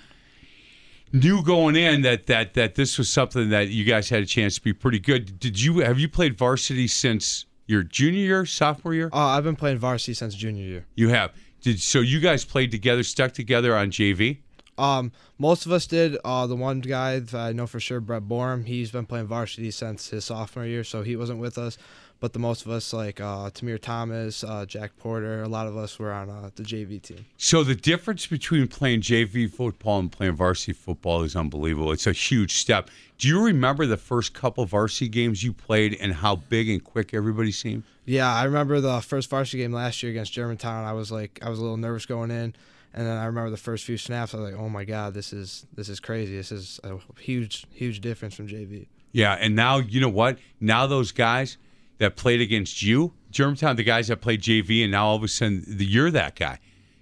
Knew 1.15 1.43
going 1.43 1.77
in 1.77 2.01
that, 2.03 2.27
that 2.29 2.55
that 2.55 2.75
this 2.75 2.97
was 2.97 3.11
something 3.11 3.51
that 3.51 3.69
you 3.69 3.85
guys 3.85 4.09
had 4.09 4.23
a 4.23 4.27
chance 4.27 4.55
to 4.55 4.63
be 4.63 4.73
pretty 4.73 4.99
good. 4.99 5.39
Did 5.39 5.61
you 5.61 5.81
have 5.81 5.99
you 5.99 6.09
played 6.09 6.39
varsity 6.39 6.89
since 6.89 7.45
your 7.67 7.83
junior 7.83 8.21
year, 8.21 8.47
sophomore 8.47 8.95
year? 8.95 9.11
Uh, 9.13 9.19
I've 9.19 9.45
been 9.45 9.57
playing 9.57 9.77
varsity 9.77 10.15
since 10.15 10.35
junior 10.35 10.65
year. 10.65 10.87
You 10.95 11.11
have. 11.11 11.33
Did 11.61 11.81
so? 11.81 12.01
You 12.01 12.19
guys 12.19 12.47
played 12.47 12.71
together, 12.71 13.03
stuck 13.03 13.33
together 13.33 13.77
on 13.77 13.91
JV. 13.91 14.39
Um, 14.79 15.13
most 15.39 15.67
of 15.67 15.73
us 15.73 15.87
did. 15.87 16.17
Uh, 16.25 16.47
the 16.47 16.57
one 16.57 16.81
guy 16.81 17.19
that 17.19 17.35
I 17.35 17.53
know 17.53 17.67
for 17.67 17.79
sure, 17.79 18.01
Brett 18.01 18.23
Borum, 18.23 18.65
he's 18.65 18.91
been 18.91 19.05
playing 19.05 19.27
varsity 19.27 19.71
since 19.71 20.09
his 20.09 20.25
sophomore 20.25 20.65
year, 20.65 20.83
so 20.83 21.03
he 21.03 21.15
wasn't 21.15 21.41
with 21.41 21.59
us. 21.59 21.77
But 22.23 22.35
the 22.35 22.39
most 22.39 22.65
of 22.65 22.71
us, 22.71 22.93
like 22.93 23.21
uh, 23.21 23.51
Tamir 23.51 23.81
Thomas, 23.81 24.45
uh, 24.45 24.65
Jack 24.65 24.97
Porter, 24.97 25.43
a 25.43 25.49
lot 25.49 25.67
of 25.67 25.77
us 25.77 25.99
were 25.99 26.13
on 26.13 26.31
uh, 26.31 26.51
the 26.55 26.63
JV 26.63 27.03
team. 27.03 27.27
So 27.37 27.65
the 27.65 27.75
difference 27.75 28.29
between 28.29 28.69
playing 28.69 29.01
JV 29.01 29.53
football 29.53 29.99
and 29.99 30.11
playing 30.11 30.37
varsity 30.37 30.73
football 30.73 31.25
is 31.25 31.35
unbelievable. 31.35 31.91
It's 31.91 32.07
a 32.07 32.13
huge 32.13 32.55
step. 32.55 32.91
Do 33.19 33.27
you 33.27 33.45
remember 33.45 33.87
the 33.87 33.97
first 33.97 34.35
couple 34.35 34.65
varsity 34.67 35.09
games 35.09 35.43
you 35.43 35.53
played 35.53 35.99
and 36.01 36.15
how 36.15 36.37
big 36.37 36.71
and 36.71 36.85
quick 36.85 37.13
everybody 37.13 37.51
seemed? 37.51 37.83
Yeah, 38.05 38.33
I 38.33 38.45
remember 38.45 38.81
the 38.81 39.01
first 39.01 39.29
varsity 39.29 39.59
game 39.59 39.73
last 39.73 40.01
year 40.01 40.13
against 40.13 40.33
Germantown. 40.33 40.85
I 40.85 40.93
was 40.93 41.11
like, 41.11 41.41
I 41.43 41.49
was 41.49 41.59
a 41.59 41.63
little 41.63 41.77
nervous 41.77 42.07
going 42.07 42.31
in, 42.31 42.55
and 42.95 43.05
then 43.05 43.19
I 43.19 43.25
remember 43.25 43.51
the 43.51 43.57
first 43.57 43.85
few 43.85 43.97
snaps. 43.97 44.33
I 44.33 44.37
was 44.37 44.53
like, 44.53 44.61
oh 44.61 44.69
my 44.69 44.85
god, 44.85 45.15
this 45.15 45.33
is 45.33 45.67
this 45.75 45.89
is 45.89 45.99
crazy. 45.99 46.37
This 46.37 46.53
is 46.53 46.79
a 46.85 46.99
huge 47.19 47.67
huge 47.73 48.01
difference 48.01 48.37
from 48.37 48.47
JV. 48.47 48.87
Yeah, 49.11 49.33
and 49.33 49.57
now 49.57 49.79
you 49.79 50.01
know 50.01 50.09
what? 50.09 50.39
Now 50.61 50.87
those 50.87 51.11
guys 51.11 51.59
that 52.03 52.17
played 52.17 52.41
against 52.41 52.83
you, 52.83 53.13
Germantown, 53.31 53.77
the 53.77 53.85
guys 53.85 54.09
that 54.09 54.21
played 54.21 54.43
JV, 54.43 54.83
and 54.83 54.91
now 54.91 55.07
all 55.07 55.17
of 55.17 55.23
a 55.23 55.29
sudden 55.29 55.65
the, 55.67 55.85
you're 55.85 56.11
that 56.11 56.35
guy. 56.35 56.59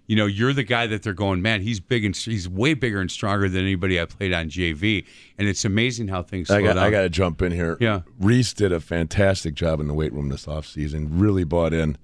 You 0.07 0.17
know, 0.17 0.27
you're 0.27 0.53
the 0.53 0.65
guy 0.65 0.87
that 0.89 1.03
they're 1.03 1.15
going, 1.15 1.41
man. 1.41 1.63
He's 1.63 1.81
big 1.81 2.05
and 2.05 2.15
he's 2.15 2.49
way 2.49 2.75
bigger 2.75 3.01
and 3.01 3.11
stronger 3.11 3.49
than 3.49 3.63
anybody 3.63 3.99
I 3.99 4.05
played 4.05 4.35
on 4.35 4.51
JV, 4.51 5.07
and 5.39 5.49
it's 5.49 5.65
amazing 5.65 6.09
how 6.09 6.23
things. 6.23 6.51
I 6.51 6.61
got 6.61 6.75
down. 6.75 6.85
I 6.85 6.91
got 6.91 7.03
to 7.03 7.09
jump 7.09 7.41
in 7.41 7.53
here. 7.53 7.79
Yeah. 7.81 8.01
Reese 8.19 8.53
did 8.53 8.73
a 8.73 8.81
fantastic 8.81 9.55
job 9.55 9.81
in 9.81 9.89
the 9.89 9.95
weight 9.95 10.13
room 10.13 10.29
this 10.29 10.47
offseason. 10.47 11.09
Really 11.13 11.45
bought 11.45 11.73
in 11.73 11.97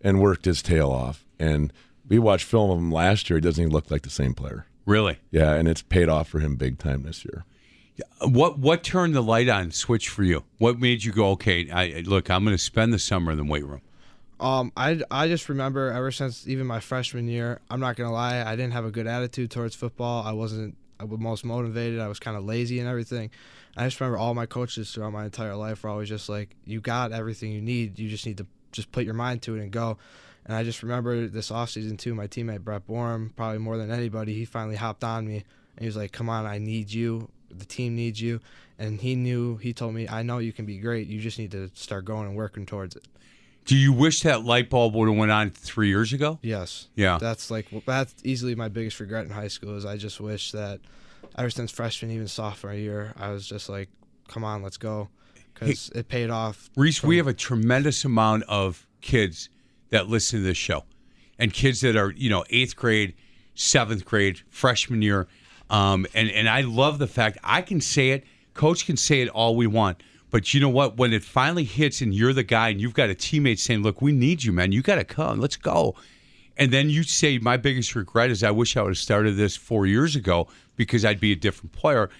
and 0.00 0.20
worked 0.20 0.46
his 0.46 0.62
tail 0.62 0.90
off. 0.90 1.26
And 1.38 1.72
we 2.08 2.18
watched 2.18 2.44
film 2.44 2.70
of 2.70 2.78
him 2.78 2.90
last 2.90 3.28
year. 3.28 3.36
He 3.36 3.42
doesn't 3.42 3.60
even 3.60 3.72
look 3.72 3.90
like 3.90 4.02
the 4.02 4.10
same 4.10 4.34
player. 4.34 4.66
Really? 4.86 5.18
Yeah, 5.30 5.52
and 5.52 5.68
it's 5.68 5.82
paid 5.82 6.08
off 6.08 6.28
for 6.28 6.38
him 6.38 6.56
big 6.56 6.78
time 6.78 7.02
this 7.02 7.24
year. 7.24 7.44
What 8.20 8.58
what 8.58 8.84
turned 8.84 9.14
the 9.14 9.22
light 9.22 9.48
on 9.48 9.70
switch 9.70 10.08
for 10.08 10.22
you? 10.22 10.44
What 10.58 10.78
made 10.78 11.04
you 11.04 11.12
go, 11.12 11.30
okay, 11.30 11.70
I 11.70 12.02
look, 12.04 12.30
I'm 12.30 12.44
going 12.44 12.56
to 12.56 12.62
spend 12.62 12.92
the 12.92 12.98
summer 12.98 13.32
in 13.32 13.38
the 13.38 13.44
weight 13.44 13.64
room. 13.64 13.80
Um, 14.40 14.72
I, 14.76 15.00
I 15.10 15.26
just 15.26 15.48
remember 15.48 15.90
ever 15.90 16.12
since 16.12 16.46
even 16.46 16.66
my 16.66 16.78
freshman 16.78 17.26
year, 17.26 17.60
I'm 17.70 17.80
not 17.80 17.96
gonna 17.96 18.12
lie, 18.12 18.40
I 18.40 18.54
didn't 18.54 18.72
have 18.72 18.84
a 18.84 18.90
good 18.90 19.08
attitude 19.08 19.50
towards 19.50 19.74
football. 19.74 20.24
I 20.24 20.32
wasn't 20.32 20.76
I 21.00 21.04
was 21.04 21.18
most 21.20 21.44
motivated. 21.44 22.00
I 22.00 22.08
was 22.08 22.18
kind 22.18 22.36
of 22.36 22.44
lazy 22.44 22.80
and 22.80 22.88
everything. 22.88 23.30
I 23.76 23.84
just 23.84 24.00
remember 24.00 24.18
all 24.18 24.34
my 24.34 24.46
coaches 24.46 24.90
throughout 24.90 25.12
my 25.12 25.24
entire 25.24 25.54
life 25.54 25.82
were 25.82 25.90
always 25.90 26.08
just 26.08 26.28
like, 26.28 26.54
"You 26.64 26.80
got 26.80 27.12
everything 27.12 27.52
you 27.52 27.60
need. 27.60 27.98
You 27.98 28.08
just 28.08 28.26
need 28.26 28.38
to 28.38 28.46
just 28.72 28.90
put 28.90 29.04
your 29.04 29.14
mind 29.14 29.42
to 29.42 29.56
it 29.56 29.60
and 29.60 29.70
go." 29.70 29.98
And 30.44 30.56
I 30.56 30.64
just 30.64 30.82
remember 30.82 31.28
this 31.28 31.50
offseason 31.50 31.98
too. 31.98 32.14
My 32.14 32.26
teammate 32.26 32.62
Brett 32.62 32.86
Borum, 32.86 33.32
probably 33.36 33.58
more 33.58 33.76
than 33.76 33.90
anybody, 33.90 34.34
he 34.34 34.44
finally 34.44 34.76
hopped 34.76 35.04
on 35.04 35.26
me 35.26 35.44
and 35.76 35.80
he 35.80 35.86
was 35.86 35.96
like, 35.96 36.12
"Come 36.12 36.28
on, 36.28 36.46
I 36.46 36.58
need 36.58 36.92
you. 36.92 37.28
The 37.50 37.64
team 37.64 37.94
needs 37.96 38.20
you." 38.20 38.40
And 38.78 39.00
he 39.00 39.14
knew. 39.14 39.56
He 39.56 39.72
told 39.72 39.94
me, 39.94 40.08
"I 40.08 40.22
know 40.22 40.38
you 40.38 40.52
can 40.52 40.66
be 40.66 40.78
great. 40.78 41.08
You 41.08 41.20
just 41.20 41.38
need 41.38 41.50
to 41.52 41.70
start 41.74 42.04
going 42.04 42.26
and 42.26 42.36
working 42.36 42.66
towards 42.66 42.96
it." 42.96 43.04
Do 43.64 43.76
you 43.76 43.92
wish 43.92 44.22
that 44.22 44.44
light 44.44 44.70
bulb 44.70 44.94
would 44.94 45.08
have 45.08 45.18
went 45.18 45.30
on 45.30 45.50
three 45.50 45.88
years 45.88 46.14
ago? 46.14 46.38
Yes. 46.42 46.88
Yeah. 46.94 47.18
That's 47.20 47.50
like 47.50 47.66
that's 47.84 48.14
easily 48.24 48.54
my 48.54 48.68
biggest 48.68 48.98
regret 48.98 49.26
in 49.26 49.30
high 49.30 49.48
school 49.48 49.76
is 49.76 49.84
I 49.84 49.98
just 49.98 50.20
wish 50.20 50.52
that 50.52 50.80
ever 51.36 51.50
since 51.50 51.70
freshman 51.70 52.10
even 52.10 52.28
sophomore 52.28 52.72
year 52.72 53.12
I 53.16 53.30
was 53.30 53.46
just 53.46 53.68
like, 53.68 53.90
come 54.26 54.42
on, 54.42 54.62
let's 54.62 54.78
go, 54.78 55.10
because 55.52 55.90
it 55.94 56.08
paid 56.08 56.30
off. 56.30 56.70
Reese, 56.76 57.02
we 57.02 57.18
have 57.18 57.26
a 57.26 57.34
tremendous 57.34 58.06
amount 58.06 58.44
of 58.44 58.86
kids 59.02 59.50
that 59.90 60.08
listen 60.08 60.38
to 60.38 60.44
this 60.44 60.56
show, 60.56 60.84
and 61.38 61.52
kids 61.52 61.82
that 61.82 61.94
are 61.94 62.12
you 62.12 62.30
know 62.30 62.44
eighth 62.48 62.74
grade, 62.74 63.14
seventh 63.54 64.04
grade, 64.06 64.40
freshman 64.48 65.02
year, 65.02 65.28
um, 65.70 66.06
and 66.14 66.30
and 66.30 66.48
I 66.48 66.62
love 66.62 66.98
the 66.98 67.06
fact 67.06 67.38
I 67.44 67.62
can 67.62 67.80
say 67.80 68.10
it. 68.10 68.24
Coach 68.54 68.86
can 68.86 68.96
say 68.96 69.20
it 69.20 69.28
all 69.28 69.56
we 69.56 69.66
want. 69.66 70.02
But 70.30 70.52
you 70.52 70.60
know 70.60 70.68
what? 70.68 70.96
When 70.96 71.12
it 71.12 71.24
finally 71.24 71.64
hits 71.64 72.00
and 72.00 72.14
you're 72.14 72.32
the 72.32 72.42
guy 72.42 72.68
and 72.68 72.80
you've 72.80 72.94
got 72.94 73.10
a 73.10 73.14
teammate 73.14 73.58
saying, 73.58 73.82
Look, 73.82 74.02
we 74.02 74.12
need 74.12 74.44
you, 74.44 74.52
man. 74.52 74.72
You 74.72 74.82
got 74.82 74.96
to 74.96 75.04
come. 75.04 75.40
Let's 75.40 75.56
go. 75.56 75.94
And 76.56 76.72
then 76.72 76.90
you 76.90 77.02
say, 77.02 77.38
My 77.38 77.56
biggest 77.56 77.94
regret 77.94 78.30
is 78.30 78.42
I 78.42 78.50
wish 78.50 78.76
I 78.76 78.82
would 78.82 78.90
have 78.90 78.98
started 78.98 79.36
this 79.36 79.56
four 79.56 79.86
years 79.86 80.16
ago 80.16 80.48
because 80.76 81.04
I'd 81.04 81.20
be 81.20 81.32
a 81.32 81.36
different 81.36 81.72
player. 81.72 82.10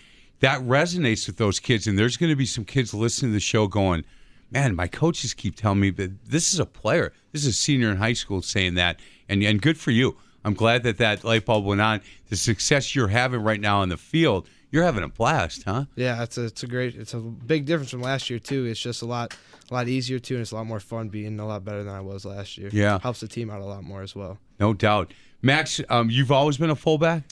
That 0.40 0.60
resonates 0.62 1.26
with 1.26 1.36
those 1.36 1.58
kids. 1.60 1.86
And 1.86 1.98
there's 1.98 2.16
going 2.16 2.30
to 2.30 2.36
be 2.36 2.46
some 2.46 2.64
kids 2.64 2.94
listening 2.94 3.32
to 3.32 3.34
the 3.34 3.40
show 3.40 3.66
going, 3.66 4.04
Man, 4.50 4.74
my 4.74 4.86
coaches 4.86 5.34
keep 5.34 5.56
telling 5.56 5.80
me 5.80 5.90
that 5.90 6.24
this 6.24 6.54
is 6.54 6.60
a 6.60 6.66
player. 6.66 7.12
This 7.32 7.42
is 7.42 7.48
a 7.48 7.52
senior 7.52 7.90
in 7.90 7.98
high 7.98 8.14
school 8.14 8.40
saying 8.40 8.74
that. 8.74 9.00
And, 9.28 9.42
and 9.42 9.60
good 9.60 9.76
for 9.76 9.90
you. 9.90 10.16
I'm 10.44 10.54
glad 10.54 10.82
that 10.84 10.98
that 10.98 11.24
light 11.24 11.44
bulb 11.44 11.64
went 11.64 11.80
on. 11.80 12.00
The 12.28 12.36
success 12.36 12.94
you're 12.94 13.08
having 13.08 13.42
right 13.42 13.60
now 13.60 13.80
on 13.80 13.88
the 13.88 13.96
field 13.96 14.48
you're 14.70 14.84
having 14.84 15.02
a 15.02 15.08
blast, 15.08 15.62
huh? 15.64 15.84
Yeah, 15.96 16.22
it's 16.22 16.36
a 16.36 16.44
it's 16.44 16.62
a 16.62 16.66
great 16.66 16.94
it's 16.94 17.14
a 17.14 17.18
big 17.18 17.64
difference 17.64 17.90
from 17.90 18.02
last 18.02 18.28
year 18.28 18.38
too. 18.38 18.66
It's 18.66 18.80
just 18.80 19.02
a 19.02 19.06
lot 19.06 19.34
a 19.70 19.74
lot 19.74 19.88
easier 19.88 20.18
too, 20.18 20.34
and 20.34 20.42
it's 20.42 20.52
a 20.52 20.56
lot 20.56 20.66
more 20.66 20.80
fun 20.80 21.08
being 21.08 21.38
a 21.40 21.46
lot 21.46 21.64
better 21.64 21.82
than 21.82 21.94
I 21.94 22.00
was 22.00 22.24
last 22.24 22.58
year. 22.58 22.70
Yeah, 22.72 22.98
helps 23.00 23.20
the 23.20 23.28
team 23.28 23.50
out 23.50 23.60
a 23.60 23.64
lot 23.64 23.82
more 23.82 24.02
as 24.02 24.14
well. 24.14 24.38
No 24.60 24.74
doubt, 24.74 25.12
Max. 25.42 25.80
Um, 25.88 26.10
you've 26.10 26.32
always 26.32 26.58
been 26.58 26.70
a 26.70 26.76
fullback. 26.76 27.22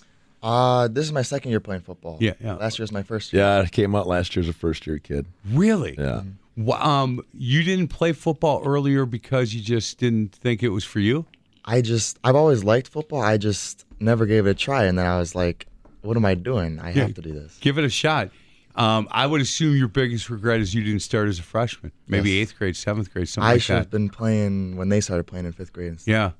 Uh, 0.42 0.88
this 0.88 1.04
is 1.04 1.12
my 1.12 1.22
second 1.22 1.50
year 1.50 1.60
playing 1.60 1.82
football. 1.82 2.18
Yeah, 2.20 2.34
yeah. 2.40 2.54
Last 2.54 2.78
year 2.78 2.84
was 2.84 2.92
my 2.92 3.02
first 3.02 3.32
year. 3.32 3.42
Yeah, 3.42 3.62
I 3.62 3.66
came 3.66 3.94
out 3.94 4.06
last 4.06 4.34
year 4.36 4.42
as 4.42 4.48
a 4.48 4.52
first 4.52 4.86
year 4.86 4.98
kid. 4.98 5.26
Really? 5.50 5.96
Yeah. 5.98 6.22
Well, 6.56 6.82
um, 6.82 7.20
you 7.34 7.62
didn't 7.62 7.88
play 7.88 8.12
football 8.12 8.62
earlier 8.64 9.04
because 9.04 9.52
you 9.52 9.60
just 9.60 9.98
didn't 9.98 10.32
think 10.32 10.62
it 10.62 10.70
was 10.70 10.84
for 10.84 11.00
you. 11.00 11.26
I 11.66 11.80
just 11.82 12.18
I've 12.22 12.36
always 12.36 12.62
liked 12.64 12.88
football. 12.88 13.20
I 13.22 13.36
just 13.38 13.84
never 14.00 14.26
gave 14.26 14.46
it 14.46 14.50
a 14.50 14.54
try, 14.54 14.84
and 14.84 14.98
then 14.98 15.06
I 15.06 15.18
was 15.18 15.34
like, 15.34 15.66
"What 16.02 16.16
am 16.16 16.24
I 16.24 16.34
doing? 16.34 16.78
I 16.78 16.92
have 16.92 17.14
to 17.14 17.22
do 17.22 17.32
this." 17.32 17.58
Give 17.60 17.78
it 17.78 17.84
a 17.84 17.88
shot. 17.88 18.30
Um, 18.76 19.08
I 19.10 19.26
would 19.26 19.40
assume 19.40 19.74
your 19.74 19.88
biggest 19.88 20.28
regret 20.28 20.60
is 20.60 20.74
you 20.74 20.84
didn't 20.84 21.00
start 21.00 21.28
as 21.28 21.38
a 21.38 21.42
freshman, 21.42 21.92
maybe 22.08 22.30
Yes. 22.32 22.42
eighth 22.50 22.58
grade, 22.58 22.76
seventh 22.76 23.10
grade, 23.12 23.26
something 23.26 23.48
I 23.48 23.52
like 23.54 23.62
should 23.62 23.72
that. 23.76 23.78
have 23.78 23.90
been 23.90 24.10
playing 24.10 24.76
when 24.76 24.90
they 24.90 25.00
started 25.00 25.24
playing 25.24 25.46
in 25.46 25.52
fifth 25.52 25.72
grade. 25.72 25.88
and 25.88 26.00
stuff. 26.00 26.12
Yeah, 26.12 26.30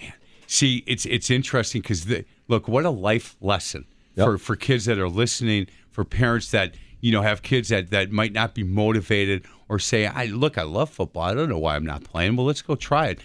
man. 0.00 0.12
See, 0.46 0.84
it's 0.86 1.04
it's 1.06 1.30
interesting 1.30 1.82
because 1.82 2.06
look, 2.48 2.68
what 2.68 2.84
a 2.84 2.90
life 2.90 3.36
lesson 3.40 3.86
for 4.16 4.38
for 4.38 4.56
kids 4.56 4.84
that 4.86 4.98
are 4.98 5.08
listening, 5.08 5.66
for 5.90 6.04
parents 6.04 6.50
that 6.52 6.74
you 7.00 7.10
know 7.12 7.22
have 7.22 7.42
kids 7.42 7.68
that 7.70 7.90
that 7.90 8.12
might 8.12 8.32
not 8.32 8.54
be 8.54 8.62
motivated 8.62 9.44
or 9.68 9.78
say, 9.78 10.06
"I 10.06 10.26
look, 10.26 10.56
I 10.56 10.62
love 10.62 10.90
football. 10.90 11.24
I 11.24 11.34
don't 11.34 11.48
know 11.48 11.58
why 11.58 11.74
I'm 11.76 11.84
not 11.84 12.04
playing. 12.04 12.36
Well, 12.36 12.46
let's 12.46 12.62
go 12.62 12.74
try 12.76 13.08
it." 13.08 13.18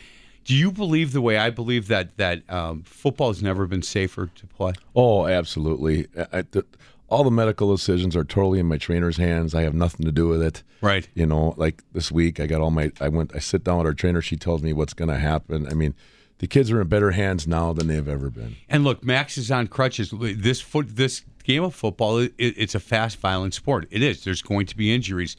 Do 0.47 0.55
you 0.55 0.71
believe 0.71 1.11
the 1.11 1.19
way 1.19 1.37
I 1.37 1.49
believe 1.49 1.89
that 1.89 2.15
that 2.15 2.49
um, 2.49 2.83
football 2.83 3.27
has 3.27 3.43
never 3.43 3.67
been 3.67 3.81
safer 3.81 4.27
to 4.33 4.47
play? 4.47 4.71
Oh, 4.95 5.27
absolutely. 5.27 6.07
I, 6.31 6.43
the, 6.43 6.65
all 7.09 7.25
the 7.25 7.31
medical 7.31 7.75
decisions 7.75 8.15
are 8.15 8.23
totally 8.23 8.59
in 8.59 8.65
my 8.65 8.77
trainer's 8.77 9.17
hands. 9.17 9.53
I 9.53 9.63
have 9.63 9.73
nothing 9.73 10.05
to 10.05 10.11
do 10.11 10.29
with 10.29 10.41
it. 10.41 10.63
Right. 10.79 11.05
You 11.13 11.25
know, 11.25 11.53
like 11.57 11.83
this 11.91 12.13
week, 12.13 12.39
I 12.39 12.47
got 12.47 12.61
all 12.61 12.71
my. 12.71 12.93
I 13.01 13.09
went. 13.09 13.35
I 13.35 13.39
sit 13.39 13.65
down 13.65 13.79
with 13.79 13.87
our 13.87 13.93
trainer. 13.93 14.21
She 14.21 14.37
tells 14.37 14.61
me 14.63 14.71
what's 14.71 14.93
going 14.93 15.09
to 15.09 15.19
happen. 15.19 15.67
I 15.67 15.73
mean, 15.73 15.93
the 16.37 16.47
kids 16.47 16.71
are 16.71 16.79
in 16.79 16.87
better 16.87 17.11
hands 17.11 17.45
now 17.45 17.73
than 17.73 17.87
they've 17.87 18.07
ever 18.07 18.29
been. 18.29 18.55
And 18.69 18.85
look, 18.85 19.03
Max 19.03 19.37
is 19.37 19.51
on 19.51 19.67
crutches. 19.67 20.13
This 20.17 20.61
foot, 20.61 20.95
this 20.95 21.23
game 21.43 21.63
of 21.65 21.75
football, 21.75 22.19
it, 22.19 22.33
it's 22.37 22.73
a 22.73 22.79
fast, 22.79 23.17
violent 23.19 23.53
sport. 23.53 23.85
It 23.91 24.01
is. 24.01 24.23
There's 24.23 24.41
going 24.41 24.67
to 24.67 24.77
be 24.77 24.95
injuries. 24.95 25.35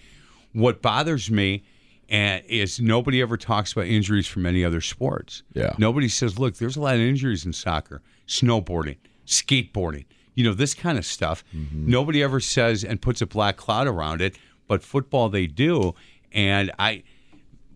What 0.52 0.82
bothers 0.82 1.30
me 1.30 1.62
and 2.08 2.42
is 2.46 2.80
nobody 2.80 3.20
ever 3.20 3.36
talks 3.36 3.72
about 3.72 3.86
injuries 3.86 4.26
from 4.26 4.46
any 4.46 4.64
other 4.64 4.80
sports. 4.80 5.42
Yeah. 5.52 5.74
Nobody 5.78 6.08
says, 6.08 6.38
look, 6.38 6.56
there's 6.56 6.76
a 6.76 6.80
lot 6.80 6.94
of 6.94 7.00
injuries 7.00 7.44
in 7.44 7.52
soccer, 7.52 8.02
snowboarding, 8.26 8.96
skateboarding, 9.26 10.06
you 10.34 10.44
know, 10.44 10.54
this 10.54 10.74
kind 10.74 10.96
of 10.96 11.04
stuff. 11.04 11.44
Mm-hmm. 11.54 11.90
Nobody 11.90 12.22
ever 12.22 12.40
says 12.40 12.84
and 12.84 13.00
puts 13.00 13.20
a 13.20 13.26
black 13.26 13.56
cloud 13.56 13.86
around 13.86 14.22
it, 14.22 14.36
but 14.66 14.82
football 14.82 15.28
they 15.28 15.46
do. 15.46 15.94
And 16.32 16.72
I 16.78 17.02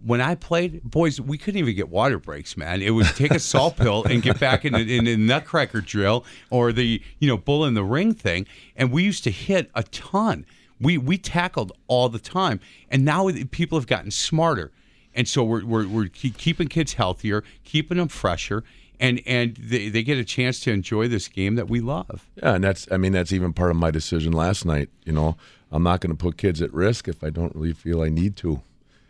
when 0.04 0.20
I 0.20 0.34
played, 0.34 0.82
boys, 0.82 1.20
we 1.20 1.38
couldn't 1.38 1.58
even 1.58 1.74
get 1.74 1.88
water 1.88 2.18
breaks, 2.18 2.56
man. 2.56 2.82
It 2.82 2.90
would 2.90 3.06
take 3.06 3.30
a 3.30 3.38
salt 3.38 3.76
pill 3.76 4.04
and 4.04 4.22
get 4.22 4.40
back 4.40 4.64
in 4.64 4.72
the, 4.72 4.96
in 4.96 5.04
the 5.04 5.16
nutcracker 5.16 5.80
drill 5.80 6.24
or 6.50 6.72
the 6.72 7.00
you 7.18 7.28
know 7.28 7.36
bull 7.36 7.64
in 7.64 7.74
the 7.74 7.84
ring 7.84 8.14
thing, 8.14 8.46
and 8.76 8.90
we 8.90 9.02
used 9.02 9.24
to 9.24 9.30
hit 9.30 9.70
a 9.74 9.82
ton. 9.84 10.44
We 10.82 10.98
we 10.98 11.16
tackled 11.18 11.72
all 11.86 12.08
the 12.08 12.18
time, 12.18 12.60
and 12.90 13.04
now 13.04 13.30
people 13.50 13.78
have 13.78 13.86
gotten 13.86 14.10
smarter, 14.10 14.72
and 15.14 15.28
so 15.28 15.44
we're 15.44 15.64
we're, 15.64 15.86
we're 15.86 16.08
keep- 16.08 16.36
keeping 16.36 16.68
kids 16.68 16.94
healthier, 16.94 17.44
keeping 17.64 17.98
them 17.98 18.08
fresher, 18.08 18.64
and 18.98 19.20
and 19.26 19.56
they, 19.56 19.88
they 19.88 20.02
get 20.02 20.18
a 20.18 20.24
chance 20.24 20.60
to 20.60 20.72
enjoy 20.72 21.08
this 21.08 21.28
game 21.28 21.54
that 21.54 21.68
we 21.68 21.80
love. 21.80 22.28
Yeah, 22.36 22.54
and 22.54 22.64
that's. 22.64 22.86
I 22.90 22.96
mean, 22.96 23.12
that's 23.12 23.32
even 23.32 23.52
part 23.52 23.70
of 23.70 23.76
my 23.76 23.90
decision 23.90 24.32
last 24.32 24.64
night. 24.64 24.88
You 25.04 25.12
know, 25.12 25.36
I'm 25.70 25.82
not 25.82 26.00
going 26.00 26.14
to 26.14 26.16
put 26.16 26.36
kids 26.36 26.60
at 26.60 26.72
risk 26.72 27.08
if 27.08 27.24
I 27.24 27.30
don't 27.30 27.54
really 27.54 27.72
feel 27.72 28.02
I 28.02 28.08
need 28.08 28.36
to. 28.36 28.62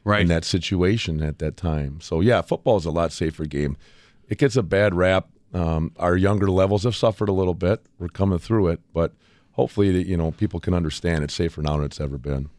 Right. 0.05 0.23
In 0.23 0.29
that 0.29 0.45
situation 0.45 1.23
at 1.23 1.39
that 1.39 1.57
time. 1.57 2.01
So 2.01 2.21
yeah, 2.21 2.43
football 2.43 2.77
is 2.77 2.85
a 2.85 2.91
lot 2.91 3.13
safer 3.13 3.45
game. 3.45 3.77
It 4.29 4.37
gets 4.39 4.57
a 4.57 4.63
bad 4.63 4.95
rap. 4.97 5.29
Um, 5.55 5.93
our 5.97 6.17
younger 6.17 6.51
levels 6.51 6.83
have 6.85 6.97
suffered 6.97 7.29
a 7.29 7.33
little 7.33 7.55
bit. 7.55 7.83
We're 7.99 8.09
coming 8.09 8.39
through 8.39 8.69
it, 8.69 8.81
but 8.93 9.13
hopefully, 9.53 10.07
you 10.07 10.17
know, 10.17 10.31
people 10.33 10.61
can 10.61 10.75
understand 10.75 11.25
it's 11.25 11.35
safer 11.35 11.63
now 11.63 11.77
than 11.77 11.87
it's 11.87 12.01
ever 12.01 12.19
been. 12.19 12.51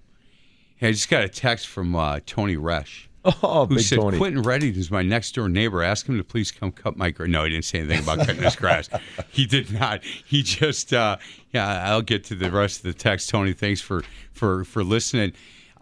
Hey, 0.75 0.89
I 0.89 0.91
just 0.91 1.09
got 1.09 1.23
a 1.23 1.29
text 1.29 1.67
from 1.67 1.95
uh, 1.95 2.19
Tony 2.25 2.57
Resch. 2.57 3.07
Oh, 3.41 3.65
who 3.65 3.75
Big 3.75 3.85
said 3.85 3.99
Tony. 3.99 4.17
Quentin 4.17 4.41
Redding 4.41 4.75
is 4.75 4.91
my 4.91 5.01
next 5.01 5.33
door 5.33 5.47
neighbor. 5.47 5.81
Ask 5.81 6.07
him 6.07 6.17
to 6.17 6.25
please 6.25 6.51
come 6.51 6.73
cut 6.73 6.97
my 6.97 7.09
grass. 7.09 7.29
No, 7.29 7.45
he 7.45 7.51
didn't 7.51 7.63
say 7.63 7.79
anything 7.79 7.99
about 7.99 8.19
cutting 8.19 8.43
his 8.43 8.57
grass. 8.57 8.89
He 9.31 9.45
did 9.45 9.71
not. 9.71 10.03
He 10.03 10.43
just 10.43 10.91
uh, 10.91 11.15
yeah. 11.51 11.89
I'll 11.89 12.01
get 12.01 12.25
to 12.25 12.35
the 12.35 12.51
rest 12.51 12.79
of 12.79 12.83
the 12.83 12.93
text. 12.93 13.29
Tony, 13.29 13.53
thanks 13.53 13.79
for 13.79 14.03
for 14.33 14.65
for 14.65 14.83
listening. 14.83 15.31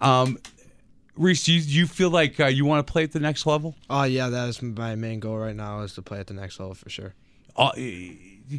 Um, 0.01 0.37
Reese, 1.15 1.43
do 1.43 1.53
you, 1.53 1.61
do 1.61 1.69
you 1.69 1.87
feel 1.87 2.11
like 2.11 2.39
uh, 2.39 2.45
you 2.45 2.65
want 2.65 2.85
to 2.85 2.91
play 2.91 3.03
at 3.03 3.11
the 3.11 3.19
next 3.19 3.47
level? 3.47 3.75
Oh 3.89 4.03
yeah, 4.03 4.29
that 4.29 4.47
is 4.47 4.61
my 4.61 4.95
main 4.95 5.19
goal 5.19 5.37
right 5.37 5.55
now 5.55 5.81
is 5.81 5.93
to 5.95 6.03
play 6.03 6.19
at 6.19 6.27
the 6.27 6.35
next 6.35 6.59
level 6.59 6.75
for 6.75 6.89
sure. 6.89 7.15
Uh, 7.57 7.71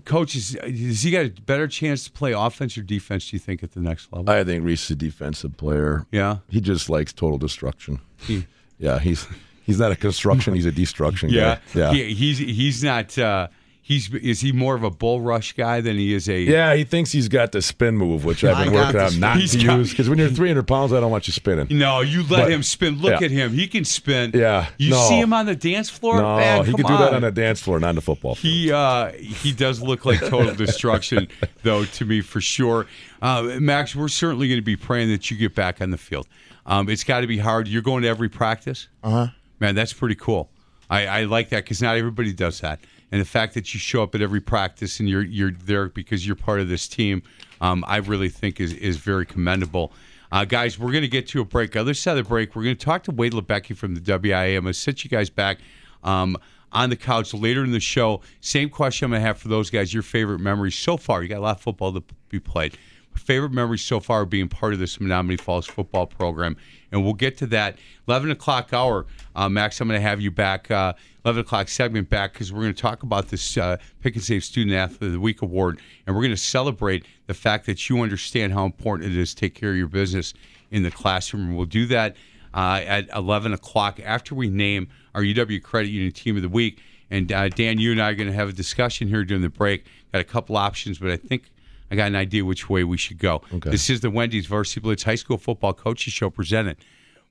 coach, 0.04 0.34
is, 0.36 0.56
has 0.62 1.02
he 1.02 1.10
got 1.10 1.26
a 1.26 1.30
better 1.30 1.66
chance 1.68 2.04
to 2.04 2.10
play 2.10 2.32
offense 2.32 2.76
or 2.78 2.82
defense? 2.82 3.30
Do 3.30 3.36
you 3.36 3.40
think 3.40 3.62
at 3.62 3.72
the 3.72 3.80
next 3.80 4.12
level? 4.12 4.30
I 4.30 4.44
think 4.44 4.64
Reese 4.64 4.84
is 4.84 4.90
a 4.92 4.96
defensive 4.96 5.56
player. 5.56 6.06
Yeah. 6.10 6.38
He 6.48 6.60
just 6.60 6.88
likes 6.88 7.12
total 7.12 7.38
destruction. 7.38 8.00
He- 8.18 8.46
yeah, 8.78 8.98
he's 8.98 9.26
he's 9.64 9.78
not 9.78 9.92
a 9.92 9.96
construction, 9.96 10.54
he's 10.54 10.66
a 10.66 10.72
destruction 10.72 11.30
yeah, 11.30 11.58
guy. 11.72 11.80
Yeah. 11.80 11.92
He, 11.92 12.14
he's 12.14 12.38
he's 12.38 12.82
not. 12.82 13.16
Uh, 13.16 13.46
he's 13.82 14.12
is 14.14 14.40
he 14.40 14.52
more 14.52 14.74
of 14.76 14.82
a 14.84 14.90
bull 14.90 15.20
rush 15.20 15.52
guy 15.54 15.80
than 15.80 15.96
he 15.96 16.14
is 16.14 16.28
a 16.28 16.40
Yeah, 16.40 16.74
he 16.74 16.84
thinks 16.84 17.10
he's 17.12 17.28
got 17.28 17.52
the 17.52 17.60
spin 17.60 17.96
move, 17.96 18.24
which 18.24 18.44
I've 18.44 18.56
I 18.56 18.64
been 18.64 18.72
working 18.74 19.00
on 19.00 19.20
not 19.20 19.36
He's 19.38 19.52
to 19.52 19.64
got- 19.66 19.78
use. 19.78 19.90
Because 19.90 20.08
when 20.08 20.18
you're 20.18 20.28
300 20.28 20.66
pounds, 20.66 20.92
I 20.92 21.00
don't 21.00 21.10
want 21.10 21.26
you 21.26 21.32
spinning. 21.32 21.66
No, 21.76 22.00
you 22.00 22.20
let 22.22 22.44
But- 22.44 22.52
him 22.52 22.62
spin. 22.62 23.00
Look 23.00 23.20
yeah. 23.20 23.24
at 23.26 23.30
him. 23.30 23.52
He 23.52 23.66
can 23.66 23.84
spin. 23.84 24.30
Yeah, 24.34 24.68
You 24.78 24.90
no. 24.90 25.08
see 25.08 25.18
him 25.20 25.32
on 25.32 25.46
the 25.46 25.56
dance 25.56 25.90
floor? 25.90 26.16
No, 26.22 26.36
Man, 26.36 26.64
he 26.64 26.70
come 26.72 26.80
can 26.82 26.86
do 26.86 26.98
that 26.98 27.08
on. 27.10 27.14
on 27.16 27.24
a 27.24 27.30
dance 27.32 27.60
floor, 27.60 27.78
not 27.80 27.88
on 27.90 27.94
the 27.96 28.00
football 28.00 28.34
field. 28.36 28.54
He 28.54 28.72
uh, 28.72 29.10
he 29.12 29.52
does 29.52 29.82
look 29.82 30.04
like 30.06 30.20
total 30.20 30.54
destruction, 30.54 31.28
though, 31.62 31.84
to 31.84 32.04
me 32.04 32.20
for 32.20 32.40
sure. 32.40 32.86
Uh, 33.20 33.56
Max, 33.60 33.94
we're 33.96 34.08
certainly 34.08 34.48
going 34.48 34.58
to 34.58 34.64
be 34.64 34.76
praying 34.76 35.08
that 35.10 35.30
you 35.30 35.36
get 35.36 35.54
back 35.54 35.80
on 35.80 35.90
the 35.90 35.98
field. 35.98 36.26
Um, 36.66 36.88
it's 36.88 37.02
got 37.04 37.20
to 37.20 37.26
be 37.26 37.38
hard. 37.38 37.66
You're 37.68 37.82
going 37.82 38.02
to 38.02 38.08
every 38.08 38.28
practice. 38.28 38.88
Uh 39.02 39.06
Uh-huh. 39.06 39.26
huh. 39.26 39.32
Man, 39.60 39.74
that's 39.76 39.92
pretty 39.92 40.14
cool. 40.16 40.50
I, 40.90 41.06
I 41.06 41.24
like 41.24 41.48
that 41.50 41.64
because 41.64 41.80
not 41.80 41.96
everybody 41.96 42.32
does 42.32 42.60
that, 42.60 42.80
and 43.12 43.20
the 43.20 43.26
fact 43.26 43.54
that 43.54 43.72
you 43.74 43.78
show 43.78 44.02
up 44.02 44.14
at 44.14 44.22
every 44.22 44.40
practice 44.40 44.98
and 44.98 45.08
you're 45.08 45.22
you're 45.22 45.52
there 45.52 45.90
because 45.90 46.26
you're 46.26 46.34
part 46.34 46.60
of 46.60 46.68
this 46.68 46.88
team, 46.88 47.22
um, 47.60 47.84
I 47.86 47.98
really 47.98 48.30
think 48.30 48.58
is 48.58 48.72
is 48.72 48.96
very 48.96 49.26
commendable. 49.26 49.92
Uh, 50.32 50.46
guys, 50.46 50.78
we're 50.78 50.90
going 50.90 51.02
to 51.02 51.08
get 51.08 51.28
to 51.28 51.42
a 51.42 51.44
break. 51.44 51.76
Other 51.76 51.92
side 51.92 52.16
of 52.16 52.24
the 52.24 52.28
break, 52.28 52.56
we're 52.56 52.64
going 52.64 52.76
to 52.76 52.84
talk 52.84 53.02
to 53.04 53.10
Wade 53.10 53.34
Labecki 53.34 53.76
from 53.76 53.94
the 53.94 54.00
WIAA. 54.00 54.56
I'm 54.56 54.62
going 54.62 54.72
to 54.72 54.78
sit 54.78 55.04
you 55.04 55.10
guys 55.10 55.28
back 55.28 55.58
um, 56.02 56.38
on 56.72 56.88
the 56.88 56.96
couch 56.96 57.34
later 57.34 57.62
in 57.62 57.70
the 57.70 57.80
show. 57.80 58.22
Same 58.40 58.70
question 58.70 59.04
I'm 59.04 59.10
going 59.10 59.20
to 59.20 59.26
have 59.26 59.36
for 59.36 59.48
those 59.48 59.68
guys. 59.68 59.92
Your 59.92 60.02
favorite 60.02 60.38
memories 60.38 60.74
so 60.74 60.96
far? 60.96 61.22
You 61.22 61.28
got 61.28 61.38
a 61.38 61.40
lot 61.40 61.56
of 61.56 61.62
football 61.62 61.92
to 61.92 62.02
be 62.30 62.40
played. 62.40 62.78
Favorite 63.14 63.52
memories 63.52 63.82
so 63.82 64.00
far 64.00 64.24
being 64.24 64.48
part 64.48 64.72
of 64.72 64.78
this 64.78 64.98
Menomonee 64.98 65.40
Falls 65.40 65.66
football 65.66 66.06
program, 66.06 66.56
and 66.90 67.04
we'll 67.04 67.14
get 67.14 67.36
to 67.38 67.46
that. 67.46 67.78
11 68.08 68.30
o'clock 68.30 68.72
hour, 68.72 69.06
uh, 69.36 69.48
Max. 69.48 69.80
I'm 69.80 69.88
going 69.88 70.00
to 70.00 70.06
have 70.06 70.20
you 70.20 70.30
back. 70.30 70.70
Uh, 70.70 70.94
11 71.24 71.42
o'clock 71.42 71.68
segment 71.68 72.08
back 72.08 72.32
because 72.32 72.52
we're 72.52 72.62
going 72.62 72.74
to 72.74 72.82
talk 72.82 73.02
about 73.04 73.28
this 73.28 73.56
uh, 73.56 73.76
Pick 74.00 74.16
and 74.16 74.24
Save 74.24 74.42
Student 74.42 74.74
Athlete 74.74 75.02
of 75.02 75.12
the 75.12 75.20
Week 75.20 75.42
award, 75.42 75.80
and 76.06 76.16
we're 76.16 76.22
going 76.22 76.34
to 76.34 76.36
celebrate 76.36 77.04
the 77.26 77.34
fact 77.34 77.66
that 77.66 77.88
you 77.88 78.00
understand 78.00 78.52
how 78.52 78.64
important 78.64 79.12
it 79.12 79.16
is 79.16 79.34
to 79.34 79.40
take 79.40 79.54
care 79.54 79.70
of 79.70 79.76
your 79.76 79.88
business 79.88 80.34
in 80.70 80.82
the 80.82 80.90
classroom. 80.90 81.54
We'll 81.54 81.66
do 81.66 81.86
that 81.86 82.16
uh, 82.54 82.82
at 82.84 83.08
11 83.14 83.52
o'clock 83.52 84.00
after 84.04 84.34
we 84.34 84.48
name 84.48 84.88
our 85.14 85.22
UW 85.22 85.62
Credit 85.62 85.90
Union 85.90 86.12
Team 86.12 86.36
of 86.36 86.42
the 86.42 86.48
Week. 86.48 86.80
And 87.10 87.30
uh, 87.30 87.50
Dan, 87.50 87.78
you 87.78 87.92
and 87.92 88.00
I 88.00 88.10
are 88.10 88.14
going 88.14 88.28
to 88.28 88.34
have 88.34 88.48
a 88.48 88.54
discussion 88.54 89.06
here 89.06 89.24
during 89.24 89.42
the 89.42 89.50
break. 89.50 89.84
Got 90.12 90.20
a 90.20 90.24
couple 90.24 90.56
options, 90.56 90.98
but 90.98 91.10
I 91.10 91.16
think 91.16 91.51
I 91.92 91.94
got 91.94 92.06
an 92.06 92.16
idea 92.16 92.42
which 92.42 92.70
way 92.70 92.84
we 92.84 92.96
should 92.96 93.18
go. 93.18 93.42
Okay. 93.52 93.68
This 93.68 93.90
is 93.90 94.00
the 94.00 94.10
Wendy's 94.10 94.46
Varsity 94.46 94.80
Blitz 94.80 95.02
High 95.02 95.14
School 95.14 95.36
Football 95.36 95.74
Coaches 95.74 96.14
Show 96.14 96.30
presented 96.30 96.78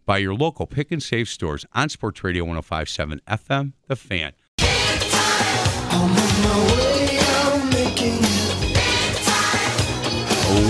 by 0.05 0.20
your 0.20 0.36
local 0.36 0.68
pick 0.68 0.91
and 0.91 1.01
save 1.01 1.30
stores 1.30 1.66
on 1.74 1.89
Sports 1.89 2.24
Radio 2.24 2.43
1057 2.43 3.22
FM, 3.28 3.74
The 3.88 3.95
Fan. 3.95 4.34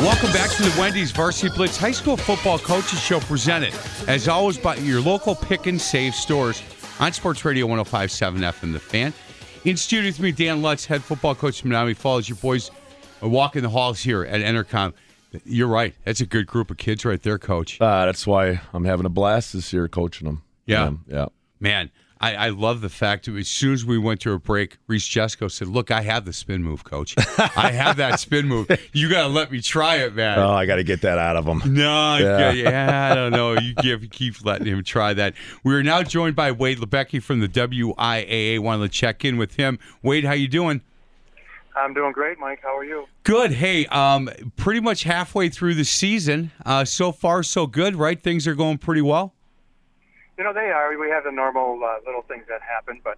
Welcome 0.02 0.32
back 0.32 0.52
to 0.52 0.64
the 0.64 0.74
Wendy's 0.80 1.12
Varsity 1.12 1.54
Blitz 1.54 1.76
High 1.76 1.92
School 1.92 2.16
Football 2.16 2.60
Coaches 2.60 3.02
Show 3.02 3.20
presented, 3.20 3.74
as 4.08 4.30
always, 4.30 4.58
by 4.58 4.76
your 4.76 5.02
local 5.02 5.36
pick 5.36 5.68
and 5.68 5.82
save 5.82 6.16
stores 6.16 6.64
on 7.02 7.12
Sports 7.12 7.44
Radio 7.44 7.66
1057 7.66 8.40
FM 8.40 8.72
The 8.72 8.80
Fan. 8.80 9.14
In 9.66 9.76
studio 9.76 10.08
with 10.08 10.22
me, 10.22 10.32
Dan 10.32 10.62
Lutz, 10.62 10.86
head 10.86 11.04
football 11.04 11.36
coach 11.36 11.60
from 11.60 11.72
Menomonee 11.72 11.98
Falls. 11.98 12.30
Your 12.30 12.38
boys 12.38 12.72
are 13.22 13.30
walking 13.30 13.62
the 13.62 13.70
halls 13.70 14.02
here 14.02 14.24
at 14.24 14.42
Entercom. 14.42 14.94
You're 15.46 15.68
right. 15.68 15.94
That's 16.04 16.20
a 16.22 16.26
good 16.26 16.46
group 16.48 16.72
of 16.72 16.78
kids 16.78 17.06
right 17.06 17.22
there, 17.22 17.38
coach. 17.40 17.80
Uh, 17.80 18.06
that's 18.06 18.28
why 18.28 18.60
I'm 18.74 18.84
having 18.84 19.06
a 19.06 19.10
blast 19.10 19.54
this 19.54 19.72
year 19.72 19.88
coaching 19.88 20.26
them. 20.28 20.44
Yeah. 20.66 20.84
Um, 20.86 21.06
yeah. 21.08 21.28
Man, 21.60 21.90
I, 22.20 22.36
I 22.36 22.50
love 22.50 22.82
the 22.82 22.90
fact 22.90 23.26
that 23.26 23.36
as 23.38 23.48
soon 23.48 23.74
as 23.74 23.86
we 23.86 23.98
went 23.98 24.20
to 24.22 24.34
a 24.34 24.40
break, 24.40 24.78
Reese 24.88 25.08
Jesco 25.08 25.50
said, 25.50 25.70
Look, 25.70 25.90
I 25.90 26.02
have 26.02 26.26
the 26.26 26.34
spin 26.34 26.64
move, 26.64 26.84
coach. 26.84 27.16
I 27.56 27.72
have 27.72 27.96
that 27.98 28.20
spin 28.20 28.48
move. 28.48 28.70
You 28.94 29.10
got 29.10 29.24
to 29.24 29.28
let 29.30 29.52
me 29.52 29.62
try 29.62 29.98
it, 29.98 30.14
man. 30.16 30.38
Oh, 30.38 30.52
I 30.52 30.66
got 30.66 30.76
to 30.76 30.84
get 30.84 31.02
that 31.02 31.18
out 31.18 31.38
of 31.38 31.46
him. 31.46 31.62
No, 31.74 32.18
Yeah. 32.18 32.52
yeah. 32.52 32.70
yeah, 32.70 33.12
I 33.12 33.16
don't 33.16 33.32
know. 33.32 33.54
You 33.58 33.74
give, 33.76 34.08
keep 34.12 34.44
letting 34.46 34.68
him 34.68 34.84
try 34.84 35.14
that. 35.14 35.34
We 35.64 35.74
are 35.76 35.82
now 35.84 36.04
joined 36.04 36.36
by 36.36 36.52
Wade 36.52 36.80
Labecki 36.80 37.24
from 37.24 37.40
the 37.40 37.48
WIAA. 37.48 38.60
Wanted 38.60 38.84
to 38.84 38.90
check 38.90 39.24
in 39.24 39.38
with 39.38 39.56
him. 39.56 39.80
Wade, 40.04 40.26
how 40.26 40.34
you 40.34 40.48
doing? 40.50 40.82
I'm 41.76 41.94
doing 41.94 42.12
great, 42.12 42.38
Mike. 42.40 42.60
How 42.62 42.78
are 42.78 42.84
you? 42.84 43.06
Good. 43.24 43.52
Hey, 43.52 43.86
um, 43.88 44.30
pretty 44.58 44.80
much 44.80 45.04
halfway 45.04 45.50
through 45.50 45.76
the 45.76 45.86
season. 45.86 46.52
Uh, 46.66 46.86
so 46.86 47.12
far, 47.12 47.44
so 47.44 47.68
good, 47.68 47.96
right? 47.96 48.22
Things 48.22 48.48
are 48.48 48.56
going 48.56 48.78
pretty 48.78 49.02
well. 49.02 49.34
You 50.38 50.44
know, 50.44 50.54
they 50.54 50.72
are. 50.72 50.98
We 50.98 51.10
have 51.10 51.24
the 51.24 51.32
normal 51.32 51.84
uh, 51.84 51.98
little 52.06 52.24
things 52.24 52.44
that 52.50 52.62
happen, 52.62 53.00
but 53.04 53.18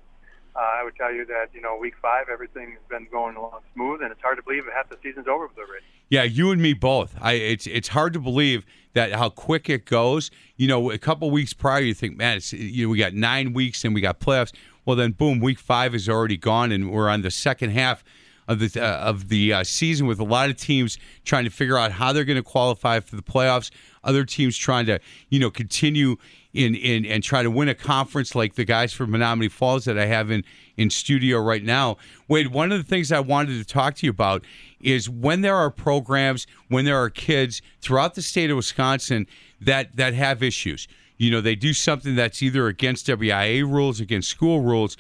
uh, 0.56 0.60
I 0.60 0.84
would 0.84 0.96
tell 0.96 1.12
you 1.12 1.26
that, 1.26 1.48
you 1.54 1.62
know, 1.62 1.78
week 1.78 1.96
five, 2.02 2.26
everything's 2.32 2.80
been 2.90 3.08
going 3.12 3.36
along 3.36 3.62
smooth, 3.74 4.02
and 4.02 4.12
it's 4.12 4.22
hard 4.22 4.38
to 4.38 4.44
believe 4.44 4.64
half 4.74 4.90
the 4.90 4.98
season's 5.02 5.28
over 5.28 5.48
with 5.48 5.58
already. 5.58 5.86
Yeah, 6.10 6.24
you 6.24 6.52
and 6.52 6.62
me 6.62 6.74
both. 6.74 7.16
I 7.20 7.34
it's 7.34 7.66
it's 7.66 7.88
hard 7.88 8.14
to 8.14 8.20
believe 8.20 8.66
that 8.94 9.14
how 9.14 9.30
quick 9.30 9.68
it 9.70 9.86
goes. 9.86 10.30
You 10.58 10.68
know, 10.68 10.92
a 10.92 10.98
couple 11.00 11.32
weeks 11.32 11.54
prior, 11.54 11.82
you 11.82 11.96
think, 11.96 12.18
man, 12.18 12.38
it's 12.38 12.54
you 12.54 12.86
know, 12.86 12.92
we 12.92 13.00
got 13.00 13.14
nine 13.14 13.54
weeks 13.54 13.84
and 13.84 13.96
we 13.96 14.02
got 14.02 14.20
playoffs. 14.20 14.54
Well, 14.86 14.96
then 14.96 15.14
boom, 15.14 15.40
week 15.40 15.60
five 15.60 15.96
is 15.96 16.08
already 16.08 16.38
gone, 16.38 16.72
and 16.72 16.92
we're 16.92 17.10
on 17.10 17.22
the 17.22 17.32
second 17.32 17.72
half 17.72 18.04
of 18.48 18.60
the 18.60 18.82
uh, 18.82 18.98
of 18.98 19.30
the 19.30 19.54
uh, 19.54 19.64
season 19.64 20.08
with 20.08 20.20
a 20.20 20.24
lot 20.24 20.50
of 20.50 20.58
teams 20.58 20.98
trying 21.24 21.44
to 21.46 21.50
figure 21.50 21.78
out 21.78 21.92
how 21.92 22.14
they're 22.14 22.26
going 22.26 22.38
to 22.38 22.44
qualify 22.44 23.00
for 23.00 23.16
the 23.16 23.22
playoffs. 23.22 23.72
Other 24.04 24.26
teams 24.26 24.58
trying 24.58 24.86
to 24.88 25.00
you 25.30 25.40
know 25.40 25.50
continue 25.50 26.18
in 26.54 26.76
in 26.76 27.06
and 27.06 27.24
try 27.24 27.44
to 27.44 27.50
win 27.50 27.70
a 27.70 27.76
conference 27.76 28.36
like 28.36 28.56
the 28.56 28.66
guys 28.66 28.94
from 28.94 29.12
Menomonee 29.12 29.52
Falls 29.52 29.86
that 29.86 29.98
I 29.98 30.06
have 30.06 30.30
in 30.32 30.44
in 30.78 30.90
studio 30.90 31.40
right 31.40 31.64
now. 31.64 31.98
Wade, 32.28 32.48
one 32.48 32.72
of 32.72 32.78
the 32.78 32.84
things 32.84 33.12
I 33.12 33.20
wanted 33.20 33.58
to 33.58 33.66
talk 33.66 33.96
to 33.96 34.06
you 34.06 34.12
about 34.12 34.44
is 34.80 35.10
when 35.10 35.42
there 35.42 35.56
are 35.56 35.70
programs, 35.70 36.46
when 36.68 36.86
there 36.86 37.02
are 37.02 37.10
kids 37.10 37.62
throughout 37.82 38.16
the 38.16 38.22
state 38.22 38.50
of 38.50 38.58
Wisconsin 38.58 39.28
that 39.62 39.96
that 39.96 40.14
have 40.14 40.44
issues. 40.44 40.88
You 41.18 41.32
know, 41.32 41.42
they 41.42 41.56
do 41.56 41.74
something 41.74 42.16
that's 42.16 42.42
either 42.42 42.68
against 42.68 43.08
WIAA 43.08 43.70
rules, 43.70 44.00
against 44.00 44.30
school 44.30 44.62
rules. 44.62 44.98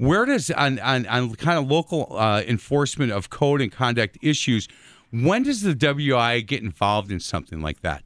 Where 0.00 0.24
does 0.24 0.50
on 0.52 0.78
on, 0.78 1.04
on 1.08 1.34
kind 1.34 1.58
of 1.58 1.70
local 1.70 2.16
uh, 2.16 2.40
enforcement 2.48 3.12
of 3.12 3.28
code 3.28 3.60
and 3.60 3.70
conduct 3.70 4.16
issues? 4.22 4.66
When 5.10 5.42
does 5.42 5.60
the 5.60 5.74
WIAA 5.74 6.46
get 6.46 6.62
involved 6.62 7.12
in 7.12 7.20
something 7.20 7.60
like 7.60 7.82
that? 7.82 8.02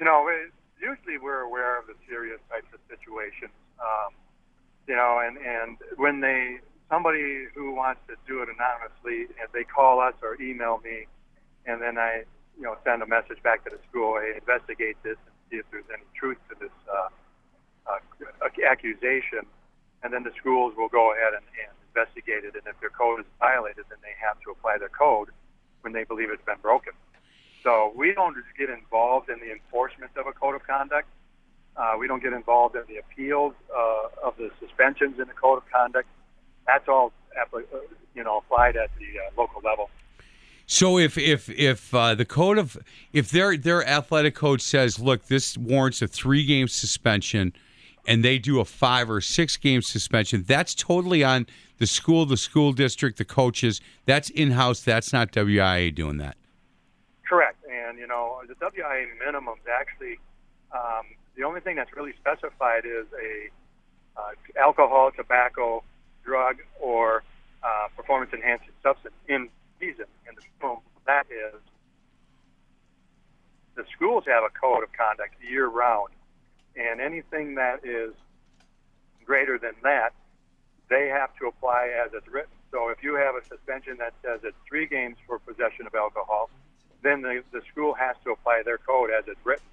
You 0.00 0.06
know, 0.06 0.26
it, 0.28 0.50
usually 0.80 1.18
we're 1.18 1.42
aware 1.42 1.78
of 1.78 1.86
the 1.86 1.92
serious 2.08 2.40
types 2.48 2.68
of 2.72 2.80
situations. 2.88 3.52
Um, 3.78 4.14
you 4.88 4.96
know, 4.96 5.20
and 5.22 5.36
and 5.36 5.76
when 5.98 6.22
they 6.22 6.60
somebody 6.88 7.48
who 7.54 7.74
wants 7.74 8.00
to 8.08 8.14
do 8.26 8.40
it 8.40 8.48
anonymously, 8.48 9.36
and 9.38 9.52
they 9.52 9.64
call 9.64 10.00
us 10.00 10.14
or 10.22 10.40
email 10.40 10.80
me, 10.82 11.04
and 11.66 11.82
then 11.82 11.98
I, 11.98 12.24
you 12.56 12.62
know, 12.62 12.78
send 12.82 13.02
a 13.02 13.06
message 13.06 13.42
back 13.42 13.62
to 13.64 13.70
the 13.70 13.78
school, 13.90 14.18
hey, 14.18 14.38
investigate 14.38 14.96
this 15.02 15.18
and 15.26 15.34
see 15.50 15.56
if 15.58 15.66
there's 15.70 15.84
any 15.92 16.04
truth 16.18 16.38
to 16.48 16.56
this 16.58 16.72
uh, 16.88 17.08
uh, 17.92 18.48
accusation, 18.66 19.44
and 20.06 20.14
then 20.14 20.22
the 20.22 20.30
schools 20.38 20.72
will 20.76 20.88
go 20.88 21.12
ahead 21.12 21.34
and, 21.34 21.42
and 21.58 21.74
investigate 21.90 22.44
it, 22.44 22.54
and 22.54 22.62
if 22.66 22.78
their 22.78 22.90
code 22.90 23.18
is 23.18 23.26
violated, 23.40 23.84
then 23.88 23.98
they 24.02 24.14
have 24.24 24.40
to 24.42 24.52
apply 24.52 24.78
their 24.78 24.88
code 24.88 25.30
when 25.80 25.92
they 25.92 26.04
believe 26.04 26.30
it's 26.30 26.44
been 26.44 26.62
broken. 26.62 26.92
So 27.64 27.92
we 27.96 28.14
don't 28.14 28.36
just 28.36 28.46
get 28.56 28.70
involved 28.70 29.28
in 29.28 29.40
the 29.40 29.50
enforcement 29.50 30.12
of 30.16 30.28
a 30.28 30.32
code 30.32 30.54
of 30.54 30.64
conduct. 30.64 31.08
Uh, 31.76 31.94
we 31.98 32.06
don't 32.06 32.22
get 32.22 32.32
involved 32.32 32.76
in 32.76 32.82
the 32.86 32.98
appeals 32.98 33.54
uh, 33.76 34.26
of 34.28 34.36
the 34.36 34.50
suspensions 34.60 35.18
in 35.18 35.26
the 35.26 35.34
code 35.34 35.58
of 35.58 35.64
conduct. 35.72 36.08
That's 36.68 36.88
all, 36.88 37.12
uh, 37.36 37.58
you 38.14 38.22
know, 38.22 38.38
applied 38.38 38.76
at 38.76 38.90
the 39.00 39.10
uh, 39.18 39.30
local 39.36 39.60
level. 39.60 39.90
So 40.66 40.98
if 40.98 41.18
if 41.18 41.48
if 41.50 41.92
uh, 41.92 42.14
the 42.14 42.24
code 42.24 42.58
of 42.58 42.78
if 43.12 43.30
their 43.30 43.56
their 43.56 43.84
athletic 43.86 44.36
coach 44.36 44.60
says, 44.60 45.00
look, 45.00 45.26
this 45.26 45.58
warrants 45.58 46.00
a 46.02 46.06
three 46.06 46.44
game 46.44 46.68
suspension, 46.68 47.52
and 48.06 48.24
they 48.24 48.38
do 48.38 48.60
a 48.60 48.64
five 48.64 49.10
or 49.10 49.20
six 49.20 49.56
game 49.56 49.82
suspension, 49.82 50.44
that's 50.46 50.74
totally 50.74 51.24
on 51.24 51.46
the 51.78 51.86
school, 51.86 52.26
the 52.26 52.36
school 52.36 52.72
district, 52.72 53.18
the 53.18 53.24
coaches. 53.24 53.80
That's 54.06 54.30
in 54.30 54.52
house. 54.52 54.80
That's 54.80 55.12
not 55.12 55.32
WIAA 55.32 55.94
doing 55.94 56.18
that. 56.18 56.36
Correct. 57.28 57.56
And, 57.70 57.98
you 57.98 58.06
know, 58.06 58.40
the 58.46 58.54
WIAA 58.54 59.06
minimums 59.24 59.66
actually, 59.70 60.18
um, 60.72 61.06
the 61.36 61.44
only 61.44 61.60
thing 61.60 61.76
that's 61.76 61.94
really 61.94 62.14
specified 62.20 62.84
is 62.84 63.06
a 63.12 63.50
uh, 64.18 64.32
alcohol, 64.58 65.10
tobacco, 65.14 65.82
drug, 66.24 66.56
or 66.80 67.22
uh, 67.62 67.88
performance 67.96 68.32
enhancing 68.32 68.70
substance 68.82 69.14
in 69.28 69.48
season. 69.78 70.06
And 70.26 70.36
the 70.36 70.42
minimum 70.60 70.82
that 71.06 71.26
is 71.30 71.60
the 73.76 73.84
schools 73.94 74.24
have 74.26 74.42
a 74.42 74.50
code 74.50 74.82
of 74.82 74.92
conduct 74.92 75.34
year 75.42 75.68
round, 75.68 76.08
and 76.76 77.00
anything 77.00 77.54
that 77.56 77.84
is 77.84 78.12
greater 79.24 79.58
than 79.58 79.74
that, 79.82 80.12
they 80.88 81.08
have 81.08 81.34
to 81.38 81.46
apply 81.46 81.90
as 82.04 82.12
it's 82.14 82.28
written. 82.28 82.50
So 82.70 82.88
if 82.88 83.02
you 83.02 83.14
have 83.14 83.34
a 83.34 83.44
suspension 83.44 83.96
that 83.98 84.14
says 84.22 84.40
it's 84.44 84.56
three 84.68 84.86
games 84.86 85.16
for 85.26 85.38
possession 85.38 85.86
of 85.86 85.94
alcohol, 85.94 86.50
then 87.02 87.22
the, 87.22 87.42
the 87.52 87.62
school 87.70 87.94
has 87.94 88.16
to 88.24 88.30
apply 88.30 88.62
their 88.64 88.78
code 88.78 89.10
as 89.10 89.24
it's 89.26 89.44
written. 89.44 89.66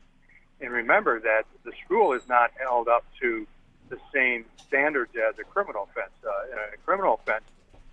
And 0.62 0.72
remember 0.72 1.20
that 1.20 1.44
the 1.64 1.74
school 1.86 2.14
is 2.14 2.28
not 2.28 2.52
held 2.58 2.88
up 2.88 3.06
to 3.22 3.46
the 3.90 3.98
same 4.14 4.46
standards 4.66 5.12
as 5.16 5.38
a 5.40 5.44
criminal 5.44 5.90
offense. 5.92 6.14
Uh, 6.26 6.52
in 6.52 6.58
a 6.74 6.78
criminal 6.86 7.20
offense, 7.22 7.44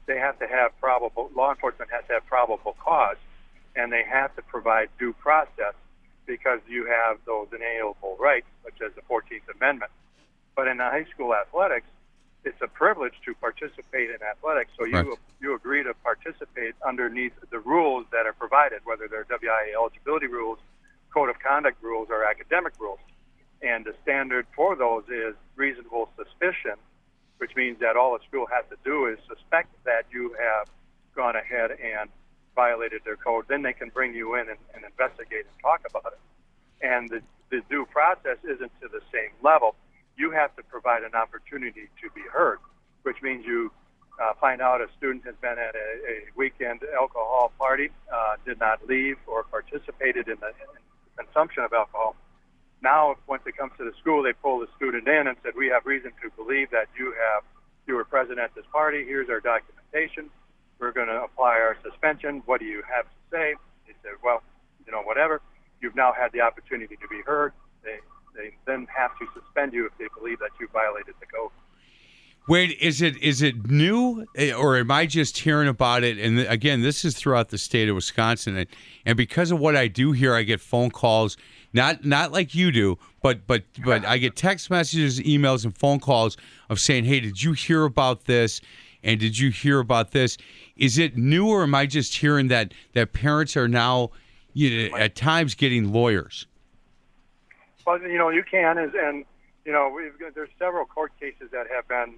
they 0.06 0.18
have 0.18 0.38
to 0.38 0.46
have 0.46 0.78
probable, 0.80 1.30
law 1.34 1.50
enforcement 1.50 1.90
has 1.90 2.04
to 2.06 2.14
have 2.14 2.26
probable 2.26 2.76
cause, 2.82 3.16
and 3.76 3.92
they 3.92 4.02
have 4.02 4.34
to 4.36 4.42
provide 4.42 4.88
due 4.98 5.12
process 5.14 5.74
because 6.30 6.60
you 6.68 6.86
have 6.86 7.18
those 7.26 7.48
inalienable 7.52 8.16
rights, 8.20 8.46
such 8.62 8.80
as 8.86 8.94
the 8.94 9.02
14th 9.02 9.50
Amendment. 9.56 9.90
But 10.54 10.68
in 10.68 10.76
the 10.76 10.84
high 10.84 11.06
school 11.12 11.34
athletics, 11.34 11.88
it's 12.44 12.62
a 12.62 12.68
privilege 12.68 13.14
to 13.24 13.34
participate 13.34 14.10
in 14.10 14.22
athletics. 14.22 14.70
So 14.78 14.86
you 14.86 15.18
you 15.40 15.56
agree 15.56 15.82
to 15.82 15.92
participate 16.04 16.74
underneath 16.86 17.32
the 17.50 17.58
rules 17.58 18.06
that 18.12 18.26
are 18.26 18.32
provided, 18.32 18.80
whether 18.84 19.08
they're 19.08 19.24
WIAA 19.24 19.74
eligibility 19.74 20.28
rules, 20.28 20.58
code 21.12 21.30
of 21.30 21.40
conduct 21.40 21.82
rules, 21.82 22.08
or 22.10 22.24
academic 22.24 22.74
rules. 22.78 23.00
And 23.60 23.84
the 23.84 23.94
standard 24.02 24.46
for 24.54 24.76
those 24.76 25.04
is 25.08 25.34
reasonable 25.56 26.10
suspicion, 26.16 26.76
which 27.38 27.56
means 27.56 27.80
that 27.80 27.96
all 27.96 28.14
a 28.14 28.20
school 28.28 28.46
has 28.46 28.64
to 28.70 28.76
do 28.84 29.06
is 29.06 29.18
suspect 29.26 29.70
that 29.84 30.04
you 30.12 30.36
have 30.38 30.68
gone 31.16 31.34
ahead 31.34 31.72
and 31.72 32.08
violated 32.54 33.02
their 33.04 33.16
code. 33.16 33.46
Then 33.48 33.62
they 33.62 33.72
can 33.72 33.88
bring 33.90 34.14
you 34.14 34.34
in 34.34 34.48
and, 34.48 34.58
and 34.74 34.84
investigate 34.84 35.46
and 35.46 35.60
talk 35.62 35.82
about 35.88 36.12
it. 36.12 36.20
And 36.82 37.08
the, 37.08 37.22
the 37.50 37.60
due 37.68 37.86
process 37.86 38.38
isn't 38.44 38.72
to 38.80 38.88
the 38.88 39.00
same 39.12 39.30
level. 39.42 39.76
You 40.16 40.30
have 40.32 40.54
to 40.56 40.62
provide 40.62 41.02
an 41.02 41.14
opportunity 41.14 41.88
to 42.02 42.10
be 42.14 42.22
heard, 42.32 42.58
which 43.02 43.22
means 43.22 43.44
you 43.46 43.70
uh, 44.20 44.34
find 44.40 44.60
out 44.60 44.80
a 44.80 44.88
student 44.98 45.24
has 45.24 45.34
been 45.40 45.58
at 45.58 45.74
a, 45.74 45.88
a 46.12 46.16
weekend 46.36 46.80
alcohol 46.94 47.52
party, 47.58 47.90
uh, 48.12 48.36
did 48.44 48.58
not 48.60 48.86
leave 48.86 49.16
or 49.26 49.44
participated 49.44 50.28
in 50.28 50.36
the, 50.40 50.48
in 50.48 50.68
the 50.74 51.24
consumption 51.24 51.62
of 51.62 51.72
alcohol. 51.72 52.16
Now, 52.82 53.16
once 53.26 53.42
it 53.46 53.56
comes 53.56 53.72
to 53.78 53.84
the 53.84 53.92
school, 54.00 54.22
they 54.22 54.32
pull 54.32 54.60
the 54.60 54.68
student 54.76 55.06
in 55.06 55.26
and 55.26 55.36
said, 55.42 55.52
"We 55.54 55.68
have 55.68 55.84
reason 55.84 56.12
to 56.22 56.30
believe 56.30 56.70
that 56.70 56.88
you 56.98 57.12
have 57.12 57.44
you 57.86 57.94
were 57.94 58.04
present 58.04 58.38
at 58.38 58.54
this 58.54 58.64
party. 58.72 59.04
Here's 59.04 59.28
our 59.28 59.40
documentation. 59.40 60.30
We're 60.80 60.92
going 60.92 61.08
to 61.08 61.22
apply 61.22 61.60
our 61.60 61.76
suspension. 61.82 62.42
What 62.46 62.60
do 62.60 62.66
you 62.66 62.82
have 62.88 63.04
to 63.04 63.20
say?" 63.30 63.54
They 63.86 63.94
said, 64.02 64.12
"Well, 64.24 64.42
you 64.86 64.92
know, 64.92 65.02
whatever. 65.02 65.40
You've 65.80 65.94
now 65.94 66.12
had 66.12 66.32
the 66.32 66.40
opportunity 66.40 66.96
to 66.96 67.08
be 67.08 67.20
heard. 67.26 67.52
They 67.84 67.98
they 68.34 68.54
then 68.66 68.86
have 68.94 69.10
to 69.18 69.26
suspend 69.38 69.72
you 69.72 69.86
if 69.86 69.92
they 69.98 70.08
believe 70.18 70.38
that 70.40 70.50
you 70.58 70.68
violated 70.72 71.14
the 71.20 71.26
code." 71.26 71.50
Wait, 72.48 72.76
is 72.80 73.02
it 73.02 73.16
is 73.18 73.42
it 73.42 73.70
new, 73.70 74.26
eh, 74.34 74.52
or 74.52 74.76
am 74.76 74.90
I 74.90 75.06
just 75.06 75.38
hearing 75.38 75.68
about 75.68 76.02
it? 76.02 76.18
And 76.18 76.40
again, 76.40 76.80
this 76.80 77.04
is 77.04 77.14
throughout 77.14 77.50
the 77.50 77.58
state 77.58 77.88
of 77.88 77.94
Wisconsin, 77.94 78.56
and, 78.56 78.66
and 79.04 79.16
because 79.16 79.50
of 79.50 79.60
what 79.60 79.76
I 79.76 79.86
do 79.86 80.12
here, 80.12 80.34
I 80.34 80.42
get 80.42 80.60
phone 80.60 80.90
calls, 80.90 81.36
not 81.72 82.04
not 82.04 82.32
like 82.32 82.54
you 82.54 82.72
do, 82.72 82.98
but 83.22 83.46
but 83.46 83.64
but 83.84 84.04
I 84.04 84.18
get 84.18 84.34
text 84.34 84.70
messages, 84.70 85.20
emails, 85.20 85.64
and 85.64 85.76
phone 85.76 86.00
calls 86.00 86.36
of 86.68 86.80
saying, 86.80 87.04
"Hey, 87.04 87.20
did 87.20 87.42
you 87.42 87.52
hear 87.52 87.84
about 87.84 88.24
this?" 88.24 88.60
And 89.02 89.18
did 89.18 89.38
you 89.38 89.50
hear 89.50 89.78
about 89.78 90.10
this? 90.10 90.36
Is 90.80 90.96
it 90.96 91.14
new, 91.14 91.46
or 91.46 91.62
am 91.62 91.74
I 91.74 91.84
just 91.84 92.16
hearing 92.16 92.48
that 92.48 92.72
that 92.94 93.12
parents 93.12 93.54
are 93.54 93.68
now, 93.68 94.10
you 94.54 94.88
know, 94.90 94.96
at 94.96 95.14
times 95.14 95.54
getting 95.54 95.92
lawyers? 95.92 96.46
Well, 97.86 98.00
you 98.00 98.16
know, 98.16 98.30
you 98.30 98.42
can, 98.42 98.78
is, 98.78 98.92
and 98.96 99.26
you 99.66 99.72
know, 99.72 99.92
we've 99.94 100.18
got, 100.18 100.34
there's 100.34 100.48
several 100.58 100.86
court 100.86 101.12
cases 101.20 101.50
that 101.52 101.66
have 101.70 101.86
been 101.86 102.14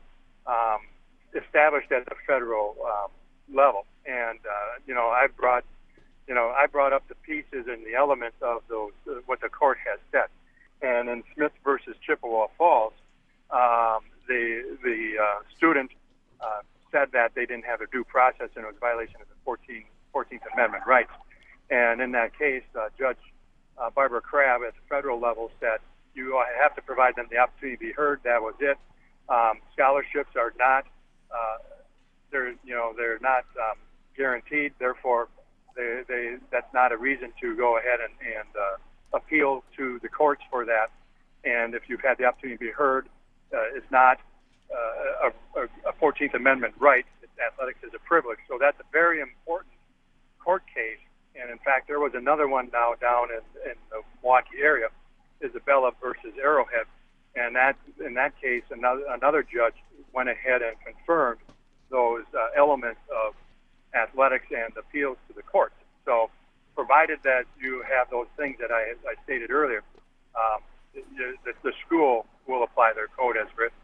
um, 0.47 0.79
established 1.35 1.91
at 1.91 2.05
the 2.07 2.15
federal 2.25 2.77
um, 2.87 3.11
level, 3.53 3.85
and 4.07 4.39
uh, 4.47 4.79
you 4.87 4.95
know, 4.95 5.09
I 5.09 5.27
brought, 5.37 5.65
you 6.29 6.35
know, 6.35 6.55
I 6.57 6.67
brought 6.69 6.93
up 6.93 7.09
the 7.09 7.17
pieces 7.17 7.67
and 7.69 7.85
the 7.85 7.95
elements 7.97 8.37
of 8.43 8.63
those 8.69 8.93
uh, 9.11 9.15
what 9.27 9.41
the 9.41 9.49
court 9.49 9.79
has 9.91 9.99
said, 10.13 10.29
and 10.89 11.09
in 11.09 11.25
Smith 11.35 11.53
versus 11.65 11.97
Chippewa 12.07 12.47
Falls, 12.57 12.93
um, 13.51 14.03
the 14.29 14.79
the 14.85 15.15
uh, 15.21 15.41
student 15.57 15.91
uh, 16.41 16.61
said 16.93 17.09
that 17.13 17.35
they 17.35 17.47
didn't 17.47 17.65
have 17.65 17.81
a 17.81 17.87
due 17.87 18.05
process 18.05 18.51
and 18.55 18.65
it 18.65 18.69
was 18.69 18.77
a 18.77 18.81
violation 18.81 19.17
of 19.21 19.29
the 19.29 19.35
14, 19.45 19.85
14th 20.15 20.53
Amendment 20.53 20.85
rights, 20.87 21.13
and 21.71 22.01
in 22.01 22.13
that 22.13 22.39
case, 22.39 22.63
uh, 22.79 22.89
Judge 22.99 23.19
uh, 23.79 23.91
Barbara 23.91 24.21
Crabb 24.21 24.61
at 24.63 24.75
the 24.75 24.87
federal 24.89 25.19
level 25.19 25.51
said 25.59 25.81
you 26.15 26.41
have 26.61 26.75
to 26.77 26.83
provide 26.83 27.17
them 27.17 27.27
the 27.31 27.39
opportunity 27.39 27.77
to 27.77 27.81
be 27.81 27.93
heard. 27.93 28.21
That 28.25 28.43
was 28.43 28.55
it. 28.61 28.77
Um, 29.29 29.61
scholarships 29.73 30.37
are 30.37 30.53
not 30.59 30.85
uh, 31.33 31.59
they're 32.31 32.51
you 32.65 32.75
know 32.75 32.93
they're 32.97 33.19
not 33.21 33.45
um, 33.57 33.79
guaranteed. 34.17 34.73
Therefore, 34.79 35.29
they, 35.77 36.03
they 36.09 36.37
that's 36.51 36.73
not 36.75 36.93
a 36.93 36.97
reason 36.97 37.33
to 37.41 37.57
go 37.57 37.79
ahead 37.79 38.01
and, 38.01 38.13
and 38.37 38.49
uh, 38.57 39.17
appeal 39.17 39.65
to 39.77 39.99
the 40.03 40.09
courts 40.09 40.43
for 40.51 40.65
that. 40.65 40.91
And 41.45 41.75
if 41.75 41.83
you've 41.89 42.01
had 42.01 42.19
the 42.19 42.25
opportunity 42.25 42.57
to 42.57 42.65
be 42.65 42.71
heard, 42.71 43.09
uh, 43.53 43.77
it's 43.77 43.91
not 43.91 44.19
uh, 44.19 44.21
a, 45.57 45.89
a 45.89 45.93
14th 46.01 46.35
Amendment 46.35 46.75
right. 46.79 47.07
Athletics 47.45 47.79
is 47.83 47.93
a 47.95 47.99
privilege. 47.99 48.39
So 48.49 48.59
that's 48.61 48.79
a 48.81 48.85
very 48.93 49.21
important 49.21 49.73
court 50.39 50.63
case. 50.73 50.99
And 51.41 51.51
in 51.51 51.59
fact, 51.59 51.89
there 51.89 51.99
was 51.99 52.13
another 52.15 52.47
one 52.47 52.69
now 52.73 52.95
down 53.01 53.29
in, 53.31 53.71
in 53.71 53.77
the 53.91 54.03
Milwaukee 54.23 54.61
area, 54.63 54.89
Isabella 55.43 55.93
versus 56.01 56.35
Arrowhead, 56.41 56.87
and 57.35 57.57
that 57.57 57.77
in 58.05 58.15
that 58.15 58.39
case, 58.41 58.63
another 58.71 59.03
another 59.09 59.43
judge 59.43 59.75
went 60.13 60.29
ahead 60.29 60.61
and 60.61 60.77
confirmed 60.85 61.41
those 61.91 62.25
uh, 62.35 62.49
elements 62.57 63.01
of 63.11 63.35
athletics 63.95 64.47
and 64.51 64.77
appeals 64.77 65.17
to 65.29 65.35
the 65.35 65.43
courts. 65.43 65.75
So, 66.05 66.31
provided 66.75 67.21
that 67.25 67.45
you 67.61 67.83
have 67.89 68.11
those 68.11 68.27
things 68.37 68.57
that 68.61 68.71
I, 68.71 68.93
I 69.09 69.15
stated 69.25 69.51
earlier, 69.51 69.83
um, 70.35 70.61
the, 70.95 71.35
the, 71.45 71.53
the 71.63 71.73
school 71.87 72.27
will 72.47 72.63
apply 72.63 72.93
their 72.95 73.09
code 73.09 73.37
as 73.37 73.47
written. 73.57 73.77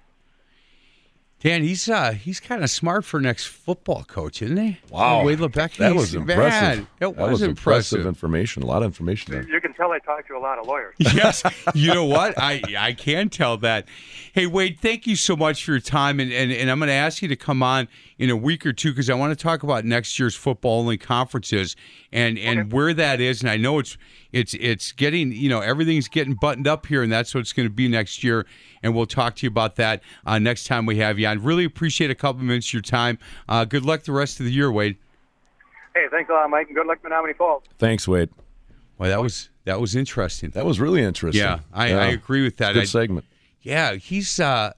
Dan, 1.41 1.63
he's 1.63 1.89
uh 1.89 2.13
he's 2.13 2.41
kind 2.41 2.65
of 2.65 2.71
smart 2.71 3.05
for 3.05 3.21
next 3.21 3.47
football 3.47 4.03
coach, 4.03 4.43
isn't 4.43 4.57
he? 4.57 4.79
Wow, 4.91 5.25
Wade 5.25 5.39
Lebeck. 5.39 5.77
that 5.77 5.95
was 5.95 6.13
impressive. 6.15 6.79
Man, 6.79 6.79
it 6.79 7.17
that 7.17 7.31
was, 7.31 7.43
impressive. 7.43 8.07
information. 8.07 8.65
A 8.65 8.67
lot 8.67 8.83
of 8.83 8.87
information 8.87 9.33
there. 9.33 9.49
You 9.49 9.61
can 9.61 9.73
tell 9.73 9.93
I 9.93 10.01
talked 10.01 10.27
to 10.29 10.37
a 10.37 10.41
lot 10.41 10.59
of 10.59 10.67
lawyers. 10.67 10.95
yes, 10.99 11.45
you 11.75 11.95
know 11.95 12.07
what? 12.07 12.35
I 12.37 12.61
I 12.77 12.93
can 12.93 13.29
tell 13.29 13.57
that. 13.59 13.87
Hey, 14.33 14.47
Wade, 14.47 14.81
thank 14.81 15.07
you 15.07 15.15
so 15.15 15.37
much 15.37 15.65
for 15.65 15.71
your 15.71 15.81
time, 15.81 16.19
and 16.19 16.33
and, 16.33 16.51
and 16.51 16.69
I'm 16.71 16.81
going 16.81 16.89
to 16.89 16.93
ask 16.95 17.23
you 17.23 17.29
to 17.29 17.37
come 17.37 17.63
on 17.63 17.87
in 18.19 18.31
a 18.31 18.37
week 18.37 18.67
or 18.67 18.73
two 18.73 18.91
because 18.91 19.09
I 19.09 19.15
want 19.15 19.37
to 19.37 19.43
talk 19.43 19.63
about 19.63 19.85
next 19.85 20.19
year's 20.19 20.35
football 20.35 20.81
only 20.81 20.99
conferences 20.99 21.77
and 22.13 22.39
and 22.39 22.73
where 22.73 22.93
that 22.95 23.21
is. 23.21 23.41
And 23.41 23.51
I 23.51 23.57
know 23.57 23.79
it's 23.79 23.97
it's 24.33 24.55
it's 24.55 24.93
getting 24.93 25.33
you 25.33 25.49
know 25.49 25.61
everything's 25.61 26.09
getting 26.09 26.35
buttoned 26.35 26.67
up 26.67 26.87
here, 26.87 27.03
and 27.03 27.13
that's 27.13 27.35
what 27.35 27.41
it's 27.41 27.53
going 27.53 27.69
to 27.69 27.75
be 27.75 27.89
next 27.89 28.25
year. 28.25 28.47
And 28.83 28.95
we'll 28.95 29.07
talk 29.07 29.37
to 29.37 29.47
you 29.47 29.49
about 29.49 29.77
that 29.77 30.03
uh, 30.27 30.39
next 30.39 30.67
time 30.67 30.85
we 30.85 30.97
have 30.99 31.19
you 31.19 31.27
on. 31.27 31.43
Really 31.43 31.65
appreciate 31.65 32.11
a 32.11 32.15
couple 32.15 32.43
minutes 32.43 32.69
of 32.69 32.73
your 32.75 32.83
time. 32.83 33.19
Uh, 33.49 33.65
good 33.65 33.85
luck 33.85 34.03
the 34.03 34.13
rest 34.13 34.41
of 34.41 34.47
the 34.47 34.53
year, 34.53 34.71
Wade. 34.71 34.97
Hey, 35.95 36.07
thanks 36.11 36.31
a 36.31 36.33
lot, 36.33 36.51
Mike, 36.51 36.69
and 36.69 36.77
good 36.77 36.87
luck, 36.87 36.99
Menomonee 37.03 37.37
Falls. 37.37 37.65
Thanks, 37.79 38.07
Wade. 38.07 38.31
Well, 38.99 39.11
that 39.11 39.23
was 39.23 39.51
that 39.65 39.81
was 39.81 39.95
interesting. 39.95 40.51
That 40.51 40.67
was 40.67 40.81
really 40.81 41.03
interesting. 41.03 41.43
Yeah, 41.43 41.61
I, 41.73 41.93
I 41.93 42.07
agree 42.07 42.43
with 42.43 42.57
that. 42.57 42.75
Good 42.75 42.83
I- 42.83 42.87
segment. 42.87 43.25
Yeah, 43.61 43.95
he's 43.97 44.41
uh, 44.41 44.73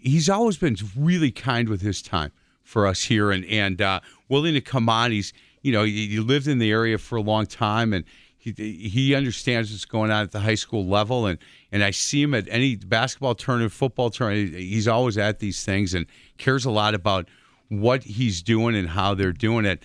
he's 0.00 0.28
always 0.28 0.56
been 0.56 0.76
really 0.96 1.30
kind 1.30 1.68
with 1.68 1.80
his 1.80 2.02
time 2.02 2.32
for 2.72 2.86
us 2.86 3.02
here, 3.02 3.30
and 3.30 3.44
and 3.44 3.80
uh, 3.80 4.00
willing 4.28 4.54
to 4.54 4.60
come 4.60 4.88
on. 4.88 5.12
He's 5.12 5.32
you 5.60 5.72
know 5.72 5.84
he, 5.84 6.08
he 6.08 6.18
lived 6.18 6.48
in 6.48 6.58
the 6.58 6.70
area 6.70 6.98
for 6.98 7.16
a 7.16 7.20
long 7.20 7.46
time, 7.46 7.92
and 7.92 8.04
he 8.38 8.52
he 8.52 9.14
understands 9.14 9.70
what's 9.70 9.84
going 9.84 10.10
on 10.10 10.22
at 10.22 10.32
the 10.32 10.40
high 10.40 10.56
school 10.56 10.86
level, 10.86 11.26
and 11.26 11.38
and 11.70 11.84
I 11.84 11.90
see 11.90 12.22
him 12.22 12.34
at 12.34 12.48
any 12.48 12.76
basketball 12.76 13.34
tournament, 13.34 13.72
football 13.72 14.10
tournament. 14.10 14.54
He's 14.54 14.88
always 14.88 15.18
at 15.18 15.38
these 15.38 15.64
things 15.64 15.94
and 15.94 16.06
cares 16.38 16.64
a 16.64 16.70
lot 16.70 16.94
about 16.94 17.28
what 17.68 18.02
he's 18.02 18.42
doing 18.42 18.74
and 18.74 18.88
how 18.88 19.14
they're 19.14 19.32
doing 19.32 19.64
it. 19.64 19.82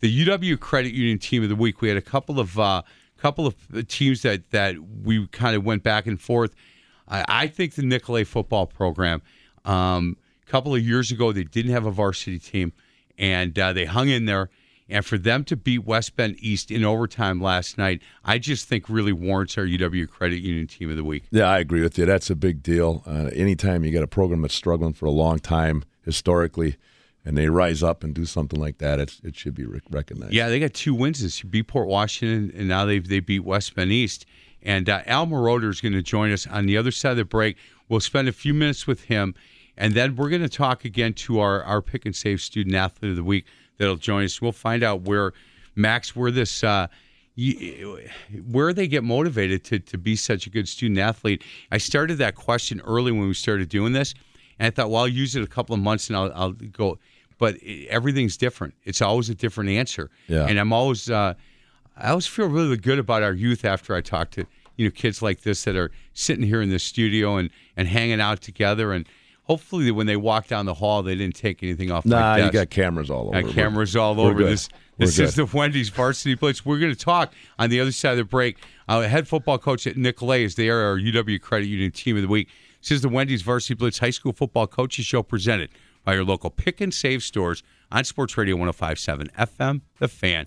The 0.00 0.26
UW 0.26 0.58
Credit 0.58 0.92
Union 0.92 1.18
Team 1.18 1.42
of 1.42 1.48
the 1.48 1.56
Week. 1.56 1.80
We 1.80 1.88
had 1.88 1.96
a 1.96 2.02
couple 2.02 2.40
of 2.40 2.58
uh, 2.58 2.82
couple 3.18 3.46
of 3.46 3.54
teams 3.88 4.22
that 4.22 4.50
that 4.50 4.76
we 5.04 5.26
kind 5.28 5.54
of 5.54 5.64
went 5.64 5.82
back 5.82 6.06
and 6.06 6.20
forth. 6.20 6.54
I, 7.06 7.24
I 7.28 7.46
think 7.48 7.74
the 7.74 7.82
Nicolet 7.82 8.26
football 8.26 8.66
program. 8.66 9.20
Um, 9.66 10.16
a 10.46 10.50
couple 10.50 10.74
of 10.74 10.82
years 10.82 11.10
ago, 11.10 11.32
they 11.32 11.44
didn't 11.44 11.72
have 11.72 11.86
a 11.86 11.90
varsity 11.90 12.38
team, 12.38 12.72
and 13.18 13.58
uh, 13.58 13.72
they 13.72 13.84
hung 13.84 14.08
in 14.08 14.26
there. 14.26 14.50
And 14.88 15.04
for 15.04 15.16
them 15.16 15.44
to 15.44 15.56
beat 15.56 15.84
West 15.84 16.14
Bend 16.14 16.36
East 16.40 16.70
in 16.70 16.84
overtime 16.84 17.40
last 17.40 17.78
night, 17.78 18.02
I 18.22 18.38
just 18.38 18.68
think 18.68 18.88
really 18.88 19.12
warrants 19.12 19.56
our 19.56 19.64
UW 19.64 20.06
Credit 20.08 20.42
Union 20.42 20.66
Team 20.66 20.90
of 20.90 20.96
the 20.96 21.04
Week. 21.04 21.24
Yeah, 21.30 21.44
I 21.44 21.58
agree 21.58 21.80
with 21.80 21.96
you. 21.96 22.04
That's 22.04 22.28
a 22.28 22.36
big 22.36 22.62
deal. 22.62 23.02
Uh, 23.06 23.30
anytime 23.32 23.84
you 23.84 23.90
get 23.90 24.02
a 24.02 24.06
program 24.06 24.42
that's 24.42 24.54
struggling 24.54 24.92
for 24.92 25.06
a 25.06 25.10
long 25.10 25.38
time 25.38 25.84
historically, 26.02 26.76
and 27.24 27.38
they 27.38 27.48
rise 27.48 27.82
up 27.82 28.04
and 28.04 28.14
do 28.14 28.26
something 28.26 28.60
like 28.60 28.76
that, 28.78 29.00
it's, 29.00 29.20
it 29.24 29.34
should 29.34 29.54
be 29.54 29.64
recognized. 29.90 30.34
Yeah, 30.34 30.50
they 30.50 30.60
got 30.60 30.74
two 30.74 30.94
wins 30.94 31.22
this 31.22 31.42
year. 31.42 31.50
Beat 31.50 31.68
Port 31.68 31.88
Washington, 31.88 32.52
and 32.54 32.68
now 32.68 32.84
they 32.84 32.98
they 32.98 33.20
beat 33.20 33.40
West 33.40 33.74
Bend 33.74 33.90
East. 33.90 34.26
And 34.62 34.88
uh, 34.88 35.02
Al 35.06 35.26
Moroder 35.26 35.68
is 35.68 35.80
going 35.80 35.92
to 35.92 36.02
join 36.02 36.32
us 36.32 36.46
on 36.46 36.66
the 36.66 36.76
other 36.76 36.90
side 36.90 37.12
of 37.12 37.16
the 37.18 37.24
break. 37.24 37.56
We'll 37.88 38.00
spend 38.00 38.28
a 38.28 38.32
few 38.32 38.54
minutes 38.54 38.86
with 38.86 39.04
him, 39.04 39.34
and 39.76 39.94
then 39.94 40.16
we're 40.16 40.30
going 40.30 40.42
to 40.42 40.48
talk 40.48 40.84
again 40.84 41.12
to 41.14 41.40
our, 41.40 41.62
our 41.64 41.82
pick 41.82 42.06
and 42.06 42.14
save 42.14 42.40
student 42.40 42.74
athlete 42.74 43.10
of 43.10 43.16
the 43.16 43.24
week 43.24 43.46
that'll 43.78 43.96
join 43.96 44.24
us. 44.24 44.40
We'll 44.40 44.52
find 44.52 44.82
out 44.82 45.02
where 45.02 45.32
Max, 45.74 46.14
where 46.14 46.30
this. 46.30 46.64
Uh, 46.64 46.88
where 48.48 48.72
they 48.72 48.86
get 48.86 49.02
motivated 49.02 49.64
to, 49.64 49.80
to 49.80 49.98
be 49.98 50.14
such 50.14 50.46
a 50.46 50.50
good 50.50 50.68
student 50.68 51.00
athlete. 51.00 51.42
I 51.72 51.78
started 51.78 52.18
that 52.18 52.36
question 52.36 52.80
early 52.82 53.10
when 53.10 53.26
we 53.26 53.34
started 53.34 53.68
doing 53.68 53.92
this, 53.92 54.14
and 54.60 54.68
I 54.68 54.70
thought, 54.70 54.88
well, 54.88 55.00
I'll 55.02 55.08
use 55.08 55.34
it 55.34 55.42
a 55.42 55.48
couple 55.48 55.74
of 55.74 55.80
months 55.80 56.08
and 56.08 56.16
I'll, 56.16 56.32
I'll 56.32 56.52
go. 56.52 57.00
But 57.38 57.56
everything's 57.88 58.36
different. 58.36 58.74
It's 58.84 59.02
always 59.02 59.30
a 59.30 59.34
different 59.34 59.70
answer. 59.70 60.10
Yeah. 60.28 60.46
And 60.46 60.60
I'm 60.60 60.72
always, 60.72 61.10
uh, 61.10 61.34
I 61.96 62.10
always 62.10 62.28
feel 62.28 62.46
really 62.46 62.76
good 62.76 63.00
about 63.00 63.24
our 63.24 63.32
youth 63.32 63.64
after 63.64 63.96
I 63.96 64.00
talk 64.00 64.30
to 64.32 64.46
you 64.76 64.86
know 64.86 64.90
kids 64.90 65.22
like 65.22 65.42
this 65.42 65.64
that 65.64 65.76
are 65.76 65.90
sitting 66.14 66.44
here 66.44 66.60
in 66.60 66.70
the 66.70 66.78
studio 66.78 67.36
and 67.36 67.50
and 67.76 67.88
hanging 67.88 68.20
out 68.20 68.40
together 68.40 68.92
and 68.92 69.06
hopefully 69.44 69.90
when 69.90 70.06
they 70.06 70.16
walk 70.16 70.46
down 70.48 70.66
the 70.66 70.74
hall 70.74 71.02
they 71.02 71.14
didn't 71.14 71.36
take 71.36 71.62
anything 71.62 71.90
off 71.90 72.04
nah 72.04 72.36
you 72.36 72.50
got 72.50 72.70
cameras 72.70 73.10
all 73.10 73.28
over. 73.28 73.42
Got 73.42 73.52
cameras 73.52 73.96
all 73.96 74.20
over 74.20 74.34
good. 74.34 74.52
this. 74.52 74.68
We're 74.98 75.06
this 75.06 75.18
is 75.18 75.34
good. 75.34 75.48
the 75.48 75.56
wendy's 75.56 75.88
varsity 75.88 76.34
blitz 76.34 76.64
we're 76.64 76.78
going 76.78 76.94
to 76.94 76.98
talk 76.98 77.32
on 77.58 77.70
the 77.70 77.80
other 77.80 77.92
side 77.92 78.12
of 78.12 78.18
the 78.18 78.24
break. 78.24 78.58
Uh, 78.88 79.02
head 79.02 79.26
football 79.28 79.58
coach 79.58 79.86
at 79.86 79.96
nicolet 79.96 80.42
is 80.42 80.54
they 80.56 80.68
are 80.68 80.80
our 80.80 80.96
uw 80.96 81.40
credit 81.40 81.66
union 81.66 81.90
team 81.90 82.16
of 82.16 82.22
the 82.22 82.28
week. 82.28 82.48
This 82.80 82.90
is 82.90 83.00
the 83.00 83.08
wendy's 83.08 83.42
varsity 83.42 83.74
blitz 83.74 83.98
high 83.98 84.10
school 84.10 84.32
football 84.32 84.66
coaches 84.66 85.06
show 85.06 85.22
presented 85.22 85.70
by 86.04 86.14
your 86.14 86.24
local 86.24 86.50
pick 86.50 86.80
and 86.80 86.92
save 86.92 87.22
stores 87.22 87.62
on 87.90 88.04
sports 88.04 88.36
radio 88.36 88.56
1057 88.56 89.28
fm 89.38 89.80
the 89.98 90.08
fan 90.08 90.46